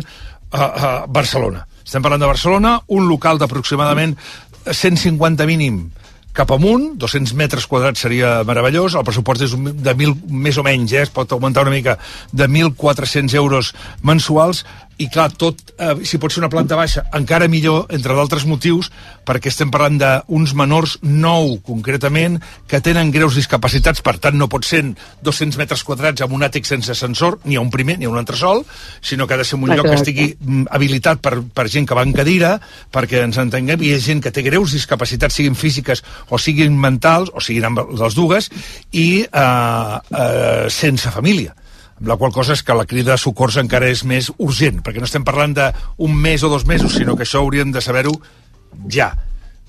a, 0.51 0.63
a 0.63 0.91
Barcelona. 1.07 1.65
Estem 1.83 2.03
parlant 2.03 2.21
de 2.21 2.29
Barcelona, 2.29 2.77
un 2.87 3.09
local 3.09 3.41
d'aproximadament 3.41 4.15
150 4.71 5.47
mínim 5.49 5.89
cap 6.31 6.51
amunt, 6.55 6.93
200 6.99 7.33
metres 7.35 7.65
quadrats 7.67 8.05
seria 8.05 8.37
meravellós, 8.47 8.95
el 8.95 9.03
pressupost 9.07 9.43
és 9.43 9.51
de 9.51 9.93
1.000, 9.93 10.13
més 10.31 10.57
o 10.57 10.63
menys, 10.63 10.93
eh, 10.95 11.03
es 11.03 11.11
pot 11.11 11.31
augmentar 11.35 11.65
una 11.65 11.73
mica, 11.73 11.97
de 12.31 12.47
1.400 12.47 13.35
euros 13.35 13.73
mensuals, 14.01 14.63
i 15.01 15.07
clar, 15.09 15.31
tot, 15.33 15.73
eh, 15.79 15.95
si 16.05 16.19
pot 16.21 16.31
ser 16.33 16.43
una 16.43 16.49
planta 16.51 16.77
baixa, 16.77 17.03
encara 17.17 17.47
millor, 17.49 17.87
entre 17.89 18.13
d'altres 18.13 18.45
motius, 18.45 18.91
perquè 19.25 19.49
estem 19.49 19.71
parlant 19.73 19.97
d'uns 19.97 20.53
menors 20.57 20.97
nou, 21.01 21.55
concretament, 21.65 22.37
que 22.69 22.81
tenen 22.85 23.09
greus 23.13 23.37
discapacitats, 23.39 24.03
per 24.05 24.17
tant 24.21 24.37
no 24.37 24.49
pot 24.51 24.67
ser 24.67 24.83
200 25.25 25.57
metres 25.57 25.83
quadrats 25.87 26.21
amb 26.21 26.35
un 26.37 26.45
àtic 26.45 26.69
sense 26.69 26.93
ascensor, 26.93 27.39
ni 27.45 27.57
a 27.57 27.63
un 27.63 27.71
primer 27.73 27.97
ni 27.97 28.05
a 28.05 28.11
un 28.11 28.19
entresol, 28.21 28.61
sinó 29.01 29.25
que 29.25 29.33
ha 29.33 29.41
de 29.41 29.47
ser 29.47 29.57
un 29.57 29.71
lloc 29.71 29.87
que 29.87 29.95
Exacte. 29.95 30.11
estigui 30.11 30.27
mm, 30.37 30.69
habilitat 30.69 31.23
per, 31.23 31.39
per 31.41 31.67
gent 31.69 31.89
que 31.89 31.97
va 31.97 32.05
en 32.05 32.13
cadira, 32.13 32.53
perquè 32.93 33.23
ens 33.25 33.41
entenguem, 33.41 33.81
hi 33.81 33.95
ha 33.95 34.03
gent 34.03 34.21
que 34.21 34.33
té 34.33 34.45
greus 34.45 34.75
discapacitats, 34.77 35.39
siguin 35.39 35.57
físiques 35.57 36.05
o 36.29 36.37
siguin 36.37 36.77
mentals, 36.77 37.33
o 37.33 37.41
siguin 37.41 37.71
amb 37.71 37.87
les 37.97 38.17
dues, 38.17 38.51
i 38.91 39.23
eh, 39.25 39.97
eh, 40.13 40.69
sense 40.69 41.09
família 41.09 41.55
la 42.05 42.17
qual 42.17 42.33
cosa 42.33 42.53
és 42.57 42.63
que 42.65 42.75
la 42.77 42.87
crida 42.89 43.13
de 43.13 43.21
socors 43.21 43.57
encara 43.61 43.89
és 43.89 44.03
més 44.07 44.31
urgent, 44.37 44.81
perquè 44.81 45.01
no 45.01 45.09
estem 45.09 45.25
parlant 45.25 45.53
d'un 45.57 46.15
mes 46.15 46.43
o 46.43 46.49
dos 46.49 46.65
mesos, 46.65 46.95
sinó 46.97 47.15
que 47.15 47.27
això 47.27 47.41
hauríem 47.41 47.71
de 47.71 47.81
saber-ho 47.81 48.15
ja. 48.89 49.11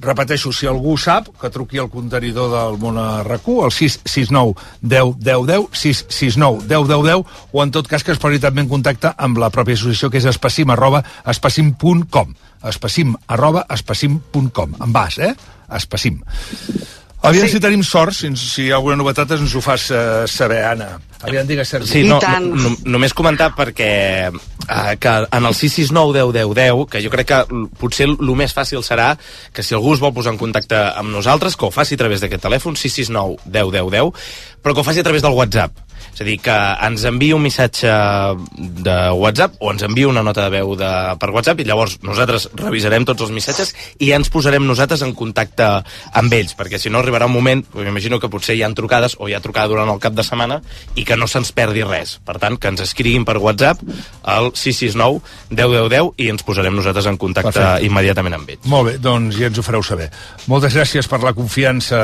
Repeteixo, 0.03 0.51
si 0.51 0.67
algú 0.67 0.97
sap, 0.99 1.29
que 1.39 1.51
truqui 1.55 1.79
al 1.79 1.91
contenidor 1.91 2.49
del 2.51 2.79
món 2.83 2.97
RAC1, 2.99 3.69
el 3.69 3.75
669 3.77 4.57
10 4.83 5.13
10 5.23 5.45
10, 5.47 5.69
669 5.79 6.67
10 6.67 6.89
10 6.91 7.05
10, 7.07 7.37
o 7.53 7.63
en 7.63 7.75
tot 7.77 7.87
cas 7.87 8.03
que 8.03 8.11
es 8.17 8.23
posi 8.23 8.41
també 8.43 8.65
en 8.65 8.73
contacte 8.73 9.13
amb 9.15 9.39
la 9.39 9.53
pròpia 9.55 9.79
associació, 9.79 10.11
que 10.11 10.19
és 10.19 10.27
espacim 10.27 10.75
arroba 10.75 11.05
espacim.com. 11.31 12.35
Espacim 12.73 13.15
arroba 13.29 13.63
espacim.com. 13.71 14.75
En 14.83 14.97
bas, 14.97 15.21
eh? 15.23 15.37
Espacim. 15.71 16.19
Aviam 17.23 17.47
sí. 17.47 17.55
si 17.55 17.61
tenim 17.63 17.85
sort, 17.87 18.17
si, 18.19 18.29
si 18.35 18.65
hi 18.67 18.71
ha 18.73 18.81
alguna 18.81 18.97
novetat 18.99 19.31
ens 19.37 19.53
ho 19.55 19.61
fas 19.63 19.85
uh, 19.95 20.25
saber, 20.27 20.65
Anna. 20.67 20.97
Aviam, 21.23 21.47
digues, 21.47 21.71
Sergi. 21.71 21.87
Sí, 21.87 22.01
no, 22.09 22.19
no, 22.19 22.57
no, 22.59 22.73
només 22.97 23.15
comentar 23.15 23.53
perquè 23.55 23.91
eh, 24.27 24.95
que 24.99 25.13
en 25.23 25.47
el 25.47 25.55
669 25.55 26.17
10 26.19 26.33
10 26.35 26.57
10, 26.59 26.83
que 26.91 27.03
jo 27.05 27.13
crec 27.15 27.31
que 27.31 27.61
potser 27.79 28.09
el 28.11 28.35
més 28.39 28.55
fàcil 28.57 28.83
serà 28.83 29.13
que 29.55 29.63
si 29.63 29.79
algú 29.79 29.95
es 29.95 30.03
vol 30.03 30.11
posar 30.17 30.35
en 30.35 30.41
contacte 30.41 30.81
amb 30.99 31.15
nosaltres, 31.15 31.55
que 31.55 31.69
ho 31.69 31.71
faci 31.71 31.95
a 31.95 32.03
través 32.03 32.25
d'aquest 32.25 32.43
telèfon, 32.43 32.75
669 32.75 33.39
10 33.47 33.73
10 33.79 33.95
10, 33.95 34.29
però 34.59 34.75
que 34.75 34.83
ho 34.83 34.89
faci 34.91 35.05
a 35.05 35.07
través 35.07 35.23
del 35.23 35.39
WhatsApp 35.39 35.92
És 36.13 36.21
a 36.21 36.27
dir, 36.27 36.39
que 36.45 36.57
ens 36.87 37.05
envia 37.09 37.37
un 37.37 37.45
missatge 37.45 37.93
de 38.85 38.97
WhatsApp 39.17 39.57
o 39.61 39.73
ens 39.73 39.85
envia 39.87 40.11
una 40.11 40.25
nota 40.27 40.45
de 40.47 40.53
veu 40.53 40.75
de, 40.79 40.91
per 41.21 41.31
WhatsApp 41.35 41.63
i 41.63 41.67
llavors 41.69 41.99
nosaltres 42.05 42.49
revisarem 42.59 43.07
tots 43.09 43.25
els 43.27 43.33
missatges 43.35 43.73
i 43.99 44.11
ja 44.11 44.19
ens 44.21 44.31
posarem 44.33 44.67
nosaltres 44.67 45.05
en 45.07 45.15
contacte 45.19 45.69
amb 46.19 46.37
ells, 46.37 46.57
perquè 46.59 46.81
si 46.81 46.93
no 46.93 47.01
arribarà 47.01 47.29
un 47.31 47.35
moment, 47.37 47.65
m'imagino 47.75 48.21
que 48.21 48.31
potser 48.33 48.57
hi 48.59 48.65
han 48.67 48.77
trucades 48.79 49.17
o 49.19 49.29
hi 49.29 49.37
ha 49.37 49.43
trucada 49.45 49.73
durant 49.73 49.91
el 49.93 50.01
cap 50.03 50.17
de 50.17 50.25
setmana 50.27 50.61
i 50.97 51.07
que 51.09 51.17
no 51.17 51.29
se'ns 51.31 51.53
perdi 51.57 51.85
res. 51.87 52.19
Per 52.27 52.39
tant, 52.43 52.59
que 52.61 52.73
ens 52.73 52.83
escriguin 52.85 53.27
per 53.29 53.39
WhatsApp 53.43 53.81
al 54.23 54.53
669 54.53 55.23
10 55.51 55.75
10 55.79 55.89
10 55.93 56.13
i 56.23 56.31
ens 56.33 56.45
posarem 56.47 56.77
nosaltres 56.77 57.09
en 57.11 57.19
contacte 57.21 57.53
Perfecte. 57.53 57.87
immediatament 57.89 58.39
amb 58.39 58.55
ells. 58.55 58.69
Molt 58.73 58.91
bé, 58.91 58.99
doncs 59.03 59.39
ja 59.39 59.51
ens 59.51 59.59
ho 59.59 59.67
fareu 59.67 59.85
saber. 59.87 60.11
Moltes 60.51 60.77
gràcies 60.77 61.09
per 61.11 61.23
la 61.25 61.35
confiança, 61.37 62.01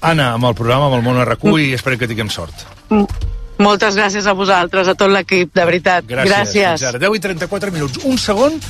Anna, 0.00 0.32
amb 0.34 0.44
el 0.44 0.54
programa, 0.58 0.90
amb 0.90 0.98
el 0.98 1.06
món 1.06 1.22
RQ, 1.22 1.56
i 1.62 1.72
espero 1.76 1.98
que 1.98 2.08
tinguem 2.10 2.30
sort. 2.32 2.66
Moltes 3.56 3.96
gràcies 3.96 4.26
a 4.28 4.34
vosaltres, 4.36 4.88
a 4.88 4.94
tot 4.98 5.08
l'equip, 5.08 5.54
de 5.56 5.64
veritat. 5.64 6.04
Gràcies. 6.04 6.32
gràcies. 6.32 6.76
Fins 6.76 6.88
ara. 6.90 7.00
10 7.00 7.16
i 7.16 7.22
34 7.24 7.72
minuts. 7.72 8.02
Un 8.04 8.18
segon 8.20 8.60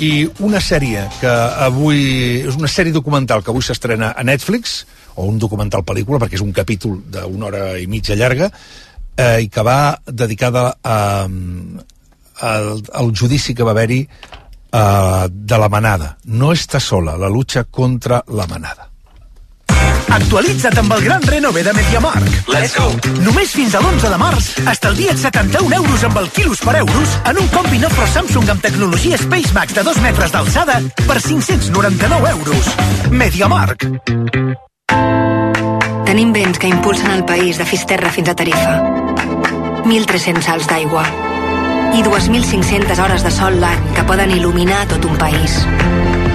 i 0.00 0.28
una 0.46 0.60
sèrie 0.62 1.04
que 1.20 1.32
avui... 1.66 2.00
És 2.46 2.56
una 2.56 2.70
sèrie 2.70 2.94
documental 2.94 3.42
que 3.42 3.50
avui 3.52 3.64
s'estrena 3.66 4.14
a 4.16 4.24
Netflix, 4.24 4.84
o 5.16 5.26
un 5.26 5.38
documental 5.42 5.82
pel·lícula, 5.84 6.20
perquè 6.22 6.38
és 6.38 6.44
un 6.44 6.54
capítol 6.56 7.00
d'una 7.10 7.50
hora 7.50 7.64
i 7.78 7.88
mitja 7.90 8.16
llarga, 8.16 8.50
eh, 9.16 9.40
i 9.44 9.50
que 9.52 9.64
va 9.66 9.98
dedicada 10.06 10.68
a, 10.80 11.00
al, 11.26 12.70
al 13.02 13.10
judici 13.12 13.54
que 13.54 13.66
va 13.66 13.74
haver-hi 13.74 14.00
eh, 14.06 15.26
de 15.28 15.58
la 15.58 15.68
manada. 15.68 16.14
No 16.24 16.54
està 16.54 16.80
sola, 16.80 17.18
la 17.18 17.28
lucha 17.28 17.66
contra 17.66 18.22
la 18.28 18.46
manada. 18.46 18.89
Actualitza't 20.10 20.74
amb 20.80 20.92
el 20.96 21.04
gran 21.04 21.22
renove 21.22 21.62
de 21.62 21.72
MediaMark. 21.72 22.48
Let's 22.50 22.74
go! 22.74 22.88
Només 23.22 23.52
fins 23.54 23.76
a 23.78 23.80
l'11 23.80 24.10
de 24.10 24.18
març 24.18 24.48
estalvia't 24.72 25.20
71 25.22 25.76
euros 25.76 26.02
amb 26.08 26.18
el 26.18 26.26
quilos 26.34 26.62
per 26.66 26.74
euros 26.80 27.14
en 27.30 27.38
un 27.38 27.46
combi 27.54 27.78
Nofro 27.78 28.08
Samsung 28.10 28.50
amb 28.50 28.64
tecnologia 28.64 29.20
Space 29.22 29.54
Max 29.54 29.76
de 29.78 29.84
2 29.86 30.02
metres 30.02 30.34
d'alçada 30.34 30.80
per 31.06 31.20
599 31.22 32.32
euros. 32.34 32.72
MediaMark. 33.14 33.86
Tenim 36.10 36.34
vents 36.34 36.58
que 36.58 36.74
impulsen 36.74 37.14
el 37.14 37.24
país 37.24 37.62
de 37.62 37.70
Fisterra 37.70 38.10
fins 38.10 38.34
a 38.34 38.34
Tarifa. 38.34 38.76
1.300 39.86 40.42
salts 40.42 40.66
d'aigua. 40.66 41.06
I 41.94 42.02
2.500 42.02 42.98
hores 42.98 43.22
de 43.22 43.30
sol 43.30 43.62
l'any 43.62 43.90
que 43.94 44.06
poden 44.10 44.34
il·luminar 44.34 44.88
tot 44.90 45.06
un 45.06 45.18
país. 45.22 45.62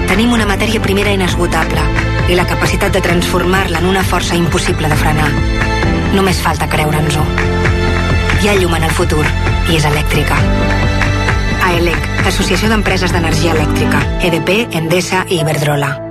Tenim 0.08 0.32
una 0.32 0.48
matèria 0.48 0.80
primera 0.80 1.12
inesgotable 1.12 2.15
i 2.28 2.34
la 2.34 2.46
capacitat 2.46 2.92
de 2.92 3.02
transformar-la 3.02 3.78
en 3.78 3.86
una 3.86 4.02
força 4.02 4.34
impossible 4.34 4.88
de 4.90 4.96
frenar. 4.98 5.28
Només 6.14 6.40
falta 6.42 6.68
creure'ns-ho. 6.70 7.26
Hi 8.42 8.50
ha 8.50 8.56
llum 8.60 8.74
en 8.78 8.88
el 8.88 8.94
futur 8.94 9.24
i 9.70 9.78
és 9.78 9.86
elèctrica. 9.86 10.38
AELEC, 11.66 12.10
Associació 12.26 12.70
d'Empreses 12.72 13.14
d'Energia 13.14 13.54
Elèctrica, 13.54 14.02
EDP, 14.26 14.66
Endesa 14.82 15.24
i 15.28 15.40
Iberdrola. 15.42 16.05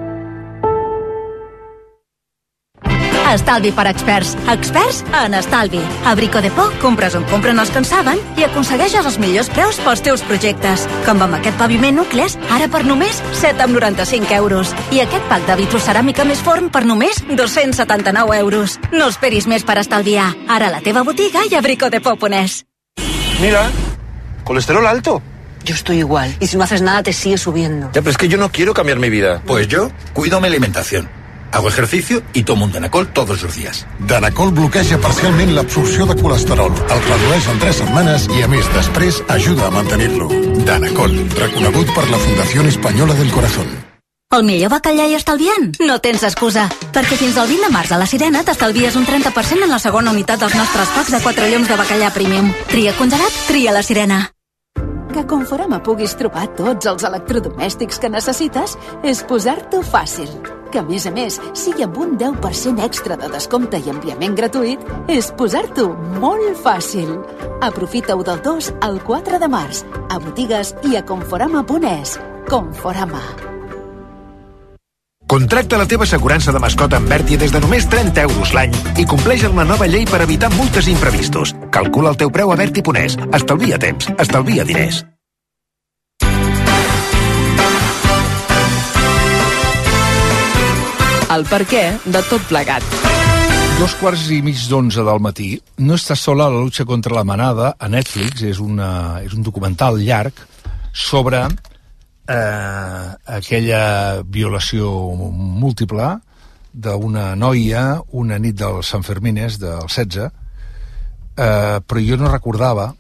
Estalvi 3.35 3.71
per 3.75 3.85
experts. 3.91 4.35
Experts 4.51 5.03
en 5.23 5.35
estalvi. 5.37 5.81
A 6.05 6.15
Brico 6.15 6.41
de 6.41 6.51
Po 6.55 6.69
compres 6.81 7.15
on 7.19 7.25
compren 7.29 7.59
els 7.59 7.71
que 7.71 7.81
en 7.81 7.87
saben 7.87 8.21
i 8.39 8.45
aconsegueixes 8.47 9.05
els 9.05 9.19
millors 9.19 9.49
preus 9.53 9.79
pels 9.83 10.03
teus 10.05 10.23
projectes. 10.25 10.87
Com 11.05 11.21
amb 11.25 11.37
aquest 11.37 11.57
paviment 11.59 11.99
nucles, 11.99 12.37
ara 12.55 12.69
per 12.71 12.85
només 12.87 13.21
7,95 13.41 14.31
euros. 14.39 14.73
I 14.95 15.03
aquest 15.03 15.27
pack 15.29 15.45
de 15.49 15.59
vitroceràmica 15.61 16.25
més 16.25 16.41
forn 16.45 16.71
per 16.71 16.85
només 16.87 17.21
279 17.27 18.39
euros. 18.39 18.79
No 18.95 19.11
esperis 19.11 19.47
més 19.51 19.67
per 19.67 19.77
estalviar. 19.83 20.31
Ara 20.47 20.71
a 20.71 20.77
la 20.77 20.81
teva 20.85 21.03
botiga 21.03 21.43
i 21.49 21.55
a 21.55 21.61
bricodepo.es. 21.61 22.63
Mira, 23.41 23.67
colesterol 24.43 24.87
alto. 24.87 25.21
Yo 25.65 25.73
estoy 25.73 25.97
igual. 25.97 26.35
Y 26.39 26.47
si 26.47 26.57
no 26.57 26.63
haces 26.63 26.81
nada, 26.81 27.01
te 27.01 27.11
sigue 27.11 27.37
subiendo. 27.37 27.87
Ya, 27.87 28.01
pero 28.01 28.11
es 28.11 28.17
que 28.17 28.27
yo 28.27 28.37
no 28.37 28.49
quiero 28.49 28.73
cambiar 28.73 28.99
mi 28.99 29.09
vida. 29.09 29.41
Pues 29.45 29.67
yo 29.67 29.89
cuido 30.13 30.39
mi 30.39 30.47
alimentación. 30.47 31.09
Hago 31.55 31.69
ejercicio 31.69 32.21
y 32.33 32.43
tomo 32.43 32.65
un 32.65 32.73
Danacol 32.73 33.13
todos 33.13 33.41
los 33.41 33.55
días. 33.55 33.87
Danacol 33.99 34.51
bloqueja 34.51 34.97
parcialment 34.97 35.53
l'absorció 35.55 36.05
de 36.05 36.15
colesterol, 36.21 36.73
el 36.75 37.03
redueix 37.05 37.47
en 37.47 37.59
3 37.59 37.77
setmanes 37.79 38.25
i, 38.27 38.41
a 38.43 38.49
més, 38.51 38.67
després 38.75 39.21
ajuda 39.31 39.69
a 39.69 39.71
mantenir-lo. 39.71 40.27
Danacol, 40.67 41.15
reconegut 41.37 41.93
per 41.95 42.09
la 42.09 42.19
Fundació 42.19 42.65
Espanyola 42.67 43.15
del 43.15 43.31
Corazón. 43.31 43.71
El 44.35 44.43
millor 44.43 44.73
bacallà 44.73 45.05
i 45.07 45.15
estalviant? 45.15 45.79
No 45.79 46.01
tens 46.03 46.25
excusa, 46.27 46.65
perquè 46.91 47.15
fins 47.15 47.39
al 47.39 47.47
20 47.47 47.69
de 47.69 47.71
març 47.71 47.95
a 47.95 48.01
la 48.03 48.09
Sirena 48.11 48.43
t'estalvies 48.43 48.99
un 48.99 49.07
30% 49.07 49.63
en 49.63 49.71
la 49.71 49.79
segona 49.79 50.11
unitat 50.11 50.43
dels 50.43 50.59
nostres 50.59 50.91
packs 50.97 51.15
de 51.15 51.23
4 51.23 51.47
lloms 51.53 51.71
de 51.71 51.79
bacallà 51.79 52.11
premium. 52.11 52.51
Tria 52.67 52.97
congelat, 52.99 53.39
tria 53.47 53.71
la 53.71 53.85
Sirena. 53.85 54.19
Que 55.15 55.23
Conforama 55.23 55.79
puguis 55.79 56.19
trobar 56.19 56.49
tots 56.59 56.91
els 56.91 57.07
electrodomèstics 57.07 58.03
que 58.03 58.11
necessites 58.11 58.75
és 59.07 59.23
posar-t'ho 59.23 59.79
fàcil. 59.87 60.35
Que, 60.71 60.81
a 60.81 60.85
més 60.85 61.05
a 61.07 61.13
més, 61.15 61.39
sigui 61.53 61.85
amb 61.85 61.97
un 62.01 62.17
10% 62.19 62.83
extra 62.85 63.17
de 63.19 63.31
descompte 63.31 63.79
i 63.79 63.89
enviament 63.93 64.35
gratuït, 64.37 64.83
és 65.07 65.31
posar-t'ho 65.37 65.89
molt 66.21 66.61
fàcil. 66.61 67.17
Aprofita-ho 67.65 68.23
del 68.23 68.43
2 68.45 68.71
al 68.85 69.01
4 69.03 69.41
de 69.41 69.51
març, 69.51 69.83
a 70.09 70.19
botigues 70.19 70.75
i 70.83 70.95
a 70.99 71.03
conforama.es. 71.05 72.19
Conforama. 72.49 73.23
Contracta 75.27 75.77
la 75.77 75.87
teva 75.89 76.05
assegurança 76.05 76.53
de 76.53 76.59
mascota 76.61 76.99
amb 76.99 77.09
Bertia 77.09 77.39
des 77.41 77.51
de 77.51 77.61
només 77.63 77.87
30 77.89 78.27
euros 78.27 78.53
l'any 78.53 78.75
i 79.01 79.07
compleix 79.09 79.47
amb 79.47 79.57
la 79.57 79.65
nova 79.65 79.89
llei 79.89 80.05
per 80.05 80.21
evitar 80.27 80.51
multes 80.53 80.85
i 80.87 80.93
imprevistos. 80.93 81.55
Calcula 81.73 82.13
el 82.13 82.21
teu 82.21 82.29
preu 82.29 82.53
a 82.53 82.59
Berti.es. 82.61 83.17
Estalvia 83.33 83.81
temps, 83.81 84.13
estalvia 84.21 84.63
diners. 84.63 85.01
El 91.35 91.43
per 91.49 91.65
què 91.67 91.83
de 92.07 92.19
tot 92.29 92.43
plegat. 92.47 92.83
Dos 93.75 93.95
quarts 93.99 94.29
i 94.31 94.37
mig 94.45 94.61
d'onze 94.71 95.03
del 95.03 95.19
matí. 95.19 95.49
No 95.83 95.97
està 95.99 96.15
sola 96.15 96.45
la 96.47 96.61
lucha 96.63 96.85
contra 96.87 97.17
la 97.17 97.25
manada 97.27 97.73
a 97.75 97.89
Netflix. 97.91 98.45
És, 98.47 98.61
una, 98.63 99.19
és 99.25 99.33
un 99.35 99.43
documental 99.43 99.99
llarg 99.99 100.39
sobre 100.95 101.41
eh, 101.43 103.07
aquella 103.39 103.81
violació 104.23 104.93
múltiple 105.35 106.13
d'una 106.71 107.33
noia 107.35 107.83
una 108.15 108.39
nit 108.39 108.55
del 108.59 108.81
Sant 108.83 109.03
Fermines 109.03 109.59
del 109.59 109.87
16 109.91 110.23
eh, 110.23 111.79
però 111.83 112.03
jo 112.03 112.17
no 112.19 112.31
recordava 112.31 112.93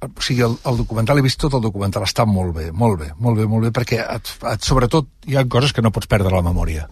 o 0.00 0.22
sigui, 0.24 0.42
el, 0.46 0.54
el 0.64 0.78
documental, 0.80 1.18
he 1.18 1.24
vist 1.24 1.40
tot 1.42 1.52
el 1.58 1.60
documental, 1.60 2.06
està 2.06 2.24
molt 2.24 2.54
bé, 2.56 2.70
molt 2.72 2.96
bé, 3.02 3.10
molt 3.20 3.36
bé, 3.36 3.44
molt 3.50 3.66
bé, 3.66 3.72
perquè 3.76 3.98
et, 4.00 4.30
et, 4.48 4.62
sobretot 4.64 5.10
hi 5.28 5.36
ha 5.36 5.44
coses 5.44 5.74
que 5.76 5.84
no 5.84 5.92
pots 5.92 6.08
perdre 6.08 6.32
la 6.32 6.46
memòria. 6.46 6.86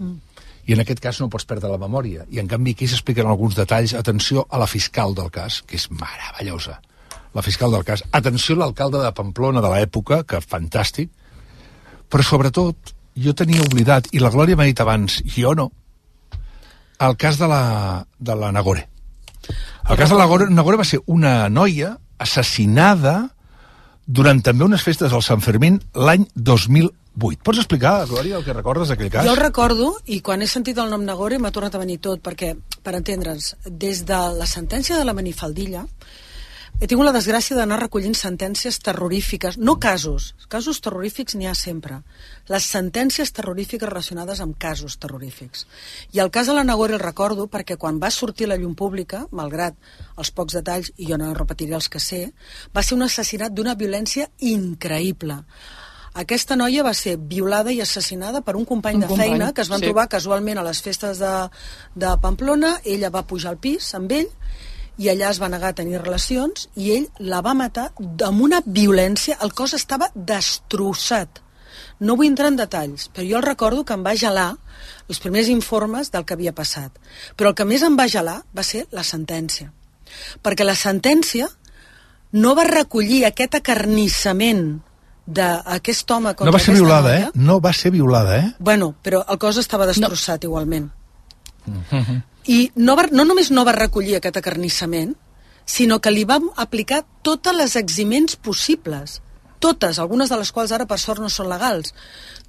Mm. 0.00 0.44
I 0.68 0.74
en 0.76 0.82
aquest 0.82 1.00
cas 1.02 1.18
no 1.20 1.30
pots 1.32 1.46
perdre 1.48 1.70
la 1.70 1.80
memòria. 1.80 2.26
I 2.30 2.40
en 2.42 2.48
canvi 2.50 2.74
aquí 2.74 2.88
s'expliquen 2.90 3.28
alguns 3.28 3.56
detalls. 3.58 3.94
Atenció 3.98 4.46
a 4.50 4.60
la 4.60 4.68
fiscal 4.70 5.14
del 5.18 5.30
cas, 5.34 5.62
que 5.66 5.78
és 5.78 5.88
meravellosa. 5.90 6.80
La 7.34 7.44
fiscal 7.46 7.72
del 7.74 7.84
cas. 7.86 8.02
Atenció 8.16 8.56
a 8.56 8.64
l'alcalde 8.64 9.02
de 9.02 9.12
Pamplona 9.16 9.62
de 9.64 9.72
l'època, 9.72 10.22
que 10.24 10.42
fantàstic. 10.42 11.10
Però 12.10 12.26
sobretot, 12.26 12.94
jo 13.14 13.34
tenia 13.38 13.62
oblidat, 13.62 14.08
i 14.12 14.22
la 14.22 14.32
Glòria 14.34 14.58
m'ha 14.58 14.66
dit 14.66 14.80
abans, 14.82 15.20
jo 15.36 15.54
no, 15.54 15.70
el 17.00 17.16
cas 17.16 17.38
de 17.38 17.48
la, 17.48 18.06
de 18.18 18.36
la 18.36 18.52
Nagore. 18.52 18.86
El 19.88 19.96
cas 19.96 20.10
de 20.10 20.16
la 20.16 20.24
Nagore, 20.26 20.50
Nagore 20.50 20.80
va 20.80 20.84
ser 20.84 21.00
una 21.06 21.48
noia 21.48 21.94
assassinada 22.20 23.30
durant 24.06 24.42
també 24.44 24.66
unes 24.66 24.84
festes 24.84 25.14
del 25.14 25.24
Sant 25.24 25.40
Fermín 25.40 25.78
l'any 25.94 26.26
2008. 27.14 27.42
Pots 27.44 27.58
explicar, 27.58 28.06
Glòria, 28.06 28.38
el 28.38 28.46
que 28.46 28.54
recordes 28.54 28.90
d'aquell 28.92 29.10
cas? 29.10 29.26
Jo 29.26 29.34
el 29.34 29.42
recordo, 29.42 29.92
i 30.06 30.20
quan 30.24 30.42
he 30.42 30.48
sentit 30.50 30.78
el 30.78 30.90
nom 30.92 31.04
Nagore 31.04 31.38
m'ha 31.38 31.52
tornat 31.54 31.74
a 31.74 31.82
venir 31.82 31.98
tot, 31.98 32.22
perquè, 32.22 32.54
per 32.82 32.96
entendre'ns, 32.98 33.54
des 33.66 34.04
de 34.06 34.20
la 34.38 34.46
sentència 34.46 34.98
de 34.98 35.04
la 35.04 35.16
manifaldilla, 35.16 35.86
he 36.80 36.86
tingut 36.88 37.04
la 37.04 37.12
desgràcia 37.12 37.56
d'anar 37.58 37.76
recollint 37.82 38.14
sentències 38.16 38.78
terrorífiques, 38.80 39.58
no 39.58 39.74
casos, 39.82 40.30
casos 40.48 40.78
terrorífics 40.80 41.34
n'hi 41.36 41.50
ha 41.50 41.52
sempre, 41.58 41.98
les 42.48 42.68
sentències 42.72 43.34
terrorífiques 43.36 43.90
relacionades 43.90 44.40
amb 44.40 44.56
casos 44.56 44.96
terrorífics. 45.02 45.66
I 46.16 46.22
el 46.24 46.30
cas 46.32 46.48
de 46.48 46.54
la 46.56 46.64
Nagore 46.64 46.96
el 46.96 47.04
recordo 47.04 47.50
perquè 47.52 47.76
quan 47.76 48.00
va 48.00 48.08
sortir 48.14 48.48
a 48.48 48.54
la 48.54 48.56
llum 48.56 48.72
pública, 48.78 49.26
malgrat 49.30 49.76
els 50.16 50.32
pocs 50.32 50.56
detalls, 50.56 50.88
i 50.96 51.10
jo 51.10 51.20
no 51.20 51.34
repetiré 51.34 51.76
els 51.76 51.90
que 51.92 52.00
sé, 52.00 52.22
va 52.72 52.86
ser 52.86 52.96
un 52.96 53.04
assassinat 53.04 53.52
d'una 53.52 53.76
violència 53.76 54.30
increïble. 54.38 55.42
Aquesta 56.14 56.56
noia 56.58 56.82
va 56.82 56.94
ser 56.94 57.14
violada 57.16 57.70
i 57.70 57.80
assassinada 57.80 58.40
per 58.42 58.56
un 58.58 58.64
company 58.66 58.96
Un 58.98 59.04
de 59.04 59.10
company, 59.12 59.30
feina 59.30 59.52
que 59.54 59.62
es 59.62 59.68
van 59.70 59.78
sí. 59.78 59.86
trobar 59.86 60.08
casualment 60.10 60.58
a 60.58 60.64
les 60.66 60.80
festes 60.82 61.20
de, 61.22 61.34
de 61.94 62.16
Pamplona, 62.22 62.78
ella 62.84 63.12
va 63.14 63.22
pujar 63.22 63.52
al 63.54 63.60
pis 63.62 63.92
amb 63.94 64.10
ell, 64.12 64.26
i 65.00 65.08
allà 65.08 65.30
es 65.30 65.38
va 65.40 65.48
negar 65.48 65.70
a 65.70 65.76
tenir 65.78 66.00
relacions 66.00 66.66
i 66.76 66.90
ell 66.96 67.06
la 67.32 67.40
va 67.46 67.54
matar 67.54 67.90
amb 68.26 68.42
una 68.42 68.60
violència, 68.66 69.38
el 69.40 69.54
cos 69.54 69.76
estava 69.78 70.10
destrossat 70.14 71.40
No 72.00 72.16
vull 72.16 72.28
entrar 72.28 72.48
en 72.50 72.56
detalls, 72.58 73.06
però 73.14 73.24
jo 73.28 73.38
el 73.38 73.46
recordo 73.46 73.84
que 73.86 73.94
em 73.94 74.02
va 74.04 74.16
gelar 74.18 74.48
els 75.08 75.20
primers 75.22 75.48
informes 75.52 76.10
del 76.10 76.24
que 76.26 76.34
havia 76.34 76.52
passat. 76.56 76.96
Però 77.36 77.52
el 77.52 77.56
que 77.56 77.66
més 77.68 77.84
em 77.86 77.96
va 77.96 78.08
gelar 78.08 78.40
va 78.56 78.64
ser 78.66 78.86
la 78.96 79.04
sentència. 79.06 79.70
Perquè 80.42 80.66
la 80.66 80.74
sentència 80.74 81.48
no 82.32 82.54
va 82.58 82.66
recollir 82.68 83.24
aquest 83.28 83.58
acarnissament 83.60 84.80
d'aquest 85.30 86.10
home 86.10 86.32
contra 86.34 86.50
No 86.50 86.56
va 86.56 86.62
ser 86.62 86.74
violada, 86.74 87.14
noia. 87.14 87.28
eh? 87.28 87.30
No 87.48 87.60
va 87.60 87.72
ser 87.76 87.92
violada, 87.94 88.36
eh? 88.38 88.50
Bueno, 88.58 88.94
però 89.04 89.22
el 89.28 89.38
cos 89.38 89.58
estava 89.62 89.86
destrossat 89.88 90.44
no. 90.44 90.50
igualment. 90.50 90.90
I 92.50 92.60
no, 92.74 92.96
va, 92.96 93.06
no 93.12 93.24
només 93.28 93.50
no 93.52 93.64
va 93.68 93.74
recollir 93.76 94.16
aquest 94.18 94.38
acarnissament, 94.40 95.14
sinó 95.68 96.00
que 96.02 96.10
li 96.10 96.24
vam 96.26 96.48
aplicar 96.56 97.04
totes 97.22 97.54
les 97.56 97.76
eximents 97.78 98.36
possibles. 98.36 99.20
Totes, 99.60 99.98
algunes 100.00 100.30
de 100.32 100.38
les 100.40 100.50
quals 100.56 100.72
ara 100.72 100.86
per 100.88 100.98
sort 100.98 101.20
no 101.20 101.28
són 101.28 101.50
legals. 101.52 101.92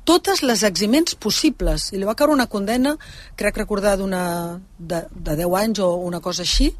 Totes 0.03 0.41
les 0.41 0.63
eximents 0.63 1.13
possibles. 1.15 1.91
I 1.93 1.99
li 2.01 2.07
va 2.09 2.15
caure 2.17 2.33
una 2.33 2.47
condena, 2.49 2.95
crec 3.37 3.57
recordar, 3.61 3.97
d'una 3.99 4.59
de, 4.79 5.03
de 5.13 5.35
10 5.37 5.55
anys 5.59 5.79
o 5.85 5.91
una 6.07 6.19
cosa 6.19 6.41
així, 6.41 6.71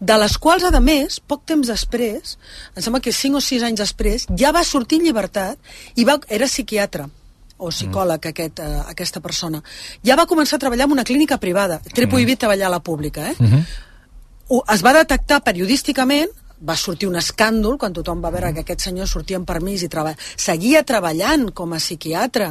de 0.00 0.16
les 0.22 0.38
quals, 0.38 0.62
a 0.62 0.80
més, 0.80 1.18
poc 1.20 1.42
temps 1.44 1.66
després, 1.66 2.36
em 2.76 2.82
sembla 2.82 3.00
que 3.02 3.12
5 3.12 3.36
o 3.36 3.40
6 3.42 3.62
anys 3.66 3.80
després, 3.82 4.26
ja 4.38 4.52
va 4.54 4.62
sortir 4.64 5.00
en 5.00 5.08
llibertat 5.08 5.58
i 5.96 6.04
va, 6.06 6.20
era 6.28 6.46
psiquiatre 6.46 7.08
o 7.58 7.72
psicòleg 7.74 8.22
mm. 8.22 8.28
aquest, 8.30 8.60
uh, 8.62 8.84
aquesta 8.94 9.20
persona. 9.20 9.58
Ja 10.06 10.14
va 10.14 10.28
començar 10.30 10.56
a 10.56 10.62
treballar 10.62 10.86
en 10.86 10.92
una 10.94 11.04
clínica 11.04 11.38
privada. 11.42 11.80
Té 11.82 12.06
Mm. 12.06 12.10
prohibit 12.10 12.38
treballar 12.38 12.68
a 12.68 12.76
la 12.76 12.80
pública, 12.80 13.30
eh? 13.32 13.34
-huh. 13.38 13.64
Ho- 14.48 14.64
es 14.72 14.84
va 14.84 14.92
detectar 14.92 15.42
periodísticament 15.42 16.30
va 16.60 16.76
sortir 16.76 17.08
un 17.08 17.16
escàndol 17.18 17.76
quan 17.78 17.94
tothom 17.94 18.22
va 18.22 18.32
veure 18.34 18.50
que 18.54 18.64
aquest 18.64 18.86
senyor 18.88 19.06
sortia 19.10 19.38
en 19.38 19.44
permís 19.46 19.84
i 19.86 19.88
treba... 19.88 20.14
seguia 20.36 20.82
treballant 20.86 21.48
com 21.54 21.72
a 21.72 21.80
psiquiatre, 21.82 22.48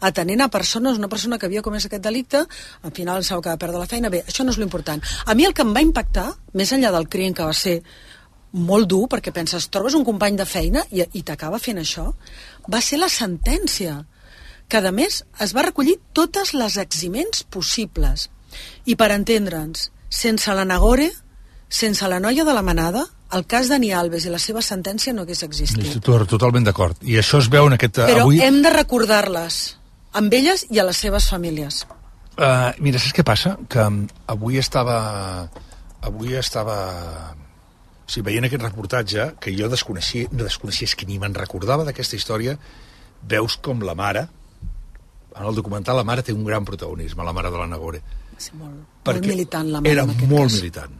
atenent 0.00 0.44
a 0.44 0.48
persones, 0.48 0.98
una 0.98 1.10
persona 1.12 1.38
que 1.38 1.46
havia 1.46 1.62
comès 1.62 1.86
aquest 1.86 2.04
delicte, 2.04 2.44
al 2.82 2.94
final 2.96 3.20
que 3.20 3.48
va 3.50 3.58
perdre 3.60 3.78
la 3.78 3.86
feina. 3.90 4.10
Bé, 4.10 4.24
això 4.26 4.44
no 4.44 4.54
és 4.54 4.58
l'important. 4.58 5.02
A 5.26 5.34
mi 5.34 5.44
el 5.44 5.54
que 5.54 5.62
em 5.62 5.74
va 5.76 5.84
impactar, 5.84 6.30
més 6.54 6.72
enllà 6.72 6.92
del 6.92 7.08
crim 7.08 7.34
que 7.34 7.44
va 7.44 7.54
ser 7.54 7.80
molt 8.52 8.88
dur, 8.90 9.06
perquè 9.10 9.32
penses, 9.32 9.68
trobes 9.70 9.94
un 9.94 10.04
company 10.04 10.36
de 10.36 10.46
feina 10.48 10.82
i, 10.90 11.04
i 11.14 11.22
t'acaba 11.22 11.60
fent 11.62 11.78
això, 11.78 12.08
va 12.72 12.80
ser 12.82 12.98
la 12.98 13.08
sentència, 13.12 14.00
que 14.70 14.78
a 14.78 14.92
més 14.94 15.24
es 15.42 15.54
va 15.54 15.66
recollir 15.66 15.98
totes 16.14 16.54
les 16.54 16.76
eximents 16.78 17.42
possibles. 17.44 18.28
I 18.86 18.96
per 18.96 19.10
entendre'ns, 19.14 19.90
sense 20.10 20.54
la 20.54 20.64
Nagore, 20.64 21.10
sense 21.70 22.08
la 22.10 22.18
noia 22.20 22.44
de 22.44 22.52
la 22.52 22.62
manada, 22.66 23.06
el 23.32 23.46
cas 23.46 23.70
Dani 23.70 23.92
Alves 23.94 24.26
i 24.26 24.32
la 24.32 24.40
seva 24.42 24.60
sentència 24.66 25.14
no 25.14 25.22
hagués 25.22 25.44
existit. 25.46 26.00
Totalment 26.02 26.66
d'acord. 26.66 26.98
I 27.06 27.20
això 27.22 27.38
es 27.40 27.48
veu 27.52 27.70
en 27.70 27.78
aquest... 27.78 28.02
Però 28.02 28.26
avui... 28.26 28.40
hem 28.42 28.58
de 28.64 28.72
recordar-les, 28.74 29.60
amb 30.18 30.34
elles 30.34 30.66
i 30.68 30.82
a 30.82 30.86
les 30.88 30.98
seves 30.98 31.30
famílies. 31.30 31.84
Uh, 32.34 32.72
mira, 32.82 32.98
saps 32.98 33.14
què 33.14 33.24
passa? 33.26 33.54
Que 33.70 33.86
um, 33.86 34.02
avui 34.34 34.58
estava... 34.60 34.98
Avui 36.02 36.34
estava... 36.40 36.76
Sí, 38.10 38.24
veient 38.26 38.48
aquest 38.48 38.64
reportatge, 38.64 39.28
que 39.38 39.54
jo 39.54 39.68
desconeixia, 39.70 40.26
no 40.34 40.42
desconeixia, 40.42 40.88
és 40.90 40.96
que 40.98 41.06
ni 41.06 41.20
me'n 41.22 41.36
recordava 41.36 41.84
d'aquesta 41.86 42.18
història, 42.18 42.56
veus 43.30 43.54
com 43.62 43.84
la 43.86 43.94
mare, 43.94 44.24
en 45.36 45.46
el 45.46 45.54
documental 45.54 46.00
la 46.00 46.06
mare 46.08 46.24
té 46.26 46.34
un 46.34 46.42
gran 46.44 46.66
protagonisme, 46.66 47.22
la 47.22 47.36
mare 47.36 47.52
de 47.54 47.60
la 47.60 47.68
Nagore. 47.70 48.00
Ser 48.40 48.56
molt, 48.58 48.82
molt 49.06 49.28
militant, 49.30 49.70
la 49.70 49.84
mare, 49.84 49.92
Era 49.94 50.06
molt 50.08 50.50
cas. 50.50 50.58
militant. 50.58 50.98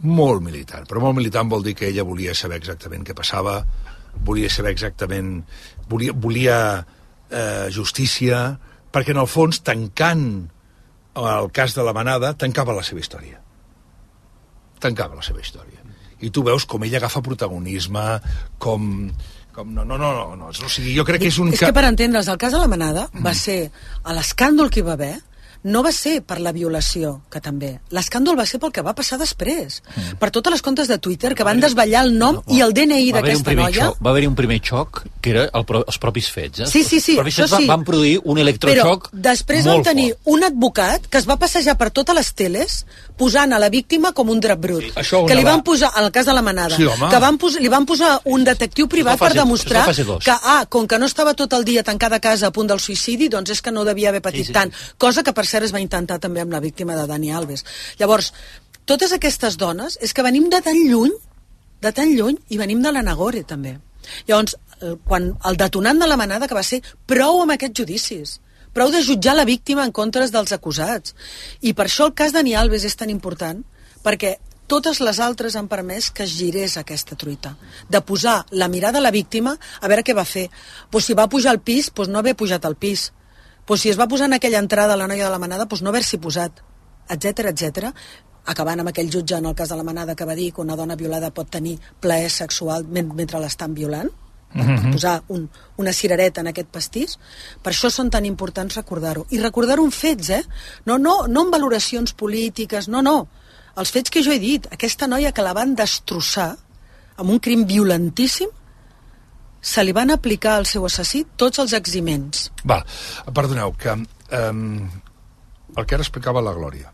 Molt 0.00 0.40
militant. 0.44 0.86
Però 0.88 1.02
molt 1.02 1.18
militant 1.18 1.50
vol 1.50 1.64
dir 1.64 1.74
que 1.76 1.88
ella 1.90 2.06
volia 2.08 2.34
saber 2.36 2.60
exactament 2.60 3.04
què 3.04 3.16
passava, 3.16 3.60
volia 4.24 4.50
saber 4.52 4.72
exactament... 4.72 5.42
Volia, 5.90 6.14
volia 6.14 6.56
eh, 6.78 7.66
justícia, 7.74 8.44
perquè 8.94 9.12
en 9.12 9.20
el 9.22 9.28
fons, 9.28 9.60
tancant 9.66 10.24
el 11.20 11.50
cas 11.52 11.74
de 11.74 11.84
la 11.84 11.92
manada, 11.92 12.32
tancava 12.38 12.76
la 12.76 12.84
seva 12.86 13.02
història. 13.02 13.40
Tancava 14.80 15.18
la 15.18 15.26
seva 15.26 15.42
història. 15.42 15.82
I 16.20 16.30
tu 16.30 16.44
veus 16.46 16.66
com 16.68 16.84
ella 16.84 17.00
agafa 17.00 17.22
protagonisme, 17.24 18.04
com... 18.58 19.10
com 19.52 19.74
no, 19.74 19.84
no, 19.84 19.98
no, 19.98 20.12
no, 20.14 20.36
no. 20.36 20.52
O 20.52 20.70
sigui, 20.70 20.94
jo 20.96 21.04
crec 21.08 21.24
que 21.24 21.32
és 21.32 21.40
un... 21.42 21.52
És 21.52 21.64
que 21.64 21.74
per 21.76 21.84
entendre's, 21.88 22.30
el 22.30 22.40
cas 22.40 22.54
de 22.56 22.62
la 22.62 22.70
manada 22.70 23.08
va 23.24 23.34
ser 23.36 23.58
a 24.04 24.16
l'escàndol 24.16 24.70
que 24.72 24.80
hi 24.80 24.86
va 24.86 24.96
haver, 24.96 25.16
no 25.62 25.82
va 25.82 25.92
ser 25.92 26.22
per 26.22 26.38
la 26.40 26.52
violació, 26.52 27.20
que 27.30 27.40
també. 27.40 27.80
L'escàndol 27.90 28.38
va 28.38 28.46
ser 28.46 28.58
pel 28.60 28.72
que 28.72 28.80
va 28.82 28.94
passar 28.94 29.18
després. 29.20 29.82
Mm. 29.96 30.16
Per 30.18 30.30
totes 30.30 30.52
les 30.52 30.62
comptes 30.62 30.88
de 30.88 30.96
Twitter 30.98 31.34
que 31.34 31.44
van 31.44 31.60
desvetllar 31.60 32.04
el 32.06 32.16
nom 32.16 32.40
i 32.48 32.60
el 32.64 32.72
DNI 32.72 33.12
d'aquesta 33.12 33.52
noia. 33.54 33.90
xoc, 33.90 33.98
va 34.04 34.10
haver-hi 34.10 34.26
un 34.30 34.34
primer 34.34 34.60
xoc 34.64 35.02
que 35.20 35.30
era 35.30 35.50
el, 35.52 35.64
pro- 35.66 35.84
els 35.86 35.98
propis 35.98 36.30
fets. 36.32 36.60
Eh? 36.60 36.66
Sí, 36.66 36.82
sí, 36.84 36.98
sí, 37.00 37.12
Els 37.12 37.20
propis 37.20 37.36
fets 37.42 37.50
van, 37.50 37.60
sí. 37.60 37.66
van 37.68 37.84
produir 37.84 38.20
un 38.24 38.38
electroxoc 38.38 39.10
Però 39.10 39.20
després 39.28 39.66
van 39.66 39.74
molt 39.74 39.84
tenir 39.90 40.08
fort. 40.14 40.20
un 40.24 40.44
advocat 40.44 41.06
que 41.10 41.18
es 41.18 41.28
va 41.28 41.36
passejar 41.36 41.76
per 41.76 41.90
totes 41.90 42.14
les 42.16 42.32
teles 42.34 42.86
posant 43.20 43.52
a 43.52 43.58
la 43.58 43.68
víctima 43.68 44.12
com 44.16 44.30
un 44.30 44.40
drap 44.40 44.58
brut. 44.60 44.84
Això 44.96 45.26
que 45.28 45.34
li 45.34 45.44
van 45.44 45.58
va- 45.60 45.64
posar, 45.64 45.90
en 45.96 46.04
el 46.04 46.10
cas 46.12 46.24
de 46.24 46.32
la 46.32 46.40
manada, 46.42 46.74
Sí, 46.76 46.84
home. 46.86 47.10
que 47.10 47.18
van 47.18 47.36
posar, 47.36 47.60
li 47.60 47.68
van 47.68 47.84
posar 47.84 48.20
un 48.24 48.44
detectiu 48.44 48.88
privat 48.88 49.12
la 49.12 49.18
per 49.18 49.28
fase- 49.28 49.40
demostrar 49.40 49.84
fase 49.84 50.04
que, 50.24 50.30
ah, 50.30 50.64
com 50.68 50.86
que 50.88 50.98
no 50.98 51.04
estava 51.04 51.34
tot 51.34 51.52
el 51.52 51.64
dia 51.64 51.82
tancada 51.82 52.16
a 52.16 52.20
casa 52.20 52.46
a 52.46 52.50
punt 52.50 52.66
del 52.68 52.80
suïcidi, 52.80 53.28
doncs 53.28 53.50
és 53.50 53.60
que 53.60 53.70
no 53.70 53.84
devia 53.84 54.08
haver 54.08 54.22
patit 54.22 54.40
Sí, 54.40 54.46
sí, 54.46 54.52
tant. 54.52 54.72
Cosa 54.96 55.22
que, 55.22 55.32
per 55.34 55.44
cert, 55.50 55.66
es 55.66 55.74
va 55.74 55.82
intentar 55.82 56.20
també 56.22 56.40
amb 56.44 56.54
la 56.54 56.62
víctima 56.64 56.96
de 56.96 57.06
Dani 57.10 57.32
Alves. 57.34 57.64
Llavors, 58.00 58.32
totes 58.88 59.12
aquestes 59.16 59.58
dones, 59.60 59.98
és 60.00 60.14
que 60.14 60.24
venim 60.26 60.48
de 60.50 60.62
tan 60.64 60.78
lluny, 60.78 61.12
de 61.80 61.92
tan 61.96 62.10
lluny, 62.16 62.38
i 62.48 62.58
venim 62.58 62.82
de 62.82 62.92
la 62.92 63.02
Nagore, 63.06 63.44
també. 63.44 63.78
Llavors, 64.28 64.56
quan 65.04 65.34
el 65.46 65.58
detonant 65.60 66.00
de 66.00 66.08
la 66.08 66.16
manada 66.16 66.48
que 66.48 66.56
va 66.56 66.64
ser 66.66 66.80
prou 67.06 67.42
amb 67.42 67.54
aquests 67.54 67.82
judicis, 67.82 68.38
prou 68.72 68.90
de 68.94 69.02
jutjar 69.02 69.34
la 69.36 69.44
víctima 69.44 69.84
en 69.84 69.92
contra 69.92 70.26
dels 70.30 70.54
acusats. 70.56 71.14
I 71.60 71.74
per 71.74 71.88
això 71.88 72.06
el 72.08 72.14
cas 72.14 72.32
Dani 72.32 72.54
Alves 72.54 72.86
és 72.86 72.96
tan 72.96 73.10
important, 73.10 73.60
perquè 74.04 74.36
totes 74.70 75.00
les 75.02 75.18
altres 75.18 75.56
han 75.58 75.66
permès 75.68 76.12
que 76.14 76.22
es 76.22 76.36
girés 76.38 76.76
aquesta 76.78 77.16
truita, 77.18 77.56
de 77.90 78.00
posar 78.06 78.44
la 78.50 78.68
mirada 78.68 79.00
a 79.00 79.02
la 79.02 79.10
víctima 79.10 79.56
a 79.80 79.88
veure 79.90 80.04
què 80.06 80.14
va 80.14 80.24
fer. 80.24 80.46
Pues 80.90 81.08
si 81.08 81.16
va 81.18 81.28
pujar 81.28 81.50
al 81.50 81.60
pis, 81.60 81.90
pues 81.90 82.08
no 82.08 82.20
haver 82.20 82.36
pujat 82.38 82.64
al 82.64 82.76
pis. 82.76 83.10
Pues 83.70 83.82
si 83.84 83.88
es 83.92 83.98
va 84.00 84.08
posar 84.10 84.26
en 84.26 84.32
aquella 84.34 84.58
entrada 84.58 84.96
la 84.98 85.06
noia 85.06 85.26
de 85.28 85.30
la 85.30 85.38
manada, 85.38 85.68
pues 85.70 85.80
no 85.82 85.90
haver-s'hi 85.92 86.18
posat, 86.18 86.56
etc 87.14 87.44
etc 87.52 87.92
acabant 88.50 88.80
amb 88.82 88.90
aquell 88.90 89.10
jutge 89.12 89.36
en 89.36 89.46
el 89.46 89.54
cas 89.54 89.68
de 89.70 89.76
la 89.78 89.84
manada 89.86 90.16
que 90.18 90.24
va 90.26 90.34
dir 90.34 90.48
que 90.52 90.62
una 90.64 90.74
dona 90.74 90.96
violada 90.98 91.28
pot 91.30 91.46
tenir 91.54 91.76
plaer 92.00 92.30
sexual 92.34 92.82
men- 92.88 93.12
mentre 93.14 93.38
l'estan 93.38 93.74
violant. 93.76 94.10
Per 94.52 94.64
Mhm. 94.66 94.90
posar 94.92 95.22
un, 95.28 95.48
una 95.76 95.92
cirereta 95.92 96.40
en 96.40 96.48
aquest 96.50 96.66
pastís. 96.68 97.18
Per 97.62 97.72
això 97.72 97.90
són 97.90 98.10
tan 98.10 98.24
importants 98.26 98.74
recordar-ho. 98.74 99.26
I 99.30 99.38
recordar-ho 99.38 99.84
en 99.84 99.92
fets, 99.92 100.30
eh? 100.30 100.42
No, 100.86 100.98
no, 100.98 101.28
no 101.28 101.42
en 101.44 101.50
valoracions 101.52 102.12
polítiques, 102.14 102.88
no, 102.88 103.02
no. 103.02 103.28
Els 103.76 103.92
fets 103.92 104.10
que 104.10 104.24
jo 104.24 104.32
he 104.32 104.40
dit, 104.40 104.66
aquesta 104.72 105.06
noia 105.06 105.30
que 105.30 105.42
la 105.46 105.52
van 105.52 105.76
destrossar 105.76 106.56
amb 107.18 107.30
un 107.30 107.38
crim 107.38 107.64
violentíssim 107.64 108.48
se 109.60 109.84
li 109.84 109.92
van 109.96 110.10
aplicar 110.10 110.56
al 110.58 110.66
seu 110.66 110.86
assassí 110.88 111.24
tots 111.36 111.60
els 111.62 111.74
eximents 111.76 112.48
Val, 112.64 112.84
perdoneu, 113.36 113.74
que 113.76 113.92
um, 113.94 114.88
el 115.76 115.86
que 115.86 115.96
ara 115.96 116.04
explicava 116.04 116.42
la 116.42 116.54
Glòria. 116.56 116.90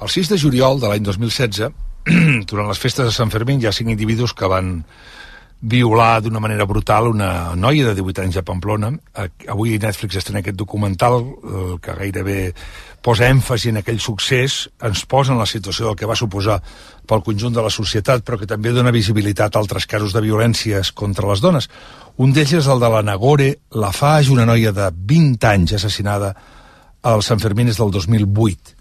El 0.00 0.10
6 0.12 0.30
de 0.32 0.38
juliol 0.38 0.80
de 0.80 0.90
l'any 0.90 1.04
2016, 1.04 1.70
durant 2.50 2.68
les 2.70 2.80
festes 2.80 3.08
de 3.08 3.14
Sant 3.14 3.32
Fermín, 3.34 3.60
hi 3.60 3.68
ha 3.68 3.74
cinc 3.74 3.90
individus 3.92 4.34
que 4.34 4.48
van 4.50 4.78
violar 5.60 6.20
d'una 6.22 6.38
manera 6.38 6.66
brutal 6.66 7.08
una 7.08 7.54
noia 7.58 7.88
de 7.88 7.94
18 7.98 8.22
anys 8.22 8.36
a 8.38 8.44
Pamplona. 8.46 8.92
Avui 9.50 9.78
Netflix 9.78 10.20
estrena 10.20 10.38
aquest 10.40 10.56
documental 10.56 11.18
eh, 11.18 11.74
que 11.82 11.96
gairebé 11.98 12.38
posa 13.02 13.26
èmfasi 13.30 13.72
en 13.72 13.80
aquell 13.80 13.98
succés, 13.98 14.68
ens 14.82 15.04
posa 15.06 15.32
en 15.34 15.42
la 15.42 15.46
situació 15.46 15.88
del 15.88 15.98
que 15.98 16.06
va 16.06 16.18
suposar 16.18 16.60
pel 17.08 17.24
conjunt 17.26 17.54
de 17.54 17.64
la 17.64 17.72
societat, 17.74 18.22
però 18.22 18.38
que 18.38 18.46
també 18.46 18.70
dona 18.74 18.94
visibilitat 18.94 19.56
a 19.56 19.62
altres 19.62 19.86
casos 19.86 20.14
de 20.14 20.22
violències 20.22 20.92
contra 20.92 21.28
les 21.30 21.42
dones. 21.42 21.68
Un 22.18 22.32
d'ells 22.34 22.58
és 22.60 22.70
el 22.70 22.82
de 22.82 22.90
la 22.90 23.02
Nagore 23.02 23.54
Lafage, 23.74 24.32
una 24.34 24.46
noia 24.46 24.72
de 24.72 24.90
20 24.92 25.46
anys 25.50 25.78
assassinada 25.78 26.34
al 27.02 27.22
Sant 27.22 27.40
Fermín 27.42 27.70
és 27.70 27.78
del 27.78 27.90
2008 27.94 28.78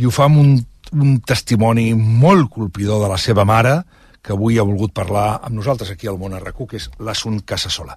i 0.00 0.06
ho 0.06 0.12
fa 0.14 0.26
amb 0.28 0.40
un, 0.40 0.52
un 0.96 1.18
testimoni 1.26 1.92
molt 1.94 2.50
colpidor 2.54 3.02
de 3.02 3.10
la 3.10 3.18
seva 3.20 3.44
mare 3.48 3.80
que 4.22 4.32
avui 4.32 4.58
ha 4.58 4.66
volgut 4.66 4.92
parlar 4.92 5.40
amb 5.42 5.56
nosaltres 5.56 5.90
aquí 5.90 6.08
al 6.08 6.18
Món 6.20 6.36
RQ, 6.38 6.66
que 6.68 6.80
és 6.80 6.90
l'Asun 6.98 7.40
Casasola. 7.40 7.96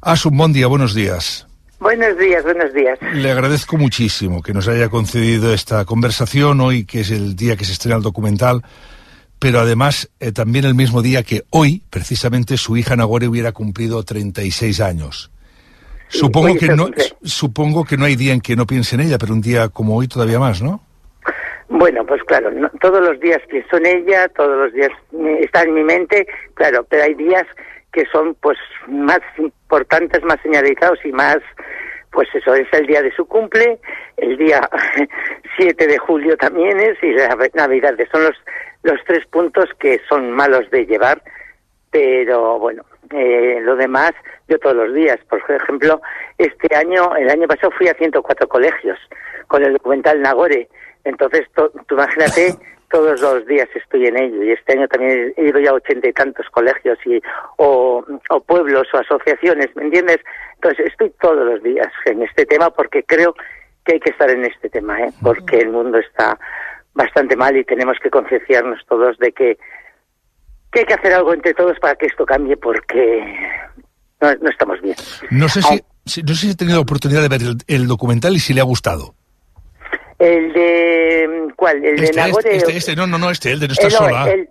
Asun, 0.00 0.36
buen 0.36 0.52
día, 0.52 0.66
buenos 0.66 0.94
días. 0.94 1.46
Buenos 1.80 2.16
días, 2.18 2.42
buenos 2.44 2.72
días. 2.72 2.98
Le 3.12 3.30
agradezco 3.30 3.76
muchísimo 3.76 4.42
que 4.42 4.54
nos 4.54 4.68
haya 4.68 4.88
concedido 4.88 5.52
esta 5.52 5.84
conversación 5.84 6.60
hoy, 6.60 6.84
que 6.84 7.00
es 7.00 7.10
el 7.10 7.36
día 7.36 7.56
que 7.56 7.64
se 7.64 7.72
estrena 7.72 7.96
el 7.96 8.02
documental, 8.02 8.62
pero 9.38 9.60
además 9.60 10.08
eh, 10.20 10.32
también 10.32 10.64
el 10.64 10.74
mismo 10.74 11.02
día 11.02 11.22
que 11.22 11.44
hoy, 11.50 11.82
precisamente, 11.90 12.56
su 12.56 12.76
hija 12.76 12.96
Nagore 12.96 13.28
hubiera 13.28 13.52
cumplido 13.52 14.02
36 14.02 14.80
años. 14.80 15.30
Supongo 16.08 16.54
que, 16.54 16.68
no, 16.68 16.88
supongo 17.22 17.84
que 17.84 17.96
no 17.96 18.04
hay 18.04 18.16
día 18.16 18.32
en 18.32 18.40
que 18.40 18.56
no 18.56 18.66
piense 18.66 18.94
en 18.94 19.02
ella, 19.02 19.18
pero 19.18 19.34
un 19.34 19.40
día 19.40 19.68
como 19.68 19.96
hoy 19.96 20.08
todavía 20.08 20.38
más, 20.38 20.62
¿no? 20.62 20.80
Bueno, 21.76 22.06
pues 22.06 22.22
claro, 22.22 22.52
no- 22.52 22.70
todos 22.80 23.00
los 23.00 23.18
días 23.18 23.40
pienso 23.48 23.76
en 23.78 23.86
ella, 23.86 24.28
todos 24.28 24.56
los 24.56 24.72
días 24.72 24.92
está 25.40 25.62
en 25.62 25.74
mi 25.74 25.82
mente, 25.82 26.24
claro, 26.54 26.86
pero 26.88 27.02
hay 27.02 27.14
días 27.14 27.44
que 27.92 28.04
son 28.12 28.36
pues 28.36 28.56
más 28.86 29.18
importantes, 29.38 30.22
más 30.22 30.38
señalizados 30.40 31.04
y 31.04 31.10
más, 31.10 31.38
pues 32.12 32.28
eso, 32.32 32.54
es 32.54 32.68
el 32.72 32.86
día 32.86 33.02
de 33.02 33.10
su 33.16 33.26
cumple, 33.26 33.80
el 34.16 34.36
día 34.36 34.60
7 35.58 35.86
de 35.88 35.98
julio 35.98 36.36
también 36.36 36.78
es 36.78 36.96
y 37.02 37.10
la 37.12 37.36
Navidad. 37.54 37.94
Son 38.12 38.22
los, 38.22 38.36
los 38.84 39.00
tres 39.04 39.26
puntos 39.26 39.68
que 39.80 40.00
son 40.08 40.30
malos 40.30 40.70
de 40.70 40.86
llevar, 40.86 41.22
pero 41.90 42.56
bueno, 42.60 42.84
eh, 43.10 43.58
lo 43.62 43.74
demás 43.74 44.12
yo 44.46 44.60
todos 44.60 44.76
los 44.76 44.94
días. 44.94 45.18
Por 45.28 45.40
ejemplo, 45.40 46.00
este 46.38 46.72
año, 46.76 47.16
el 47.16 47.28
año 47.30 47.48
pasado 47.48 47.72
fui 47.76 47.88
a 47.88 47.94
104 47.94 48.46
colegios 48.46 48.98
con 49.48 49.64
el 49.64 49.72
documental 49.72 50.22
Nagore. 50.22 50.68
Entonces, 51.04 51.46
to- 51.54 51.72
tú 51.86 51.94
imagínate, 51.94 52.54
todos 52.90 53.20
los 53.20 53.46
días 53.46 53.68
estoy 53.74 54.06
en 54.06 54.16
ello. 54.16 54.42
Y 54.42 54.52
este 54.52 54.72
año 54.74 54.88
también 54.88 55.32
he 55.36 55.48
ido 55.48 55.60
ya 55.60 55.70
a 55.70 55.74
ochenta 55.74 56.08
y 56.08 56.12
tantos 56.12 56.46
colegios 56.50 56.98
y, 57.04 57.20
o, 57.58 58.04
o 58.30 58.40
pueblos 58.40 58.86
o 58.94 58.98
asociaciones, 58.98 59.74
¿me 59.76 59.84
entiendes? 59.84 60.18
Entonces, 60.54 60.86
estoy 60.86 61.10
todos 61.20 61.44
los 61.44 61.62
días 61.62 61.88
en 62.06 62.22
este 62.22 62.46
tema 62.46 62.70
porque 62.70 63.02
creo 63.04 63.34
que 63.84 63.94
hay 63.94 64.00
que 64.00 64.10
estar 64.10 64.30
en 64.30 64.44
este 64.44 64.70
tema, 64.70 64.98
¿eh? 65.00 65.12
porque 65.22 65.58
el 65.58 65.70
mundo 65.70 65.98
está 65.98 66.38
bastante 66.94 67.36
mal 67.36 67.54
y 67.56 67.64
tenemos 67.64 67.96
que 68.02 68.08
concienciarnos 68.08 68.80
todos 68.88 69.18
de 69.18 69.32
que, 69.32 69.58
que 70.72 70.80
hay 70.80 70.86
que 70.86 70.94
hacer 70.94 71.12
algo 71.12 71.34
entre 71.34 71.52
todos 71.52 71.78
para 71.80 71.94
que 71.96 72.06
esto 72.06 72.24
cambie 72.24 72.56
porque 72.56 73.36
no, 74.22 74.32
no 74.40 74.48
estamos 74.48 74.80
bien. 74.80 74.94
No 75.30 75.48
sé 75.48 75.60
si, 75.60 76.22
no 76.22 76.34
sé 76.34 76.46
si 76.46 76.50
he 76.52 76.54
tenido 76.54 76.78
la 76.78 76.82
oportunidad 76.82 77.20
de 77.20 77.28
ver 77.28 77.42
el, 77.42 77.56
el 77.66 77.86
documental 77.88 78.34
y 78.36 78.38
si 78.38 78.54
le 78.54 78.60
ha 78.60 78.64
gustado. 78.64 79.14
El 80.24 80.52
de... 80.52 81.52
¿Cuál? 81.56 81.84
El 81.84 81.96
de 81.96 82.04
Este, 82.04 82.16
Nagore. 82.16 82.56
este, 82.56 82.76
este, 82.76 82.96
no, 82.96 83.06
no, 83.06 83.18
no, 83.18 83.30
este, 83.30 83.52
el 83.52 83.60
de 83.60 83.68
no 83.68 83.74
Eh, 83.74 83.84
no, 83.84 83.90
sola. 83.90 84.30
el- 84.30 84.48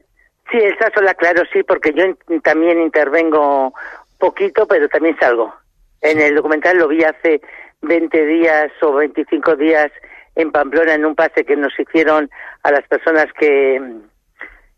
sí, 0.51 0.57
está 0.57 0.91
sola, 0.93 1.13
claro, 1.15 1.43
sí, 1.51 1.63
porque 1.63 1.91
yo 1.93 2.05
in- 2.05 2.41
también 2.41 2.79
intervengo 2.81 3.73
poquito, 4.19 4.67
pero 4.67 4.87
también 4.89 5.17
salgo. 5.19 5.53
En 6.01 6.19
el 6.19 6.35
documental 6.35 6.77
lo 6.77 6.87
vi 6.87 7.03
hace 7.03 7.41
20 7.81 8.25
días 8.25 8.71
o 8.81 8.93
25 8.93 9.55
días 9.55 9.91
en 10.35 10.51
Pamplona 10.51 10.93
en 10.93 11.05
un 11.05 11.15
pase 11.15 11.45
que 11.45 11.55
nos 11.55 11.77
hicieron 11.79 12.29
a 12.63 12.71
las 12.71 12.87
personas 12.87 13.27
que, 13.39 13.81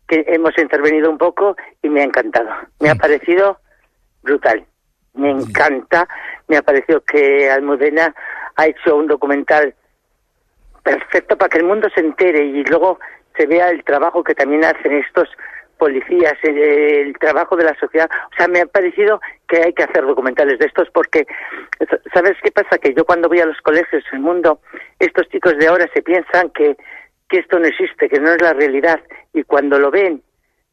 que 0.08 0.24
hemos 0.28 0.56
intervenido 0.58 1.10
un 1.10 1.18
poco 1.18 1.56
y 1.82 1.88
me 1.88 2.00
ha 2.00 2.04
encantado. 2.04 2.48
Me 2.80 2.90
ha 2.90 2.94
parecido 2.94 3.58
brutal. 4.22 4.64
Me 5.14 5.30
encanta. 5.30 6.06
Me 6.48 6.56
ha 6.58 6.62
parecido 6.62 7.00
que 7.02 7.50
Almudena 7.50 8.14
ha 8.56 8.66
hecho 8.66 8.96
un 8.96 9.06
documental 9.06 9.74
perfecto 10.86 11.36
para 11.36 11.48
que 11.48 11.58
el 11.58 11.64
mundo 11.64 11.88
se 11.92 12.00
entere 12.00 12.44
y 12.44 12.62
luego 12.64 13.00
se 13.36 13.46
vea 13.46 13.70
el 13.70 13.82
trabajo 13.82 14.22
que 14.22 14.36
también 14.36 14.64
hacen 14.64 14.92
estos 14.92 15.28
policías, 15.78 16.34
el, 16.42 16.56
el 16.56 17.18
trabajo 17.18 17.56
de 17.56 17.64
la 17.64 17.74
sociedad. 17.78 18.08
O 18.32 18.36
sea, 18.36 18.46
me 18.46 18.60
ha 18.60 18.66
parecido 18.66 19.20
que 19.48 19.62
hay 19.62 19.72
que 19.72 19.82
hacer 19.82 20.06
documentales 20.06 20.58
de 20.60 20.66
estos 20.66 20.88
porque, 20.90 21.26
¿sabes 22.14 22.36
qué 22.42 22.52
pasa? 22.52 22.78
Que 22.78 22.94
yo 22.94 23.04
cuando 23.04 23.28
voy 23.28 23.40
a 23.40 23.46
los 23.46 23.60
colegios, 23.62 24.04
el 24.12 24.20
mundo, 24.20 24.60
estos 25.00 25.28
chicos 25.28 25.58
de 25.58 25.66
ahora 25.66 25.90
se 25.92 26.02
piensan 26.02 26.50
que, 26.50 26.76
que 27.28 27.38
esto 27.40 27.58
no 27.58 27.66
existe, 27.66 28.08
que 28.08 28.20
no 28.20 28.30
es 28.30 28.40
la 28.40 28.52
realidad 28.52 29.00
y 29.34 29.42
cuando 29.42 29.78
lo 29.80 29.90
ven 29.90 30.22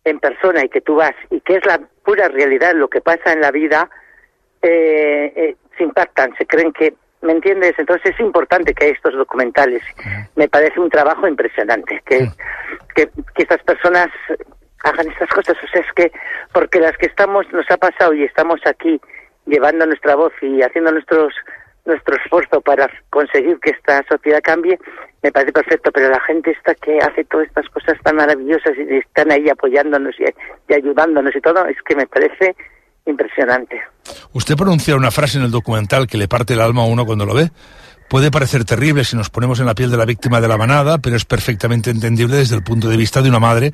en 0.06 0.20
persona 0.20 0.64
y 0.64 0.70
que 0.70 0.82
tú 0.82 0.96
vas 0.96 1.16
y 1.32 1.42
que 1.42 1.56
es 1.56 1.66
la 1.66 1.82
pura 2.06 2.28
realidad 2.28 2.74
lo 2.76 2.88
que 2.88 3.02
pasa 3.02 3.34
en 3.34 3.42
la 3.42 3.52
vida, 3.52 3.90
eh, 4.62 5.34
eh, 5.36 5.56
se 5.76 5.84
impactan, 5.84 6.36
se 6.38 6.46
creen 6.46 6.72
que, 6.72 6.94
¿me 7.24 7.34
entiendes? 7.34 7.74
Entonces 7.78 8.14
es 8.14 8.20
importante 8.20 8.74
que 8.74 8.86
hay 8.86 8.92
estos 8.92 9.14
documentales. 9.14 9.82
Me 10.36 10.48
parece 10.48 10.80
un 10.80 10.90
trabajo 10.90 11.28
impresionante 11.28 12.02
que, 12.06 12.28
que, 12.96 13.08
que 13.08 13.44
estas 13.44 13.64
personas 13.64 14.10
hagan 14.84 15.10
estas 15.10 15.30
cosas. 15.30 15.58
O 15.64 15.68
sea, 15.68 15.82
es 15.82 15.94
que 15.96 16.12
porque 16.54 16.80
las 16.80 16.96
que 16.98 17.08
estamos, 17.08 17.46
nos 17.52 17.70
ha 17.72 17.78
pasado 17.78 18.14
y 18.14 18.24
estamos 18.24 18.60
aquí 18.66 19.00
llevando 19.46 19.86
nuestra 19.86 20.16
voz 20.16 20.34
y 20.42 20.62
haciendo 20.62 20.92
nuestros 20.92 21.34
nuestro 21.86 22.16
esfuerzo 22.16 22.62
para 22.62 22.90
conseguir 23.10 23.60
que 23.60 23.72
esta 23.72 24.02
sociedad 24.08 24.40
cambie, 24.42 24.80
me 25.22 25.32
parece 25.34 25.52
perfecto, 25.52 25.92
pero 25.92 26.10
la 26.10 26.20
gente 26.22 26.52
esta 26.52 26.74
que 26.76 26.98
hace 27.00 27.26
todas 27.26 27.48
estas 27.48 27.68
cosas 27.70 27.98
tan 28.04 28.16
maravillosas 28.16 28.74
y 28.78 28.98
están 28.98 29.32
ahí 29.32 29.50
apoyándonos 29.50 30.16
y, 30.18 30.24
y 30.70 30.74
ayudándonos 30.74 31.36
y 31.36 31.42
todo, 31.42 31.66
es 31.66 31.76
que 31.84 31.96
me 31.96 32.08
parece 32.08 32.56
impresionante. 33.06 33.82
Usted 34.34 34.56
pronuncia 34.56 34.96
una 34.96 35.12
frase 35.12 35.38
en 35.38 35.44
el 35.44 35.52
documental 35.52 36.08
que 36.08 36.18
le 36.18 36.28
parte 36.28 36.54
el 36.54 36.62
alma 36.62 36.84
a 36.84 36.86
uno 36.86 37.06
cuando 37.06 37.26
lo 37.26 37.34
ve. 37.34 37.52
Puede 38.10 38.32
parecer 38.32 38.66
terrible 38.66 39.04
si 39.04 39.16
nos 39.16 39.30
ponemos 39.30 39.60
en 39.60 39.66
la 39.66 39.76
piel 39.76 39.90
de 39.90 39.98
la 39.98 40.06
víctima 40.06 40.42
de 40.42 40.48
la 40.48 40.58
manada, 40.58 40.98
pero 40.98 41.16
es 41.16 41.26
perfectamente 41.26 41.90
entendible 41.90 42.38
desde 42.38 42.56
el 42.56 42.64
punto 42.64 42.90
de 42.90 42.98
vista 42.98 43.22
de 43.22 43.30
una 43.30 43.40
madre 43.40 43.72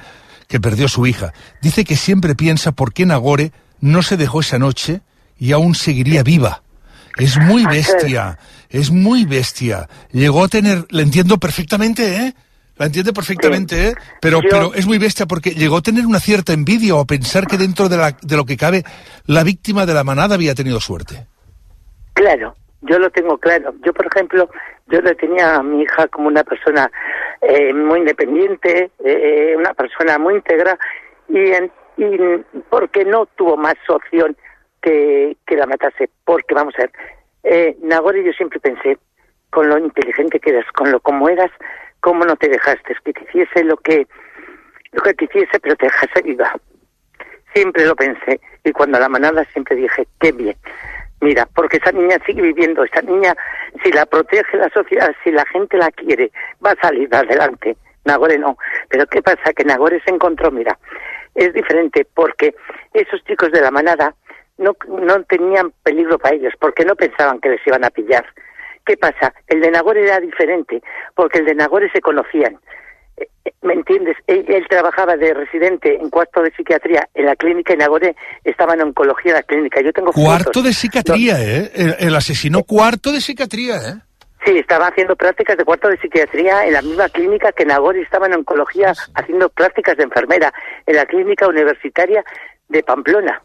que 0.47 0.59
perdió 0.59 0.85
a 0.85 0.89
su 0.89 1.05
hija. 1.07 1.33
Dice 1.61 1.83
que 1.83 1.95
siempre 1.95 2.35
piensa 2.35 2.71
por 2.71 2.93
qué 2.93 3.05
Nagore 3.05 3.51
no 3.81 4.01
se 4.01 4.17
dejó 4.17 4.39
esa 4.41 4.59
noche 4.59 5.01
y 5.37 5.51
aún 5.51 5.75
seguiría 5.75 6.23
viva. 6.23 6.63
Es 7.17 7.37
muy 7.37 7.65
bestia, 7.65 8.39
es 8.69 8.91
muy 8.91 9.25
bestia. 9.25 9.89
Llegó 10.11 10.43
a 10.43 10.47
tener, 10.47 10.85
le 10.89 11.03
entiendo 11.03 11.37
perfectamente, 11.37 12.15
¿eh? 12.15 12.35
La 12.79 12.85
entiende 12.85 13.11
perfectamente, 13.11 13.89
¿eh? 13.89 13.93
Pero, 14.21 14.39
pero 14.49 14.73
es 14.73 14.87
muy 14.87 14.97
bestia 14.97 15.25
porque 15.25 15.49
llegó 15.49 15.77
a 15.77 15.81
tener 15.81 16.05
una 16.05 16.21
cierta 16.21 16.53
envidia 16.53 16.95
o 16.95 17.01
a 17.01 17.05
pensar 17.05 17.45
que 17.45 17.57
dentro 17.57 17.89
de, 17.89 17.97
la, 17.97 18.15
de 18.21 18.37
lo 18.37 18.45
que 18.45 18.55
cabe, 18.55 18.83
la 19.27 19.43
víctima 19.43 19.85
de 19.85 19.93
la 19.93 20.05
manada 20.05 20.35
había 20.35 20.55
tenido 20.55 20.79
suerte. 20.79 21.27
Claro, 22.13 22.55
yo 22.83 22.97
lo 22.97 23.09
tengo 23.09 23.37
claro. 23.37 23.73
Yo, 23.85 23.91
por 23.91 24.07
ejemplo, 24.07 24.49
yo 24.87 25.01
le 25.01 25.13
tenía 25.15 25.55
a 25.55 25.63
mi 25.63 25.81
hija 25.81 26.07
como 26.07 26.29
una 26.29 26.45
persona 26.45 26.89
eh, 27.41 27.73
muy 27.73 27.99
independiente, 27.99 28.91
eh, 29.03 29.55
una 29.57 29.73
persona 29.73 30.17
muy 30.17 30.35
íntegra, 30.35 30.79
y, 31.27 31.37
en, 31.37 31.71
y 31.97 32.17
porque 32.69 33.03
no 33.03 33.25
tuvo 33.35 33.57
más 33.57 33.75
opción 33.89 34.37
que, 34.81 35.35
que 35.45 35.57
la 35.57 35.65
matase. 35.65 36.09
Porque, 36.23 36.55
vamos 36.55 36.75
a 36.77 36.83
ver, 36.83 36.91
eh, 37.43 37.77
Nagore 37.83 38.23
yo 38.23 38.31
siempre 38.31 38.61
pensé, 38.61 38.97
con 39.49 39.67
lo 39.67 39.77
inteligente 39.77 40.39
que 40.39 40.51
eras, 40.51 40.65
con 40.73 40.91
lo 40.93 41.01
como 41.01 41.27
eras, 41.27 41.51
cómo 42.01 42.25
no 42.25 42.35
te 42.35 42.49
dejaste, 42.49 42.95
que 43.03 43.13
te 43.13 43.23
hiciese 43.23 43.63
lo 43.63 43.77
que, 43.77 44.07
lo 44.91 45.01
que 45.01 45.13
te 45.13 45.25
hiciese, 45.25 45.59
pero 45.59 45.75
te 45.75 45.85
dejase 45.85 46.21
viva. 46.21 46.53
Siempre 47.53 47.85
lo 47.85 47.95
pensé, 47.95 48.39
y 48.63 48.71
cuando 48.71 48.99
la 48.99 49.09
manada 49.09 49.43
siempre 49.45 49.75
dije, 49.75 50.07
qué 50.19 50.31
bien. 50.31 50.55
Mira, 51.21 51.47
porque 51.53 51.77
esa 51.77 51.91
niña 51.91 52.17
sigue 52.25 52.41
viviendo, 52.41 52.83
esa 52.83 53.01
niña, 53.01 53.35
si 53.83 53.91
la 53.91 54.05
protege 54.05 54.57
la 54.57 54.69
sociedad, 54.69 55.13
si 55.23 55.31
la 55.31 55.45
gente 55.47 55.77
la 55.77 55.91
quiere, 55.91 56.31
va 56.65 56.71
a 56.71 56.81
salir 56.81 57.13
adelante. 57.13 57.75
Nagore 58.05 58.37
no. 58.37 58.57
Pero 58.87 59.05
¿qué 59.07 59.21
pasa? 59.21 59.53
Que 59.53 59.65
Nagore 59.65 60.01
se 60.05 60.11
encontró, 60.11 60.49
mira, 60.49 60.79
es 61.35 61.53
diferente 61.53 62.07
porque 62.13 62.55
esos 62.93 63.23
chicos 63.25 63.51
de 63.51 63.61
la 63.61 63.71
manada 63.71 64.15
no, 64.57 64.75
no 64.87 65.23
tenían 65.23 65.73
peligro 65.83 66.17
para 66.17 66.35
ellos, 66.35 66.53
porque 66.59 66.85
no 66.85 66.95
pensaban 66.95 67.39
que 67.39 67.49
les 67.49 67.67
iban 67.67 67.83
a 67.83 67.89
pillar. 67.89 68.25
¿Qué 68.89 68.97
pasa? 68.97 69.31
El 69.45 69.61
de 69.61 69.69
Nagore 69.69 70.01
era 70.01 70.19
diferente, 70.19 70.81
porque 71.13 71.37
el 71.37 71.45
de 71.45 71.53
Nagore 71.53 71.91
se 71.91 72.01
conocían. 72.01 72.57
¿Me 73.61 73.75
entiendes? 73.75 74.17
Él, 74.25 74.43
él, 74.47 74.65
trabajaba 74.67 75.15
de 75.15 75.31
residente 75.31 75.93
en 75.93 76.09
cuarto 76.09 76.41
de 76.41 76.49
psiquiatría 76.57 77.07
en 77.13 77.27
la 77.27 77.35
clínica 77.35 77.75
y 77.75 77.77
Nagore 77.77 78.15
estaba 78.43 78.73
en 78.73 78.81
oncología 78.81 79.33
en 79.33 79.35
la 79.35 79.43
clínica. 79.43 79.79
Yo 79.81 79.93
tengo 79.93 80.11
Cuarto 80.11 80.45
fotos. 80.45 80.63
de 80.63 80.73
psiquiatría, 80.73 81.35
¿eh? 81.39 81.71
El, 81.75 81.95
el 81.99 82.15
asesino 82.15 82.63
cuarto 82.63 83.11
de 83.11 83.21
psiquiatría, 83.21 83.75
¿eh? 83.75 83.93
Sí, 84.43 84.57
estaba 84.57 84.87
haciendo 84.87 85.15
prácticas 85.15 85.55
de 85.55 85.65
cuarto 85.65 85.87
de 85.87 85.97
psiquiatría 85.97 86.65
en 86.65 86.73
la 86.73 86.81
misma 86.81 87.09
clínica 87.09 87.51
que 87.51 87.65
Nagore 87.65 88.01
estaba 88.01 88.25
en 88.25 88.33
oncología 88.33 88.93
haciendo 89.13 89.49
prácticas 89.49 89.97
de 89.97 90.05
enfermera 90.05 90.51
en 90.87 90.95
la 90.95 91.05
clínica 91.05 91.47
universitaria 91.47 92.23
de 92.69 92.81
Pamplona. 92.81 93.39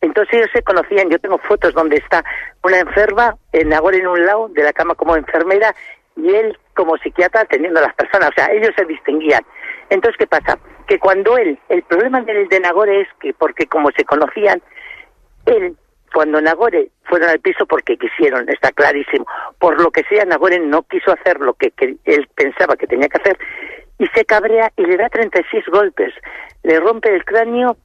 Entonces 0.00 0.34
ellos 0.34 0.50
se 0.52 0.62
conocían, 0.62 1.10
yo 1.10 1.18
tengo 1.18 1.38
fotos 1.38 1.74
donde 1.74 1.96
está 1.96 2.24
una 2.62 2.78
enferma, 2.78 3.36
en 3.52 3.72
en 3.72 4.06
un 4.06 4.26
lado 4.26 4.48
de 4.48 4.62
la 4.62 4.72
cama 4.72 4.94
como 4.94 5.16
enfermera 5.16 5.74
y 6.16 6.34
él 6.34 6.58
como 6.74 6.96
psiquiatra 6.98 7.42
atendiendo 7.42 7.80
a 7.80 7.84
las 7.84 7.94
personas, 7.94 8.30
o 8.30 8.32
sea, 8.34 8.46
ellos 8.52 8.70
se 8.76 8.84
distinguían. 8.86 9.44
Entonces, 9.90 10.16
¿qué 10.18 10.26
pasa? 10.26 10.58
Que 10.86 10.98
cuando 10.98 11.36
él, 11.36 11.58
el 11.68 11.82
problema 11.82 12.20
del 12.22 12.48
de 12.48 12.60
Nagore 12.60 13.02
es 13.02 13.08
que, 13.20 13.34
porque 13.34 13.66
como 13.66 13.90
se 13.90 14.04
conocían, 14.04 14.62
él, 15.46 15.76
cuando 16.14 16.40
Nagore 16.40 16.90
fueron 17.04 17.28
al 17.28 17.40
piso 17.40 17.66
porque 17.66 17.98
quisieron, 17.98 18.48
está 18.48 18.72
clarísimo, 18.72 19.26
por 19.58 19.80
lo 19.80 19.90
que 19.90 20.04
sea, 20.04 20.24
Nagore 20.24 20.58
no 20.60 20.82
quiso 20.84 21.12
hacer 21.12 21.40
lo 21.40 21.54
que, 21.54 21.70
que 21.72 21.96
él 22.04 22.28
pensaba 22.34 22.76
que 22.76 22.86
tenía 22.86 23.08
que 23.08 23.20
hacer, 23.20 23.38
y 23.98 24.06
se 24.08 24.24
cabrea 24.24 24.72
y 24.76 24.86
le 24.86 24.96
da 24.96 25.08
36 25.10 25.64
golpes, 25.66 26.14
le 26.62 26.80
rompe 26.80 27.14
el 27.14 27.24
cráneo 27.24 27.76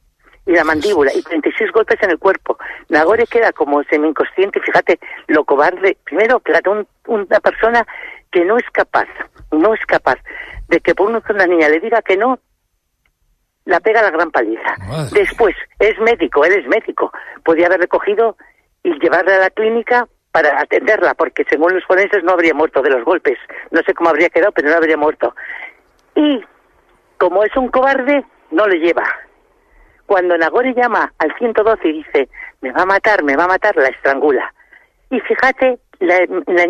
y 0.45 0.51
la 0.51 0.63
mandíbula, 0.63 1.11
y 1.13 1.21
36 1.21 1.71
golpes 1.71 2.01
en 2.01 2.11
el 2.11 2.19
cuerpo. 2.19 2.57
Nagore 2.89 3.25
queda 3.25 3.51
como 3.51 3.83
semi-inconsciente, 3.83 4.59
fíjate, 4.59 4.99
lo 5.27 5.43
cobarde, 5.43 5.97
primero, 6.03 6.39
que 6.39 6.53
un, 6.69 6.87
una 7.07 7.39
persona 7.39 7.85
que 8.31 8.45
no 8.45 8.57
es 8.57 8.69
capaz, 8.71 9.07
no 9.51 9.73
es 9.73 9.83
capaz 9.85 10.17
de 10.67 10.79
que 10.79 10.93
por 10.93 11.09
una 11.09 11.47
niña 11.47 11.69
le 11.69 11.79
diga 11.79 12.01
que 12.01 12.17
no, 12.17 12.39
la 13.65 13.79
pega 13.79 14.01
la 14.01 14.11
gran 14.11 14.31
paliza. 14.31 14.75
Madre. 14.87 15.21
Después, 15.21 15.55
es 15.79 15.97
médico, 15.99 16.45
él 16.45 16.53
es 16.53 16.67
médico, 16.67 17.11
podía 17.43 17.67
haber 17.67 17.79
recogido 17.79 18.37
y 18.83 18.93
llevarla 18.99 19.37
a 19.37 19.39
la 19.39 19.49
clínica 19.49 20.07
para 20.31 20.59
atenderla, 20.59 21.13
porque 21.13 21.45
según 21.49 21.73
los 21.73 21.85
forenses 21.85 22.23
no 22.23 22.33
habría 22.33 22.53
muerto 22.53 22.81
de 22.81 22.89
los 22.89 23.03
golpes. 23.03 23.37
No 23.71 23.81
sé 23.83 23.93
cómo 23.93 24.09
habría 24.09 24.29
quedado, 24.29 24.51
pero 24.51 24.69
no 24.69 24.75
habría 24.75 24.97
muerto. 24.97 25.33
Y 26.13 26.43
como 27.17 27.43
es 27.43 27.55
un 27.55 27.69
cobarde, 27.69 28.23
no 28.51 28.67
le 28.67 28.79
lleva. 28.79 29.03
Cuando 30.05 30.37
Nagore 30.37 30.73
llama 30.73 31.13
al 31.17 31.35
112 31.37 31.87
y 31.87 31.93
dice, 32.03 32.29
me 32.61 32.71
va 32.71 32.83
a 32.83 32.85
matar, 32.85 33.23
me 33.23 33.35
va 33.35 33.45
a 33.45 33.49
matar, 33.49 33.75
la 33.75 33.89
estrangula. 33.89 34.53
Y 35.09 35.19
fíjate 35.21 35.79
la, 35.99 36.19
la, 36.47 36.67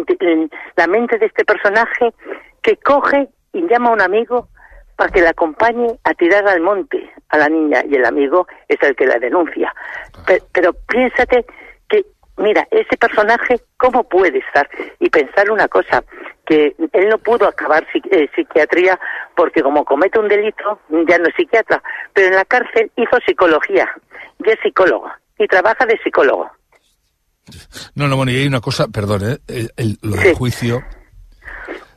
la 0.76 0.88
mente 0.88 1.18
de 1.18 1.26
este 1.26 1.46
personaje 1.46 2.14
que 2.62 2.78
coge 2.78 3.28
y 3.54 3.68
llama 3.68 3.90
a 3.90 3.94
un 3.94 4.02
amigo 4.02 4.48
para 4.96 5.12
que 5.12 5.22
la 5.22 5.32
acompañe 5.32 5.88
a 6.04 6.14
tirar 6.14 6.48
al 6.48 6.62
monte 6.62 7.12
a 7.30 7.38
la 7.38 7.50
niña 7.50 7.84
y 7.90 7.96
el 7.96 8.06
amigo 8.06 8.48
es 8.68 8.82
el 8.82 8.96
que 8.96 9.06
la 9.06 9.20
denuncia. 9.20 9.74
Pero, 10.26 10.46
pero 10.54 10.74
piénsate 10.88 11.46
que, 11.90 12.06
mira, 12.38 12.68
ese 12.72 12.98
personaje, 12.98 13.60
¿cómo 13.78 14.04
puede 14.04 14.40
estar? 14.40 14.70
Y 15.00 15.10
pensar 15.10 15.50
una 15.52 15.68
cosa, 15.68 16.04
que 16.46 16.76
él 16.94 17.10
no 17.10 17.18
pudo 17.18 17.48
acabar 17.48 17.86
eh, 18.12 18.30
psiquiatría 18.36 19.00
porque 19.36 19.62
como 19.64 19.84
comete 19.86 20.20
un 20.20 20.28
delito 20.28 20.80
ya 21.08 21.18
no 21.18 21.28
es 21.28 21.36
psiquiatra, 21.36 21.82
pero 22.14 22.28
en 22.28 22.36
la 22.36 22.46
cárcel 22.46 22.92
hizo 22.96 23.18
psicología, 23.26 23.90
ya 24.40 24.54
es 24.54 24.60
psicólogo 24.62 25.10
y 25.40 25.48
trabaja 25.48 25.86
de 25.86 25.98
psicólogo. 26.04 26.50
No, 27.96 28.08
no, 28.08 28.16
bueno, 28.18 28.32
y 28.32 28.38
hay 28.38 28.48
una 28.48 28.62
cosa, 28.62 28.88
perdón, 28.88 29.22
¿eh? 29.24 29.38
El- 29.48 29.72
el- 29.78 29.98
lo 30.02 30.16
del 30.16 30.36
juicio... 30.36 30.84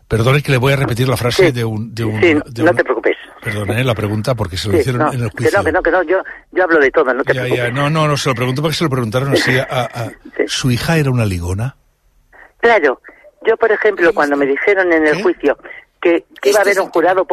Perdone 0.08 0.42
que 0.42 0.50
le 0.52 0.58
voy 0.58 0.72
a 0.72 0.76
repetir 0.76 1.06
la 1.08 1.16
frase 1.16 1.52
de 1.52 1.64
un... 1.64 1.94
De 1.94 2.04
un 2.04 2.20
Sí, 2.20 2.34
de 2.34 2.62
no 2.64 2.70
un- 2.70 2.76
te 2.76 2.82
preocupes. 2.84 3.16
Perdone 3.42 3.84
la 3.84 3.94
pregunta 3.94 4.34
porque 4.34 4.56
se 4.56 4.68
lo 4.68 4.74
Sí, 4.74 4.80
hicieron 4.80 5.02
no, 5.02 5.12
en 5.12 5.22
el 5.24 5.30
que 5.30 5.36
juicio. 5.44 5.58
no, 5.58 5.64
que 5.64 5.72
no, 5.72 5.82
que 5.82 5.90
no, 5.90 6.02
yo, 6.02 6.22
yo 6.50 6.64
hablo 6.64 6.78
de 6.80 6.90
todo, 6.90 7.12
no 7.14 7.22
te 7.22 7.34
Ya, 7.34 7.42
preocupes. 7.42 7.64
ya, 7.64 7.70
no, 7.70 7.90
no, 7.90 8.08
no, 8.08 8.16
se 8.16 8.28
lo 8.30 8.34
pregunto 8.34 8.62
porque 8.62 8.74
se 8.76 8.84
lo 8.84 8.90
preguntaron 8.90 9.32
así 9.32 9.56
a... 9.58 9.66
a- 9.70 10.10
¿Su 10.46 10.70
hija 10.70 10.96
era 10.96 11.10
una 11.10 11.24
ligona? 11.26 11.76
Claro, 12.58 13.00
yo 13.46 13.56
por 13.56 13.70
ejemplo 13.70 14.12
cuando 14.14 14.36
me 14.36 14.46
dijeron 14.46 14.92
en 14.92 15.06
el 15.06 15.22
juicio 15.22 15.56
que, 16.00 16.24
que 16.40 16.50
iba 16.50 16.58
a 16.58 16.62
haber 16.62 16.80
un 16.80 16.88
jurado 16.90 17.26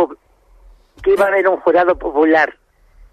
que 1.02 1.14
iba 1.14 1.26
a 1.26 1.28
haber 1.30 1.48
un 1.48 1.58
jurado 1.58 1.98
popular 1.98 2.54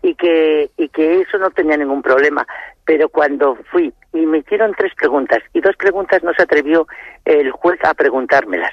y 0.02 0.14
que 0.16 0.70
y 0.76 0.88
que 0.88 1.20
eso 1.22 1.38
no 1.38 1.50
tenía 1.50 1.76
ningún 1.76 2.02
problema, 2.02 2.46
pero 2.84 3.08
cuando 3.08 3.56
fui 3.70 3.92
y 4.12 4.26
me 4.26 4.38
hicieron 4.38 4.74
tres 4.76 4.92
preguntas 4.94 5.38
y 5.54 5.60
dos 5.60 5.74
preguntas 5.76 6.22
no 6.22 6.32
se 6.34 6.42
atrevió 6.42 6.86
el 7.24 7.50
juez 7.52 7.78
a 7.84 7.94
preguntármelas. 7.94 8.72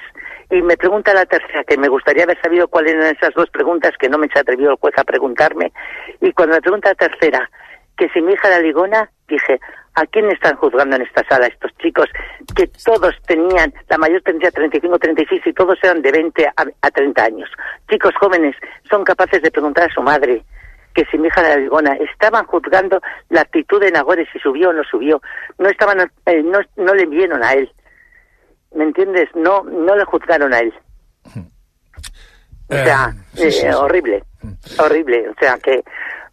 Y 0.50 0.62
me 0.62 0.76
pregunta 0.76 1.14
la 1.14 1.26
tercera, 1.26 1.64
que 1.64 1.78
me 1.78 1.88
gustaría 1.88 2.24
haber 2.24 2.40
sabido 2.40 2.68
cuáles 2.68 2.94
eran 2.94 3.14
esas 3.14 3.32
dos 3.34 3.48
preguntas 3.50 3.92
que 3.98 4.08
no 4.08 4.18
me 4.18 4.28
se 4.28 4.40
atrevió 4.40 4.70
el 4.70 4.76
juez 4.76 4.94
a 4.98 5.04
preguntarme. 5.04 5.72
Y 6.20 6.32
cuando 6.32 6.56
me 6.56 6.60
pregunta 6.60 6.88
la 6.88 6.94
tercera, 6.94 7.48
que 7.96 8.08
si 8.08 8.20
mi 8.20 8.32
hija 8.32 8.48
era 8.48 8.60
ligona, 8.60 9.10
dije, 9.28 9.60
¿a 9.94 10.06
quién 10.06 10.30
están 10.30 10.56
juzgando 10.56 10.96
en 10.96 11.02
esta 11.02 11.22
sala 11.28 11.46
estos 11.46 11.70
chicos? 11.78 12.08
Que 12.56 12.66
todos 12.84 13.14
tenían, 13.26 13.72
la 13.88 13.98
mayor 13.98 14.22
tendría 14.22 14.50
35, 14.50 14.98
36 14.98 15.42
y 15.46 15.52
todos 15.52 15.78
eran 15.82 16.02
de 16.02 16.10
20 16.10 16.46
a, 16.46 16.64
a 16.82 16.90
30 16.90 17.22
años. 17.22 17.50
Chicos 17.88 18.14
jóvenes 18.18 18.56
son 18.90 19.04
capaces 19.04 19.42
de 19.42 19.50
preguntar 19.50 19.88
a 19.88 19.94
su 19.94 20.02
madre 20.02 20.42
que 20.94 21.04
si 21.06 21.18
mi 21.18 21.28
hija 21.28 21.40
era 21.40 21.56
ligona. 21.56 21.94
Estaban 21.94 22.44
juzgando 22.46 23.00
la 23.28 23.42
actitud 23.42 23.80
de 23.80 23.90
Nagore, 23.90 24.26
si 24.32 24.38
subió 24.38 24.70
o 24.70 24.72
no 24.72 24.82
subió. 24.84 25.20
No 25.58 25.68
estaban, 25.68 26.10
eh, 26.26 26.42
no, 26.42 26.94
le 26.94 27.06
vieron 27.06 27.42
a 27.42 27.52
él. 27.52 27.70
¿Me 28.74 28.84
entiendes? 28.84 29.28
No, 29.34 29.62
no 29.64 29.96
le 29.96 30.04
juzgaron 30.04 30.52
a 30.54 30.60
él. 30.60 30.72
O 32.68 32.74
sea, 32.74 33.12
sí, 33.34 33.38
sí, 33.38 33.44
eh, 33.46 33.50
sí. 33.50 33.66
horrible, 33.66 34.22
horrible. 34.78 35.28
O 35.28 35.34
sea 35.40 35.58
que 35.58 35.82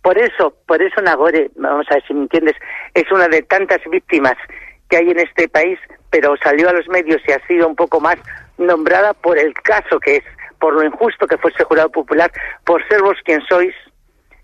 por 0.03 0.17
eso, 0.17 0.53
por 0.67 0.81
eso 0.81 1.01
Nagore, 1.01 1.49
vamos 1.55 1.85
a 1.89 1.95
ver 1.95 2.03
si 2.07 2.13
me 2.13 2.21
entiendes, 2.21 2.55
es 2.93 3.11
una 3.11 3.27
de 3.27 3.41
tantas 3.41 3.81
víctimas 3.89 4.35
que 4.88 4.97
hay 4.97 5.09
en 5.09 5.19
este 5.19 5.49
país, 5.49 5.79
pero 6.09 6.35
salió 6.43 6.69
a 6.69 6.73
los 6.73 6.88
medios 6.88 7.21
y 7.27 7.31
ha 7.31 7.45
sido 7.47 7.67
un 7.67 7.75
poco 7.75 7.99
más 7.99 8.15
nombrada 8.57 9.13
por 9.13 9.38
el 9.38 9.53
caso 9.55 9.99
que 9.99 10.17
es, 10.17 10.23
por 10.59 10.73
lo 10.73 10.83
injusto 10.83 11.27
que 11.27 11.38
fue 11.38 11.51
ese 11.51 11.63
jurado 11.63 11.89
popular, 11.89 12.31
por 12.63 12.88
ser 12.88 13.01
vos 13.01 13.17
quien 13.25 13.41
sois. 13.49 13.73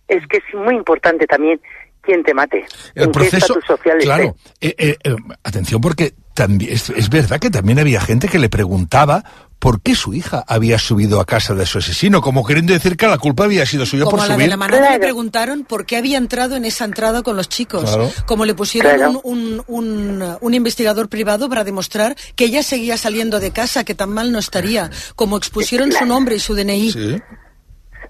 Es 0.07 0.25
que 0.27 0.37
es 0.37 0.53
muy 0.53 0.75
importante 0.75 1.25
también 1.27 1.61
quién 2.01 2.23
te 2.23 2.33
mate, 2.33 2.65
El 2.95 3.03
en 3.03 3.11
qué 3.11 3.19
proceso, 3.19 3.37
estatus 3.37 3.65
social 3.65 3.97
claro, 3.99 4.35
eh, 4.59 4.75
eh, 4.77 4.97
eh, 5.01 5.15
atención 5.43 5.79
porque 5.79 6.11
también 6.33 6.73
es, 6.73 6.89
es 6.89 7.09
verdad 7.09 7.39
que 7.39 7.49
también 7.49 7.79
había 7.79 8.01
gente 8.01 8.27
que 8.27 8.39
le 8.39 8.49
preguntaba 8.49 9.23
por 9.59 9.79
qué 9.81 9.95
su 9.95 10.13
hija 10.13 10.43
había 10.45 10.77
subido 10.77 11.21
a 11.21 11.25
casa 11.25 11.53
de 11.55 11.65
su 11.65 11.77
asesino, 11.77 12.21
como 12.21 12.43
queriendo 12.45 12.73
decir 12.73 12.97
que 12.97 13.07
la 13.07 13.17
culpa 13.17 13.45
había 13.45 13.65
sido 13.65 13.85
suya 13.85 14.03
Como 14.03 14.17
por 14.17 14.25
a 14.25 14.27
la 14.27 14.33
subir. 14.33 14.45
de 14.47 14.49
la 14.49 14.57
manada 14.57 14.91
le 14.91 14.99
preguntaron 14.99 15.63
por 15.63 15.85
qué 15.85 15.95
había 15.95 16.17
entrado 16.17 16.57
en 16.57 16.65
esa 16.65 16.83
entrada 16.83 17.21
con 17.23 17.37
los 17.37 17.47
chicos. 17.47 17.83
Claro. 17.83 18.11
Como 18.25 18.43
le 18.43 18.55
pusieron 18.55 18.95
Claro. 18.97 19.21
un, 19.23 19.63
un, 19.67 20.21
un, 20.21 20.37
un 20.41 20.53
investigador 20.53 21.07
privado 21.07 21.47
para 21.47 21.63
demostrar 21.63 22.17
que 22.35 22.43
ella 22.43 22.61
seguía 22.61 22.97
saliendo 22.97 23.39
de 23.39 23.51
casa, 23.51 23.85
que 23.85 23.95
tan 23.95 24.09
mal 24.09 24.33
no 24.33 24.39
estaría. 24.39 24.89
Como 25.15 25.37
expusieron 25.37 25.93
su 25.93 26.05
nombre 26.05 26.35
y 26.35 26.39
su 26.39 26.55
DNI. 26.55 27.21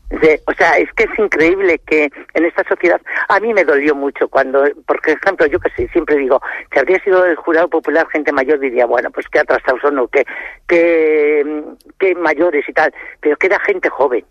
De- 0.10 0.42
o 0.46 0.54
sea, 0.54 0.78
es 0.78 0.92
que 0.94 1.06
es 1.06 1.20
increíble 1.20 1.80
que 1.80 2.10
en 2.34 2.46
esta 2.46 2.64
sociedad, 2.66 3.02
a 3.30 3.40
mí 3.40 3.52
me 3.54 3.64
dolió 3.64 3.96
mucho 3.96 4.28
cuando, 4.28 4.64
por 4.86 5.00
ejemplo, 5.06 5.48
yo 5.48 5.60
que 5.60 5.72
sé, 5.72 5.88
siempre 5.90 6.18
digo, 6.18 6.40
si 6.72 6.80
habría 6.80 7.00
sido 7.04 7.26
el 7.26 7.36
jurado 7.36 7.68
popular 7.68 8.08
gente 8.10 8.32
mayor 8.32 8.60
diría, 8.60 8.86
bueno, 8.86 9.10
pues 9.10 9.28
qué 9.30 9.40
atrasados 9.40 9.82
son 9.82 9.98
o 10.00 10.08
qué, 10.08 10.24
qué, 10.68 12.16
mayores 12.16 12.68
y 12.68 12.74
tal, 12.74 12.94
pero 13.22 13.38
que 13.38 13.48
era 13.48 13.60
gente 13.62 13.90
joven. 13.90 14.24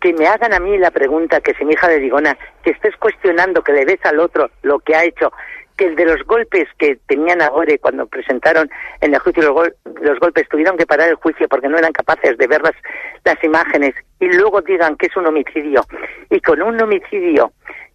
Que 0.00 0.12
me 0.12 0.26
hagan 0.26 0.52
a 0.52 0.60
mí 0.60 0.76
la 0.78 0.90
pregunta, 0.90 1.40
que 1.40 1.54
si 1.54 1.64
mi 1.64 1.72
hija 1.72 1.88
de 1.88 1.98
Digona, 2.00 2.36
que 2.62 2.70
estés 2.70 2.94
cuestionando, 2.96 3.62
que 3.62 3.72
le 3.72 3.84
des 3.84 4.04
al 4.04 4.20
otro 4.20 4.50
lo 4.62 4.78
que 4.78 4.94
ha 4.94 5.04
hecho, 5.04 5.32
que 5.78 5.86
el 5.86 5.96
de 5.96 6.04
los 6.04 6.22
golpes 6.24 6.68
que 6.76 6.98
tenían 7.06 7.40
a 7.40 7.48
Gore 7.48 7.78
cuando 7.78 8.06
presentaron 8.06 8.68
en 9.00 9.14
el 9.14 9.20
juicio 9.20 9.42
los, 9.44 9.52
gol- 9.52 9.74
los 10.02 10.18
golpes 10.18 10.46
tuvieron 10.48 10.76
que 10.76 10.84
parar 10.84 11.08
el 11.08 11.14
juicio 11.14 11.48
porque 11.48 11.68
no 11.68 11.78
eran 11.78 11.92
capaces 11.92 12.36
de 12.36 12.46
ver 12.46 12.60
las, 12.60 12.74
las 13.24 13.42
imágenes. 13.42 13.94
Y 14.20 14.26
luego 14.26 14.60
digan 14.60 14.96
que 14.96 15.06
es 15.06 15.16
un 15.16 15.26
homicidio. 15.26 15.82
Y 16.28 16.40
con 16.40 16.60
un 16.60 16.82
homicidio 16.82 17.52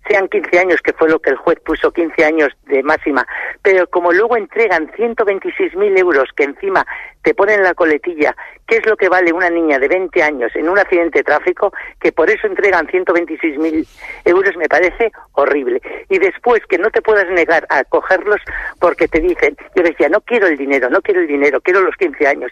sean 0.07 0.27
15 0.27 0.59
años, 0.59 0.81
que 0.81 0.93
fue 0.93 1.09
lo 1.09 1.19
que 1.19 1.29
el 1.31 1.37
juez 1.37 1.59
puso, 1.61 1.91
15 1.91 2.25
años 2.25 2.49
de 2.67 2.83
máxima, 2.83 3.25
pero 3.61 3.87
como 3.87 4.11
luego 4.11 4.35
entregan 4.37 4.87
126.000 4.91 5.97
euros 5.97 6.29
que 6.35 6.43
encima 6.43 6.85
te 7.21 7.33
ponen 7.33 7.59
en 7.59 7.63
la 7.63 7.73
coletilla, 7.73 8.35
¿qué 8.67 8.77
es 8.77 8.85
lo 8.85 8.97
que 8.97 9.07
vale 9.07 9.31
una 9.31 9.49
niña 9.49 9.79
de 9.79 9.87
20 9.87 10.21
años 10.21 10.51
en 10.55 10.67
un 10.67 10.77
accidente 10.77 11.19
de 11.19 11.23
tráfico? 11.23 11.71
Que 12.01 12.11
por 12.11 12.29
eso 12.29 12.47
entregan 12.47 12.87
126.000 12.87 13.87
euros 14.25 14.57
me 14.57 14.67
parece 14.67 15.11
horrible. 15.33 15.81
Y 16.09 16.19
después 16.19 16.61
que 16.67 16.77
no 16.77 16.89
te 16.91 17.01
puedas 17.01 17.29
negar 17.29 17.65
a 17.69 17.83
cogerlos 17.85 18.41
porque 18.79 19.07
te 19.07 19.19
dicen, 19.21 19.55
yo 19.75 19.83
decía, 19.83 20.09
no 20.09 20.19
quiero 20.21 20.47
el 20.47 20.57
dinero, 20.57 20.89
no 20.89 21.01
quiero 21.01 21.21
el 21.21 21.27
dinero, 21.27 21.61
quiero 21.61 21.81
los 21.81 21.95
15 21.95 22.27
años. 22.27 22.51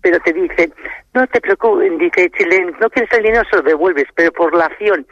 Pero 0.00 0.18
te 0.20 0.32
dicen, 0.32 0.72
no 1.14 1.26
te 1.26 1.40
preocupes, 1.40 1.98
dice, 1.98 2.30
si 2.38 2.44
le- 2.44 2.72
no 2.80 2.88
quieres 2.90 3.12
el 3.12 3.22
dinero, 3.24 3.42
se 3.50 3.56
lo 3.56 3.62
devuelves, 3.62 4.06
pero 4.14 4.32
por 4.32 4.54
la 4.56 4.66
acción 4.66 5.06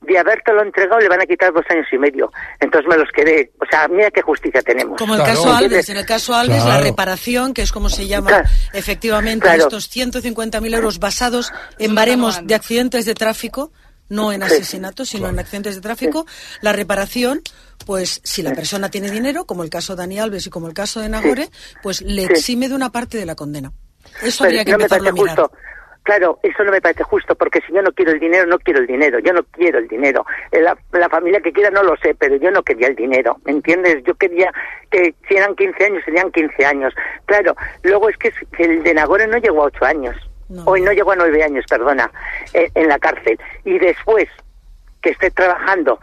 de 0.00 0.18
habértelo 0.18 0.62
entregado 0.62 1.00
le 1.00 1.08
van 1.08 1.20
a 1.20 1.26
quitar 1.26 1.52
dos 1.52 1.64
años 1.70 1.86
y 1.92 1.98
medio. 1.98 2.30
Entonces 2.60 2.88
me 2.88 2.96
los 2.96 3.08
quedé. 3.10 3.50
O 3.60 3.66
sea, 3.70 3.88
mira 3.88 4.10
qué 4.10 4.22
justicia 4.22 4.62
tenemos. 4.62 4.96
Como 4.98 5.14
el 5.14 5.22
caso 5.22 5.52
Alves. 5.52 5.88
En 5.88 5.96
el 5.96 6.06
caso 6.06 6.34
Alves, 6.34 6.64
la 6.64 6.80
reparación, 6.80 7.52
que 7.54 7.62
es 7.62 7.72
como 7.72 7.88
se 7.88 8.06
llama 8.06 8.28
Claro. 8.28 8.48
efectivamente 8.72 9.48
estos 9.56 9.90
150.000 9.94 10.74
euros 10.74 10.98
basados 10.98 11.52
en 11.78 11.94
baremos 11.94 12.46
de 12.46 12.54
accidentes 12.54 13.04
de 13.04 13.14
tráfico, 13.14 13.72
no 14.08 14.32
en 14.32 14.42
asesinatos, 14.42 15.10
sino 15.10 15.28
en 15.28 15.38
accidentes 15.38 15.74
de 15.74 15.80
tráfico, 15.80 16.26
la 16.62 16.72
reparación, 16.72 17.42
pues 17.84 18.20
si 18.24 18.42
la 18.42 18.52
persona 18.54 18.90
tiene 18.90 19.10
dinero, 19.10 19.44
como 19.44 19.64
el 19.64 19.70
caso 19.70 19.94
de 19.94 20.02
Dani 20.02 20.18
Alves 20.18 20.46
y 20.46 20.50
como 20.50 20.66
el 20.68 20.74
caso 20.74 21.00
de 21.00 21.08
Nagore, 21.08 21.50
pues 21.82 22.00
le 22.02 22.24
exime 22.24 22.68
de 22.68 22.74
una 22.74 22.90
parte 22.90 23.18
de 23.18 23.26
la 23.26 23.34
condena. 23.34 23.72
Eso 24.22 24.44
habría 24.44 24.64
que 24.64 24.72
no 24.72 24.78
me 24.78 24.88
parece 24.88 25.12
mirar. 25.12 25.36
justo. 25.36 25.52
Claro, 26.08 26.38
eso 26.42 26.64
no 26.64 26.72
me 26.72 26.80
parece 26.80 27.02
justo, 27.04 27.34
porque 27.34 27.60
si 27.66 27.70
yo 27.70 27.82
no 27.82 27.92
quiero 27.92 28.12
el 28.12 28.18
dinero, 28.18 28.46
no 28.46 28.58
quiero 28.58 28.80
el 28.80 28.86
dinero, 28.86 29.18
yo 29.18 29.34
no 29.34 29.42
quiero 29.52 29.78
el 29.78 29.88
dinero. 29.88 30.24
Eh, 30.52 30.62
La, 30.62 30.74
la 30.92 31.10
familia 31.10 31.42
que 31.42 31.52
quiera 31.52 31.68
no 31.68 31.82
lo 31.82 31.98
sé, 31.98 32.14
pero 32.14 32.36
yo 32.36 32.50
no 32.50 32.62
quería 32.62 32.88
el 32.88 32.96
dinero, 32.96 33.36
¿me 33.44 33.52
entiendes? 33.52 34.02
Yo 34.04 34.14
quería 34.14 34.50
que 34.90 35.14
si 35.28 35.36
eran 35.36 35.54
15 35.54 35.84
años, 35.84 36.02
serían 36.06 36.32
15 36.32 36.64
años. 36.64 36.94
Claro, 37.26 37.54
luego 37.82 38.08
es 38.08 38.16
que, 38.16 38.32
el 38.56 38.82
de 38.84 38.94
Nagore 38.94 39.26
no 39.26 39.36
llegó 39.36 39.64
a 39.64 39.66
8 39.66 39.84
años, 39.84 40.16
hoy 40.64 40.80
no 40.80 40.92
llegó 40.92 41.12
a 41.12 41.16
9 41.16 41.42
años, 41.42 41.66
perdona, 41.68 42.10
eh, 42.54 42.70
en 42.74 42.88
la 42.88 42.98
cárcel. 42.98 43.38
Y 43.66 43.78
después 43.78 44.30
que 45.02 45.10
esté 45.10 45.30
trabajando 45.30 46.00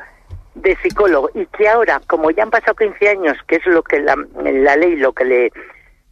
de 0.53 0.75
psicólogo 0.83 1.31
y 1.33 1.47
que 1.47 1.67
ahora, 1.67 1.99
como 2.05 2.29
ya 2.29 2.43
han 2.43 2.51
pasado 2.51 2.75
15 2.75 3.09
años, 3.09 3.37
que 3.47 3.55
es 3.55 3.65
lo 3.65 3.81
que 3.81 4.01
la, 4.01 4.15
la 4.35 4.75
ley, 4.75 4.97
lo 4.97 5.13
que 5.13 5.25
le 5.25 5.51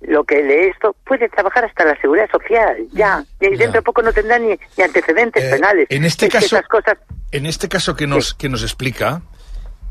lo 0.08 0.24
que 0.24 0.42
le 0.44 0.70
esto 0.70 0.96
puede 1.06 1.30
trabajar 1.30 1.66
hasta 1.66 1.86
la 1.86 2.00
seguridad 2.02 2.30
social 2.32 2.76
ya. 2.92 3.24
Y 3.40 3.46
ahí 3.48 3.56
dentro 3.58 3.80
de 3.80 3.82
poco 3.84 4.02
no 4.02 4.12
tendrá 4.14 4.38
ni, 4.40 4.50
ni 4.78 4.84
antecedentes 4.84 5.44
Eh, 5.44 5.50
penales. 5.52 5.88
en 5.90 6.06
este 6.06 6.28
Es 6.28 6.34
caso- 6.34 6.58
cosas 6.70 6.98
En 7.32 7.46
este 7.46 7.68
caso 7.70 7.96
que 7.96 8.06
nos, 8.08 8.34
que 8.36 8.48
nos 8.50 8.62
explica, 8.64 9.22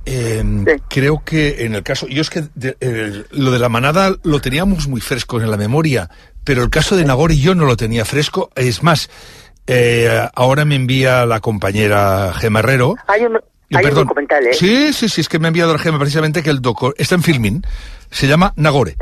eh, 0.05 0.45
creo 0.89 1.23
que 1.25 1.65
en 1.65 1.75
el 1.75 1.83
caso, 1.83 2.07
yo 2.09 2.23
es 2.23 2.31
que 2.31 2.45
de- 2.55 2.77
el- 2.81 3.27
lo 3.31 3.51
de 3.51 3.59
la 3.59 3.69
manada 3.69 4.15
lo 4.25 4.41
teníamos 4.41 4.89
muy 4.89 5.01
fresco 5.01 5.41
en 5.41 5.51
la 5.51 5.57
memoria, 5.57 6.09
pero 6.45 6.63
el 6.63 6.71
caso 6.71 6.97
de 6.97 7.05
Nagori 7.05 7.41
yo 7.41 7.55
no 7.55 7.65
lo 7.67 7.77
tenía 7.77 8.05
fresco. 8.05 8.51
Es 8.57 8.83
más, 8.83 9.11
eh, 9.67 10.29
ahora 10.35 10.65
me 10.65 10.75
envía 10.75 11.25
la 11.27 11.41
compañera 11.41 12.33
Gemma 12.35 12.61
Herrero. 12.61 12.95
hay 13.07 13.25
un 13.25 13.37
hay 13.75 13.77
un 13.77 13.83
perdón, 13.91 14.05
documental 14.09 14.47
¿eh? 14.47 14.53
Sí, 14.55 14.93
sí, 14.93 15.09
sí, 15.09 15.23
es 15.23 15.29
que 15.31 15.39
me 15.39 15.47
ha 15.47 15.49
enviado 15.49 15.73
la 15.73 15.79
Gema 15.79 15.99
precisamente 15.99 16.43
que 16.43 16.51
el 16.51 16.61
doco 16.61 16.93
está 16.99 17.15
en 17.15 17.23
filming, 17.23 17.63
se 18.11 18.27
llama 18.27 18.53
Nagore. 18.57 18.97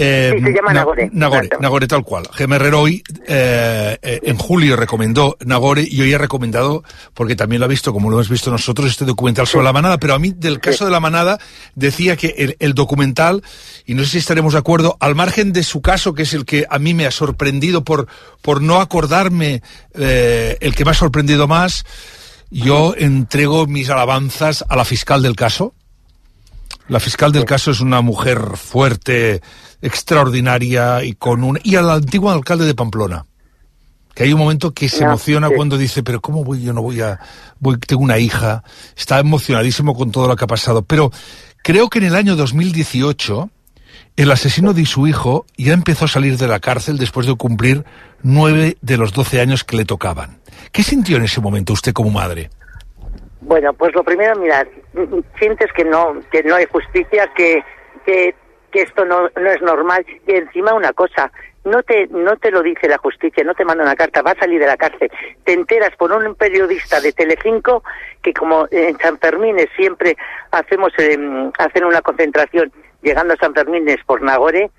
Eh, 0.00 0.32
Sí, 0.36 0.44
se 0.44 0.52
llama 0.52 0.72
Na- 0.72 0.80
Nagore, 0.80 1.10
Nagore. 1.12 1.48
Nagore 1.60 1.86
tal 1.88 2.04
cual. 2.04 2.28
Herrero 2.38 2.80
hoy, 2.82 3.02
eh, 3.26 3.98
eh, 4.00 4.20
en 4.22 4.38
julio 4.38 4.76
recomendó 4.76 5.36
Nagore 5.44 5.82
y 5.90 6.00
hoy 6.00 6.14
ha 6.14 6.18
recomendado, 6.18 6.84
porque 7.14 7.34
también 7.34 7.58
lo 7.60 7.66
ha 7.66 7.68
visto, 7.68 7.92
como 7.92 8.08
lo 8.08 8.16
hemos 8.16 8.28
visto 8.28 8.50
nosotros, 8.50 8.88
este 8.88 9.04
documental 9.04 9.46
sobre 9.48 9.64
la 9.64 9.72
manada, 9.72 9.98
pero 9.98 10.14
a 10.14 10.18
mí 10.20 10.32
del 10.36 10.60
caso 10.60 10.84
de 10.84 10.92
la 10.92 11.00
manada 11.00 11.38
decía 11.74 12.16
que 12.16 12.34
el, 12.38 12.56
el 12.60 12.74
documental, 12.74 13.42
y 13.86 13.94
no 13.94 14.04
sé 14.04 14.10
si 14.10 14.18
estaremos 14.18 14.52
de 14.52 14.60
acuerdo, 14.60 14.96
al 15.00 15.16
margen 15.16 15.52
de 15.52 15.64
su 15.64 15.82
caso, 15.82 16.14
que 16.14 16.22
es 16.22 16.32
el 16.32 16.44
que 16.44 16.64
a 16.70 16.78
mí 16.78 16.94
me 16.94 17.04
ha 17.04 17.10
sorprendido 17.10 17.82
por, 17.82 18.06
por 18.40 18.62
no 18.62 18.80
acordarme, 18.80 19.62
el 19.94 20.74
que 20.76 20.84
me 20.84 20.92
ha 20.92 20.94
sorprendido 20.94 21.48
más, 21.48 21.84
yo 22.50 22.94
entrego 22.96 23.66
mis 23.66 23.90
alabanzas 23.90 24.64
a 24.68 24.76
la 24.76 24.84
fiscal 24.84 25.22
del 25.22 25.34
caso. 25.36 25.74
La 26.88 27.00
fiscal 27.00 27.32
del 27.32 27.44
caso 27.44 27.70
es 27.70 27.80
una 27.80 28.00
mujer 28.00 28.56
fuerte, 28.56 29.42
extraordinaria 29.82 31.04
y 31.04 31.12
con 31.12 31.44
un 31.44 31.58
y 31.62 31.76
al 31.76 31.90
antiguo 31.90 32.30
alcalde 32.30 32.64
de 32.64 32.74
Pamplona. 32.74 33.26
Que 34.14 34.24
hay 34.24 34.32
un 34.32 34.40
momento 34.40 34.72
que 34.72 34.88
se 34.88 35.04
No, 35.04 35.10
emociona 35.10 35.48
cuando 35.50 35.78
dice, 35.78 36.02
pero 36.02 36.20
¿cómo 36.20 36.42
voy? 36.42 36.62
Yo 36.62 36.72
no 36.72 36.82
voy 36.82 37.00
a... 37.02 37.20
Voy, 37.60 37.78
tengo 37.78 38.02
una 38.02 38.18
hija. 38.18 38.64
Está 38.96 39.20
emocionadísimo 39.20 39.94
con 39.94 40.10
todo 40.10 40.26
lo 40.26 40.34
que 40.34 40.44
ha 40.44 40.48
pasado. 40.48 40.82
Pero 40.82 41.12
creo 41.62 41.88
que 41.88 41.98
en 41.98 42.06
el 42.06 42.16
año 42.16 42.34
2018 42.34 43.50
el 44.16 44.32
asesino 44.32 44.72
de 44.72 44.84
su 44.86 45.06
hijo 45.06 45.46
ya 45.56 45.72
empezó 45.72 46.06
a 46.06 46.08
salir 46.08 46.36
de 46.38 46.48
la 46.48 46.58
cárcel 46.58 46.98
después 46.98 47.26
de 47.28 47.36
cumplir 47.36 47.84
nueve 48.22 48.76
de 48.80 48.96
los 48.96 49.12
doce 49.12 49.40
años 49.40 49.62
que 49.62 49.76
le 49.76 49.84
tocaban. 49.84 50.40
¿Qué 50.72 50.82
sintió 50.82 51.18
en 51.18 51.24
ese 51.24 51.40
momento 51.40 51.72
usted 51.72 51.92
como 51.92 52.10
madre? 52.10 52.50
Bueno, 53.40 53.72
pues 53.72 53.94
lo 53.94 54.02
primero, 54.02 54.36
mira, 54.36 54.66
sientes 55.38 55.72
que 55.72 55.84
no, 55.84 56.20
que 56.30 56.42
no 56.42 56.56
hay 56.56 56.66
justicia, 56.66 57.30
que, 57.34 57.62
que, 58.04 58.34
que 58.72 58.82
esto 58.82 59.04
no, 59.04 59.28
no 59.36 59.50
es 59.50 59.62
normal. 59.62 60.04
Y 60.26 60.32
encima 60.32 60.74
una 60.74 60.92
cosa, 60.92 61.30
no 61.64 61.82
te, 61.82 62.06
no 62.08 62.36
te 62.36 62.50
lo 62.50 62.62
dice 62.62 62.88
la 62.88 62.98
justicia, 62.98 63.44
no 63.44 63.54
te 63.54 63.64
manda 63.64 63.84
una 63.84 63.94
carta, 63.94 64.22
va 64.22 64.32
a 64.32 64.38
salir 64.38 64.60
de 64.60 64.66
la 64.66 64.76
cárcel. 64.76 65.10
Te 65.44 65.52
enteras 65.52 65.94
por 65.96 66.12
un 66.12 66.34
periodista 66.34 67.00
de 67.00 67.12
Telecinco 67.12 67.84
que 68.22 68.32
como 68.32 68.66
en 68.70 68.98
San 68.98 69.18
Fermín 69.18 69.56
siempre 69.76 70.16
hacemos, 70.50 70.92
eh, 70.98 71.16
hacen 71.58 71.84
una 71.84 72.02
concentración 72.02 72.72
llegando 73.02 73.34
a 73.34 73.38
San 73.38 73.54
Fermín 73.54 73.86
por 74.06 74.22
Nagore, 74.22 74.70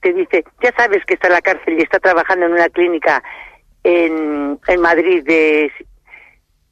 te 0.00 0.12
dice, 0.12 0.44
ya 0.62 0.72
sabes 0.76 1.04
que 1.04 1.14
está 1.14 1.28
en 1.28 1.34
la 1.34 1.42
cárcel 1.42 1.78
y 1.78 1.82
está 1.82 1.98
trabajando 2.00 2.46
en 2.46 2.52
una 2.52 2.68
clínica 2.68 3.22
en, 3.84 4.58
en 4.66 4.80
Madrid 4.80 5.22
de 5.24 5.70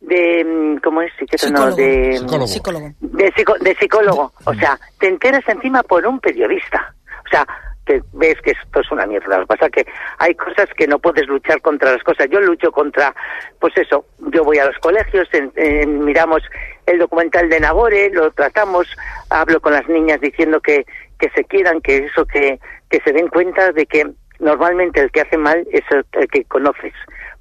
de 0.01 0.45
mm, 0.45 0.77
cómo 0.83 1.03
es 1.03 1.13
psiquiatra 1.19 1.51
no 1.51 1.77
de 1.77 2.19
Psicólogo. 2.19 2.89
de, 3.01 3.33
psico- 3.35 3.59
de 3.59 3.75
psicólogo. 3.77 4.33
O 4.45 4.55
sea 4.55 4.79
te 4.99 5.09
enteras 5.09 5.43
encima 5.49 5.83
por 5.83 6.07
un 6.07 6.21
periodista. 6.21 6.95
O 7.27 7.29
sea 7.31 7.47
que 7.87 8.01
ves 8.13 8.37
que 8.43 8.53
esto 8.53 8.81
es 8.81 8.91
una 8.93 9.07
mierda. 9.07 9.37
Lo 9.39 9.43
que 9.47 9.57
pasa 9.57 9.69
que 9.69 9.85
hay 10.19 10.35
cosas 10.35 10.69
que 10.77 10.87
no 10.87 10.99
puedes 10.99 11.27
luchar 11.27 11.61
contra 11.61 11.93
las 11.93 12.03
cosas. 12.03 12.29
Yo 12.31 12.41
lucho 12.41 12.71
contra 12.73 13.15
pues 13.59 13.77
eso 13.77 14.05
yo 14.33 14.45
voy 14.45 14.59
a 14.59 14.67
los 14.67 14.79
colegios 14.79 15.29
en- 15.33 15.53
en- 15.57 16.05
miramos 16.05 16.43
el 16.87 16.99
documental 16.99 17.49
de 17.49 17.61
Nagore 17.61 18.11
lo 18.11 18.31
tratamos 18.33 18.87
hablo 19.29 19.61
con 19.61 19.73
las 19.73 19.87
niñas 19.89 20.21
diciendo 20.21 20.61
que 20.61 20.85
que 21.19 21.31
se 21.31 21.45
quieran 21.45 21.81
que 21.83 21.99
eso 22.07 22.25
que 22.27 22.59
que 22.89 23.01
se 23.05 23.13
den 23.13 23.29
cuenta 23.29 23.71
de 23.73 23.87
que 23.87 24.05
normalmente 24.39 25.01
el 25.01 25.11
que 25.11 25.21
hace 25.21 25.37
mal 25.37 25.67
es 25.71 25.83
el, 25.91 26.05
el 26.13 26.27
que 26.29 26.45
conoces. 26.45 26.95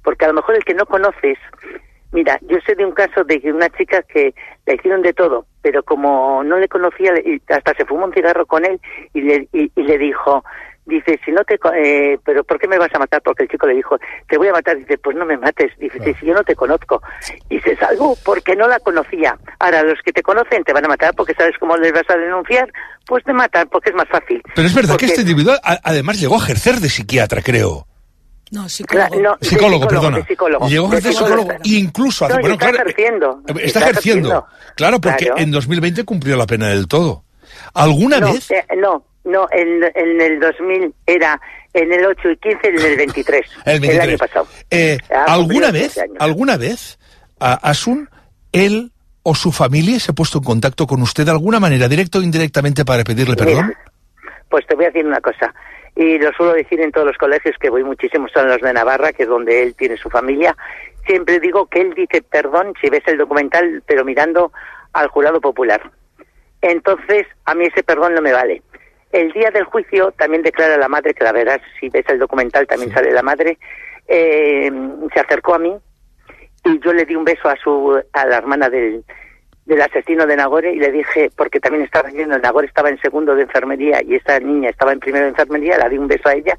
Porque 0.04 0.24
a 0.26 0.28
lo 0.28 0.34
mejor 0.34 0.54
el 0.56 0.64
que 0.64 0.74
no 0.74 0.84
conoces 0.86 1.38
Mira, 2.12 2.38
yo 2.48 2.58
sé 2.66 2.74
de 2.74 2.84
un 2.84 2.92
caso 2.92 3.22
de 3.24 3.40
una 3.52 3.68
chica 3.70 4.02
que 4.02 4.34
le 4.66 4.74
hicieron 4.74 5.02
de 5.02 5.12
todo, 5.12 5.46
pero 5.62 5.82
como 5.84 6.42
no 6.42 6.58
le 6.58 6.68
conocía, 6.68 7.12
hasta 7.48 7.74
se 7.74 7.84
fumó 7.84 8.06
un 8.06 8.12
cigarro 8.12 8.46
con 8.46 8.64
él 8.64 8.80
y 9.14 9.20
le, 9.20 9.48
y, 9.52 9.70
y 9.76 9.82
le 9.82 9.96
dijo, 9.98 10.44
dice, 10.86 11.20
si 11.24 11.30
no 11.30 11.44
te, 11.44 11.56
eh, 11.76 12.18
pero 12.24 12.42
¿por 12.42 12.58
qué 12.58 12.66
me 12.66 12.78
vas 12.78 12.92
a 12.92 12.98
matar? 12.98 13.22
Porque 13.22 13.44
el 13.44 13.48
chico 13.48 13.66
le 13.68 13.74
dijo, 13.74 13.96
te 14.28 14.38
voy 14.38 14.48
a 14.48 14.52
matar. 14.52 14.76
Dice, 14.76 14.98
pues 14.98 15.16
no 15.16 15.24
me 15.24 15.36
mates. 15.36 15.70
Dice, 15.78 15.98
si 16.18 16.26
yo 16.26 16.34
no 16.34 16.42
te 16.42 16.56
conozco. 16.56 17.00
Y 17.48 17.60
se 17.60 17.76
salvó 17.76 18.16
porque 18.24 18.56
no 18.56 18.66
la 18.66 18.80
conocía. 18.80 19.38
Ahora, 19.60 19.84
los 19.84 20.00
que 20.04 20.12
te 20.12 20.22
conocen 20.22 20.64
te 20.64 20.72
van 20.72 20.84
a 20.84 20.88
matar 20.88 21.14
porque 21.14 21.34
sabes 21.34 21.56
cómo 21.58 21.76
les 21.76 21.92
vas 21.92 22.08
a 22.10 22.16
denunciar, 22.16 22.72
pues 23.06 23.22
te 23.22 23.32
matan 23.32 23.68
porque 23.68 23.90
es 23.90 23.94
más 23.96 24.08
fácil. 24.08 24.42
Pero 24.54 24.66
es 24.66 24.74
verdad 24.74 24.96
que 24.96 25.06
este 25.06 25.20
individuo 25.20 25.54
a- 25.62 25.78
además 25.84 26.20
llegó 26.20 26.34
a 26.34 26.42
ejercer 26.44 26.74
de 26.76 26.88
psiquiatra, 26.88 27.40
creo. 27.40 27.86
No, 28.50 28.68
psicólogo. 28.68 29.20
no, 29.20 29.36
de 29.40 29.46
Psicólogo, 29.48 29.86
perdona. 29.88 30.16
de 30.18 30.24
psicólogo. 30.24 30.68
Llegó 30.68 30.86
a 30.86 30.88
ejercer 30.90 31.12
psicólogo. 31.12 31.42
psicólogo, 31.42 31.64
e 31.64 31.68
incluso 31.78 32.24
hace- 32.24 32.34
No, 32.34 32.40
bueno, 32.40 32.54
está 32.54 32.68
claro, 32.70 32.90
ejerciendo. 32.90 33.42
Está, 33.62 33.80
ejerciendo. 33.80 34.46
Claro, 34.74 35.00
porque 35.00 35.26
Claro. 35.26 35.40
en 35.40 35.50
2020 35.52 36.04
cumplió 36.04 36.36
la 36.36 36.46
pena 36.46 36.68
del 36.68 36.88
todo. 36.88 37.22
¿Alguna 37.74 38.18
no, 38.20 38.32
vez? 38.32 38.50
eh, 38.50 38.64
no, 38.76 39.04
no, 39.24 39.46
en, 39.52 39.84
en 39.94 40.20
el 40.20 40.40
2000 40.40 40.92
era 41.06 41.40
en 41.72 41.92
el 41.92 42.04
8 42.04 42.30
y 42.30 42.36
15 42.38 42.68
en 42.68 42.78
el 42.80 42.96
23. 42.96 43.46
El 43.66 43.80
23. 43.80 44.08
año 44.08 44.18
pasado. 44.18 44.46
Eh, 44.70 44.98
¿Alguna 45.28 45.70
vez, 45.70 45.82
15 45.94 46.00
años. 46.02 46.16
alguna 46.18 46.56
vez, 46.56 46.98
a 47.38 47.54
Asun, 47.54 48.08
él 48.52 48.90
o 49.22 49.34
su 49.36 49.52
familia 49.52 50.00
se 50.00 50.10
ha 50.10 50.14
puesto 50.14 50.38
en 50.38 50.44
contacto 50.44 50.86
con 50.88 51.00
usted 51.02 51.24
de 51.24 51.30
alguna 51.30 51.60
manera, 51.60 51.86
directo 51.86 52.18
o 52.18 52.22
indirectamente, 52.22 52.84
para 52.84 53.04
pedirle 53.04 53.36
perdón? 53.36 53.66
Mira, 53.68 53.78
pues 54.48 54.66
te 54.66 54.74
voy 54.74 54.86
a 54.86 54.88
decir 54.88 55.06
una 55.06 55.20
cosa. 55.20 55.54
Y 55.96 56.18
lo 56.18 56.32
suelo 56.32 56.54
decir 56.54 56.80
en 56.80 56.92
todos 56.92 57.06
los 57.06 57.18
colegios 57.18 57.56
que 57.58 57.70
voy 57.70 57.84
muchísimos, 57.84 58.30
son 58.32 58.48
los 58.48 58.60
de 58.60 58.72
Navarra, 58.72 59.12
que 59.12 59.24
es 59.24 59.28
donde 59.28 59.62
él 59.62 59.74
tiene 59.74 59.96
su 59.96 60.08
familia. 60.08 60.56
Siempre 61.06 61.40
digo 61.40 61.66
que 61.66 61.80
él 61.80 61.94
dice 61.94 62.22
perdón 62.22 62.74
si 62.80 62.88
ves 62.88 63.02
el 63.06 63.18
documental, 63.18 63.82
pero 63.86 64.04
mirando 64.04 64.52
al 64.92 65.08
jurado 65.08 65.40
popular. 65.40 65.90
Entonces, 66.62 67.26
a 67.44 67.54
mí 67.54 67.66
ese 67.66 67.82
perdón 67.82 68.14
no 68.14 68.22
me 68.22 68.32
vale. 68.32 68.62
El 69.12 69.32
día 69.32 69.50
del 69.50 69.64
juicio 69.64 70.12
también 70.12 70.42
declara 70.42 70.76
la 70.76 70.88
madre, 70.88 71.14
que 71.14 71.24
la 71.24 71.32
verás, 71.32 71.60
si 71.80 71.88
ves 71.88 72.04
el 72.08 72.18
documental 72.18 72.66
también 72.66 72.92
sale 72.92 73.10
la 73.10 73.22
madre, 73.22 73.58
eh, 74.06 74.70
se 75.12 75.20
acercó 75.20 75.54
a 75.54 75.58
mí 75.58 75.74
y 76.64 76.78
yo 76.80 76.92
le 76.92 77.04
di 77.04 77.16
un 77.16 77.24
beso 77.24 77.48
a 77.48 77.56
su 77.56 78.00
a 78.12 78.26
la 78.26 78.36
hermana 78.36 78.68
del, 78.68 79.04
del 79.70 79.82
asesino 79.82 80.26
de 80.26 80.36
Nagore 80.36 80.72
y 80.72 80.80
le 80.80 80.90
dije, 80.90 81.30
porque 81.36 81.60
también 81.60 81.84
estaba 81.84 82.10
viendo, 82.10 82.36
Nagore 82.38 82.66
estaba 82.66 82.88
en 82.90 83.00
segundo 83.00 83.34
de 83.36 83.42
enfermería 83.42 84.02
y 84.02 84.16
esta 84.16 84.38
niña 84.40 84.68
estaba 84.68 84.92
en 84.92 84.98
primero 84.98 85.24
de 85.24 85.30
enfermería, 85.30 85.78
le 85.78 85.88
di 85.88 85.96
un 85.98 86.08
beso 86.08 86.28
a 86.28 86.34
ella 86.34 86.56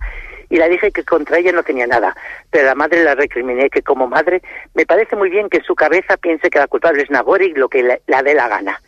y 0.50 0.56
le 0.58 0.70
dije 0.70 0.92
que 0.92 1.04
contra 1.04 1.38
ella 1.38 1.52
no 1.52 1.62
tenía 1.62 1.86
nada. 1.88 2.16
Pero 2.50 2.66
la 2.68 2.76
madre 2.76 3.04
la 3.04 3.14
recriminé 3.14 3.70
que 3.70 3.82
como 3.82 4.08
madre 4.08 4.42
me 4.76 4.86
parece 4.86 5.18
muy 5.18 5.30
bien 5.30 5.50
que 5.50 5.60
su 5.62 5.76
cabeza 5.76 6.16
piense 6.16 6.50
que 6.50 6.60
la 6.60 6.68
culpable 6.68 7.04
es 7.04 7.10
Nagore 7.12 7.46
y 7.48 7.54
lo 7.54 7.68
que 7.68 7.84
le- 7.84 8.02
la 8.08 8.24
dé 8.24 8.34
la 8.34 8.48
gana. 8.48 8.82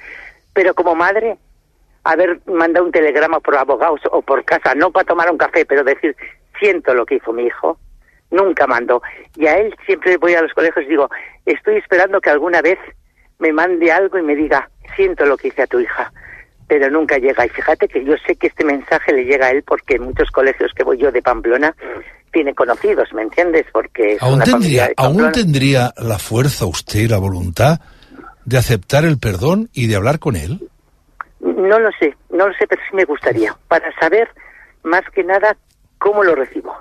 Pero 0.54 0.74
como 0.74 0.96
madre, 0.96 1.36
haber 2.06 2.40
mandado 2.46 2.86
un 2.86 2.92
telegrama 2.94 3.42
por 3.42 3.58
abogados 3.58 4.00
o 4.10 4.22
por 4.22 4.46
casa, 4.46 4.74
no 4.74 4.92
para 4.92 5.06
tomar 5.06 5.30
un 5.30 5.38
café, 5.38 5.66
pero 5.66 5.84
decir, 5.84 6.16
siento 6.60 6.94
lo 6.94 7.06
que 7.06 7.16
hizo 7.16 7.34
mi 7.34 7.44
hijo, 7.46 7.78
nunca 8.32 8.68
mandó. 8.68 9.02
Y 9.36 9.48
a 9.48 9.58
él 9.58 9.76
siempre 9.86 10.16
voy 10.18 10.34
a 10.34 10.42
los 10.42 10.54
colegios 10.54 10.86
y 10.86 10.90
digo, 10.90 11.10
estoy 11.46 11.76
esperando 11.78 12.22
que 12.22 12.30
alguna 12.30 12.62
vez 12.62 12.80
me 13.44 13.52
mande 13.52 13.92
algo 13.92 14.18
y 14.18 14.22
me 14.22 14.38
diga, 14.38 14.70
siento 14.96 15.26
lo 15.26 15.36
que 15.36 15.50
hice 15.50 15.64
a 15.64 15.68
tu 15.68 15.78
hija, 15.78 16.14
pero 16.66 16.90
nunca 16.90 17.18
llega. 17.18 17.46
Y 17.46 17.50
fíjate 17.50 17.90
que 17.90 18.06
yo 18.06 18.14
sé 18.26 18.38
que 18.38 18.48
este 18.48 18.64
mensaje 18.64 19.12
le 19.12 19.26
llega 19.26 19.48
a 19.48 19.52
él 19.52 19.64
porque 19.64 19.96
en 19.96 20.04
muchos 20.04 20.32
colegios 20.32 20.72
que 20.74 20.86
voy 20.86 20.98
yo 20.98 21.12
de 21.12 21.22
Pamplona 21.22 21.76
tiene 22.32 22.56
conocidos, 22.56 23.12
¿me 23.14 23.24
entiendes? 23.24 23.66
Porque 23.74 24.18
¿Aún 24.22 24.40
tendría, 24.40 24.92
¿Aún 24.96 25.30
tendría 25.34 25.94
la 25.98 26.18
fuerza 26.20 26.66
usted 26.66 27.02
y 27.02 27.08
la 27.10 27.18
voluntad 27.18 27.82
de 28.46 28.58
aceptar 28.58 29.04
el 29.04 29.20
perdón 29.20 29.70
y 29.74 29.88
de 29.88 29.98
hablar 29.98 30.20
con 30.20 30.38
él? 30.38 30.62
No 31.42 31.80
lo 31.80 31.90
sé, 32.00 32.16
no 32.30 32.48
lo 32.48 32.54
sé, 32.54 32.66
pero 32.66 32.82
sí 32.90 32.96
me 32.96 33.04
gustaría, 33.04 33.54
para 33.68 33.94
saber 34.00 34.30
más 34.84 35.04
que 35.14 35.26
nada 35.26 35.58
cómo 36.00 36.24
lo 36.24 36.34
recibo. 36.34 36.74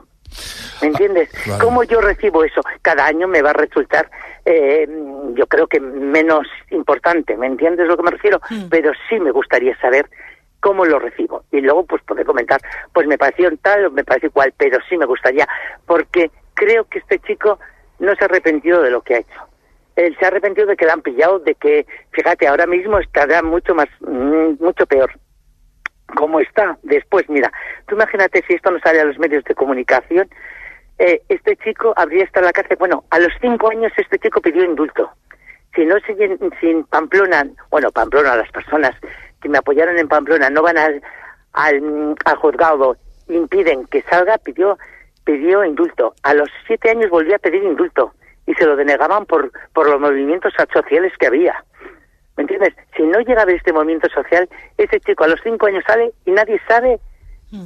¿Me 0.81 0.89
entiendes? 0.89 1.31
claro. 1.45 1.65
¿Cómo 1.65 1.85
yo 1.85 2.01
recibo 2.01 2.45
eso? 2.45 2.61
Cada 2.83 3.07
año 3.07 3.29
me 3.29 3.43
va 3.43 3.51
a 3.51 3.55
resultar, 3.55 4.11
eh, 4.45 4.89
yo 5.35 5.47
creo 5.47 5.67
que 5.67 5.81
menos 5.81 6.47
importante, 6.71 7.37
¿me 7.37 7.47
entiendes 7.47 7.87
lo 7.87 7.97
que 7.97 8.03
me 8.03 8.11
refiero? 8.11 8.41
Pero 8.71 8.93
sí 9.09 9.21
me 9.21 9.31
gustaría 9.31 9.77
saber 9.79 10.09
cómo 10.61 10.85
lo 10.85 10.99
recibo. 10.99 11.45
Y 11.51 11.61
luego, 11.61 11.85
pues, 11.87 12.03
poder 12.03 12.27
comentar, 12.27 12.61
pues 12.93 13.07
me 13.07 13.19
pareció 13.19 13.51
tal 13.59 13.87
o 13.87 13.91
me 13.91 14.05
pareció 14.05 14.31
cual, 14.31 14.53
pero 14.57 14.79
sí 14.89 14.97
me 14.97 15.07
gustaría, 15.07 15.49
porque 15.87 16.31
creo 16.55 16.85
que 16.85 16.99
este 16.99 17.19
chico 17.21 17.59
no 17.99 18.15
se 18.15 18.25
ha 18.25 18.27
arrepentido 18.27 18.83
de 18.83 18.91
lo 18.91 19.03
que 19.03 19.15
ha 19.15 19.19
hecho 19.19 19.53
él 19.97 20.17
se 20.19 20.25
ha 20.25 20.29
arrepentido 20.29 20.67
de 20.67 20.77
que 20.77 20.87
la 20.87 20.95
han 20.95 21.03
pillado, 21.03 21.39
de 21.41 21.55
que, 21.55 21.87
fíjate, 22.13 22.47
ahora 22.47 22.67
mismo 22.67 22.99
estará 22.99 23.43
mucho 23.43 23.75
más, 23.75 23.89
mm, 24.01 24.63
mucho 24.63 24.87
peor. 24.87 25.13
¿Cómo 26.17 26.41
está? 26.41 26.79
Después, 26.83 27.29
mira, 27.29 27.51
tú 27.87 27.95
imagínate 27.95 28.43
si 28.47 28.55
esto 28.55 28.71
no 28.71 28.79
sale 28.81 29.01
a 29.01 29.05
los 29.05 29.19
medios 29.19 29.45
de 29.45 29.55
comunicación, 29.55 30.29
eh, 30.99 31.23
este 31.29 31.57
chico 31.57 31.93
habría 31.97 32.25
estado 32.25 32.45
en 32.45 32.49
la 32.49 32.53
cárcel. 32.53 32.77
Bueno, 32.79 33.05
a 33.11 33.19
los 33.19 33.33
cinco 33.41 33.71
años 33.71 33.93
este 33.97 34.19
chico 34.19 34.41
pidió 34.41 34.65
indulto. 34.65 35.11
Si 35.75 35.85
no 35.87 35.99
siguen, 36.01 36.39
sin 36.61 36.85
Pamplona, 36.85 37.47
bueno, 37.71 37.91
Pamplona, 37.91 38.37
las 38.37 38.51
personas 38.51 38.95
que 39.41 39.49
me 39.49 39.59
apoyaron 39.59 39.99
en 39.99 40.07
Pamplona 40.07 40.51
no 40.51 40.63
van 40.63 40.77
al, 40.77 41.03
al, 41.55 42.15
al 42.25 42.37
juzgado, 42.37 42.97
impiden 43.29 43.87
que 43.87 44.03
salga, 44.03 44.37
pidió, 44.39 44.79
pidió 45.25 45.65
indulto. 45.65 46.15
A 46.23 46.35
los 46.35 46.49
siete 46.67 46.91
años 46.91 47.11
volvió 47.11 47.37
a 47.37 47.39
pedir 47.39 47.63
indulto 47.63 48.13
y 48.47 48.55
se 48.55 48.67
lo 48.67 48.77
denegaban 48.77 49.25
por, 49.25 49.51
por 49.73 49.89
los 49.89 49.99
movimientos 49.99 50.53
sociales 50.73 51.13
que 51.19 51.27
había. 51.27 51.65
¿Me 52.37 52.43
entiendes? 52.43 52.75
Si 52.97 53.03
no 53.03 53.21
llega 53.21 53.41
a 53.41 53.43
haber 53.43 53.57
este 53.57 53.73
movimiento 53.73 54.09
social, 54.09 54.49
ese 54.79 55.01
chico 55.01 55.25
a 55.25 55.29
los 55.29 55.41
cinco 55.43 55.67
años 55.67 55.85
sale 55.87 56.13
y 56.25 56.31
nadie 56.31 56.61
sabe 56.67 56.99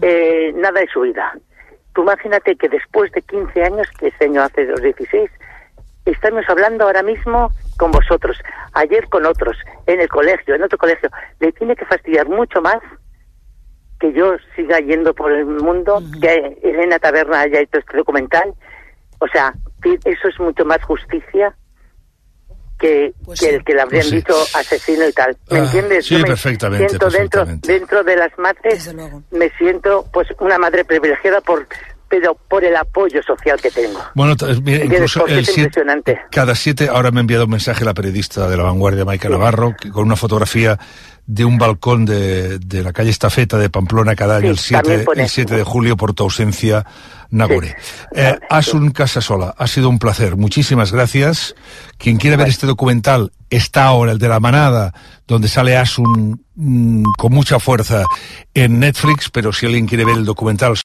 eh, 0.02 0.52
nada 0.56 0.80
de 0.80 0.88
su 0.88 1.02
vida. 1.02 1.36
Tú 1.94 2.02
imagínate 2.02 2.56
que 2.56 2.68
después 2.68 3.10
de 3.12 3.22
15 3.22 3.62
años, 3.62 3.88
que 3.98 4.08
este 4.08 4.26
año 4.26 4.42
hace 4.42 4.64
los 4.64 4.82
16, 4.82 5.30
estamos 6.04 6.44
hablando 6.48 6.84
ahora 6.84 7.02
mismo 7.02 7.50
con 7.78 7.90
vosotros, 7.92 8.38
ayer 8.72 9.08
con 9.08 9.24
otros, 9.24 9.56
en 9.86 10.00
el 10.00 10.08
colegio, 10.08 10.56
en 10.56 10.64
otro 10.64 10.78
colegio. 10.78 11.08
Le 11.40 11.52
tiene 11.52 11.76
que 11.76 11.86
fastidiar 11.86 12.28
mucho 12.28 12.60
más 12.60 12.78
que 14.00 14.12
yo 14.12 14.36
siga 14.54 14.78
yendo 14.80 15.14
por 15.14 15.32
el 15.32 15.46
mundo, 15.46 16.02
que 16.20 16.58
Elena 16.62 16.98
Taberna 16.98 17.40
haya 17.40 17.60
hecho 17.60 17.78
este 17.78 17.96
documental. 17.96 18.52
O 19.20 19.28
sea, 19.28 19.54
eso 20.04 20.28
es 20.28 20.40
mucho 20.40 20.64
más 20.64 20.82
justicia 20.82 21.56
que, 22.78 23.14
que 23.40 23.48
el 23.48 23.64
que 23.64 23.74
le 23.74 23.80
habrían 23.82 24.02
Pues 24.02 24.10
sí. 24.10 24.16
dicho 24.16 24.34
asesino 24.54 25.08
y 25.08 25.12
tal. 25.12 25.36
¿Me 25.50 25.58
Ah, 25.58 25.62
entiendes? 25.64 26.04
sí, 26.06 26.14
Yo 26.14 26.20
me 26.20 26.26
perfectamente, 26.26 26.88
Siento 26.88 27.06
dentro, 27.10 27.40
perfectamente. 27.40 27.72
dentro 27.72 28.04
de 28.04 28.16
las 28.16 28.38
madres, 28.38 28.94
me 29.30 29.50
siento 29.58 30.06
pues 30.12 30.28
una 30.40 30.58
madre 30.58 30.84
privilegiada 30.84 31.40
por 31.40 31.66
pero 32.08 32.34
por 32.48 32.64
el 32.64 32.76
apoyo 32.76 33.22
social 33.22 33.60
que 33.60 33.70
tengo. 33.70 33.98
Bueno, 34.14 34.36
t- 34.36 34.46
mira, 34.62 34.84
incluso 34.84 35.26
el 35.26 35.44
siete- 35.44 35.60
impresionante. 35.62 36.20
cada 36.30 36.54
siete, 36.54 36.88
ahora 36.88 37.10
me 37.10 37.18
ha 37.18 37.22
enviado 37.22 37.44
un 37.44 37.50
mensaje 37.50 37.84
la 37.84 37.94
periodista 37.94 38.48
de 38.48 38.56
La 38.56 38.62
Vanguardia, 38.64 39.04
Maika 39.04 39.28
Navarro, 39.28 39.74
que- 39.80 39.90
con 39.90 40.04
una 40.04 40.16
fotografía 40.16 40.78
de 41.26 41.44
un 41.44 41.58
balcón 41.58 42.04
de, 42.04 42.58
de 42.60 42.82
la 42.84 42.92
calle 42.92 43.10
Estafeta 43.10 43.58
de 43.58 43.68
Pamplona 43.68 44.14
cada 44.14 44.36
año, 44.36 44.54
Sí, 44.56 44.74
el, 44.74 44.80
también 44.82 44.98
7, 45.00 45.04
pone. 45.04 45.22
el 45.24 45.28
7 45.28 45.56
de 45.56 45.64
julio, 45.64 45.96
por 45.96 46.14
tu 46.14 46.22
ausencia, 46.22 46.86
Nagore. 47.30 47.74
Eh, 48.14 48.38
Asun 48.48 48.92
Casasola, 48.92 49.52
ha 49.58 49.66
sido 49.66 49.88
un 49.88 49.98
placer. 49.98 50.36
Muchísimas 50.36 50.92
gracias. 50.92 51.56
Quien 51.98 52.18
quiera 52.18 52.36
ver 52.36 52.46
este 52.46 52.68
documental, 52.68 53.32
está 53.50 53.86
ahora, 53.86 54.12
el 54.12 54.18
de 54.18 54.28
la 54.28 54.38
manada, 54.38 54.94
donde 55.26 55.48
sale 55.48 55.76
Asun 55.76 56.44
mm, 56.54 57.02
con 57.18 57.32
mucha 57.32 57.58
fuerza 57.58 58.04
en 58.54 58.78
Netflix, 58.78 59.28
pero 59.28 59.52
si 59.52 59.66
alguien 59.66 59.86
quiere 59.88 60.04
ver 60.04 60.16
el 60.18 60.24
documental 60.24 60.74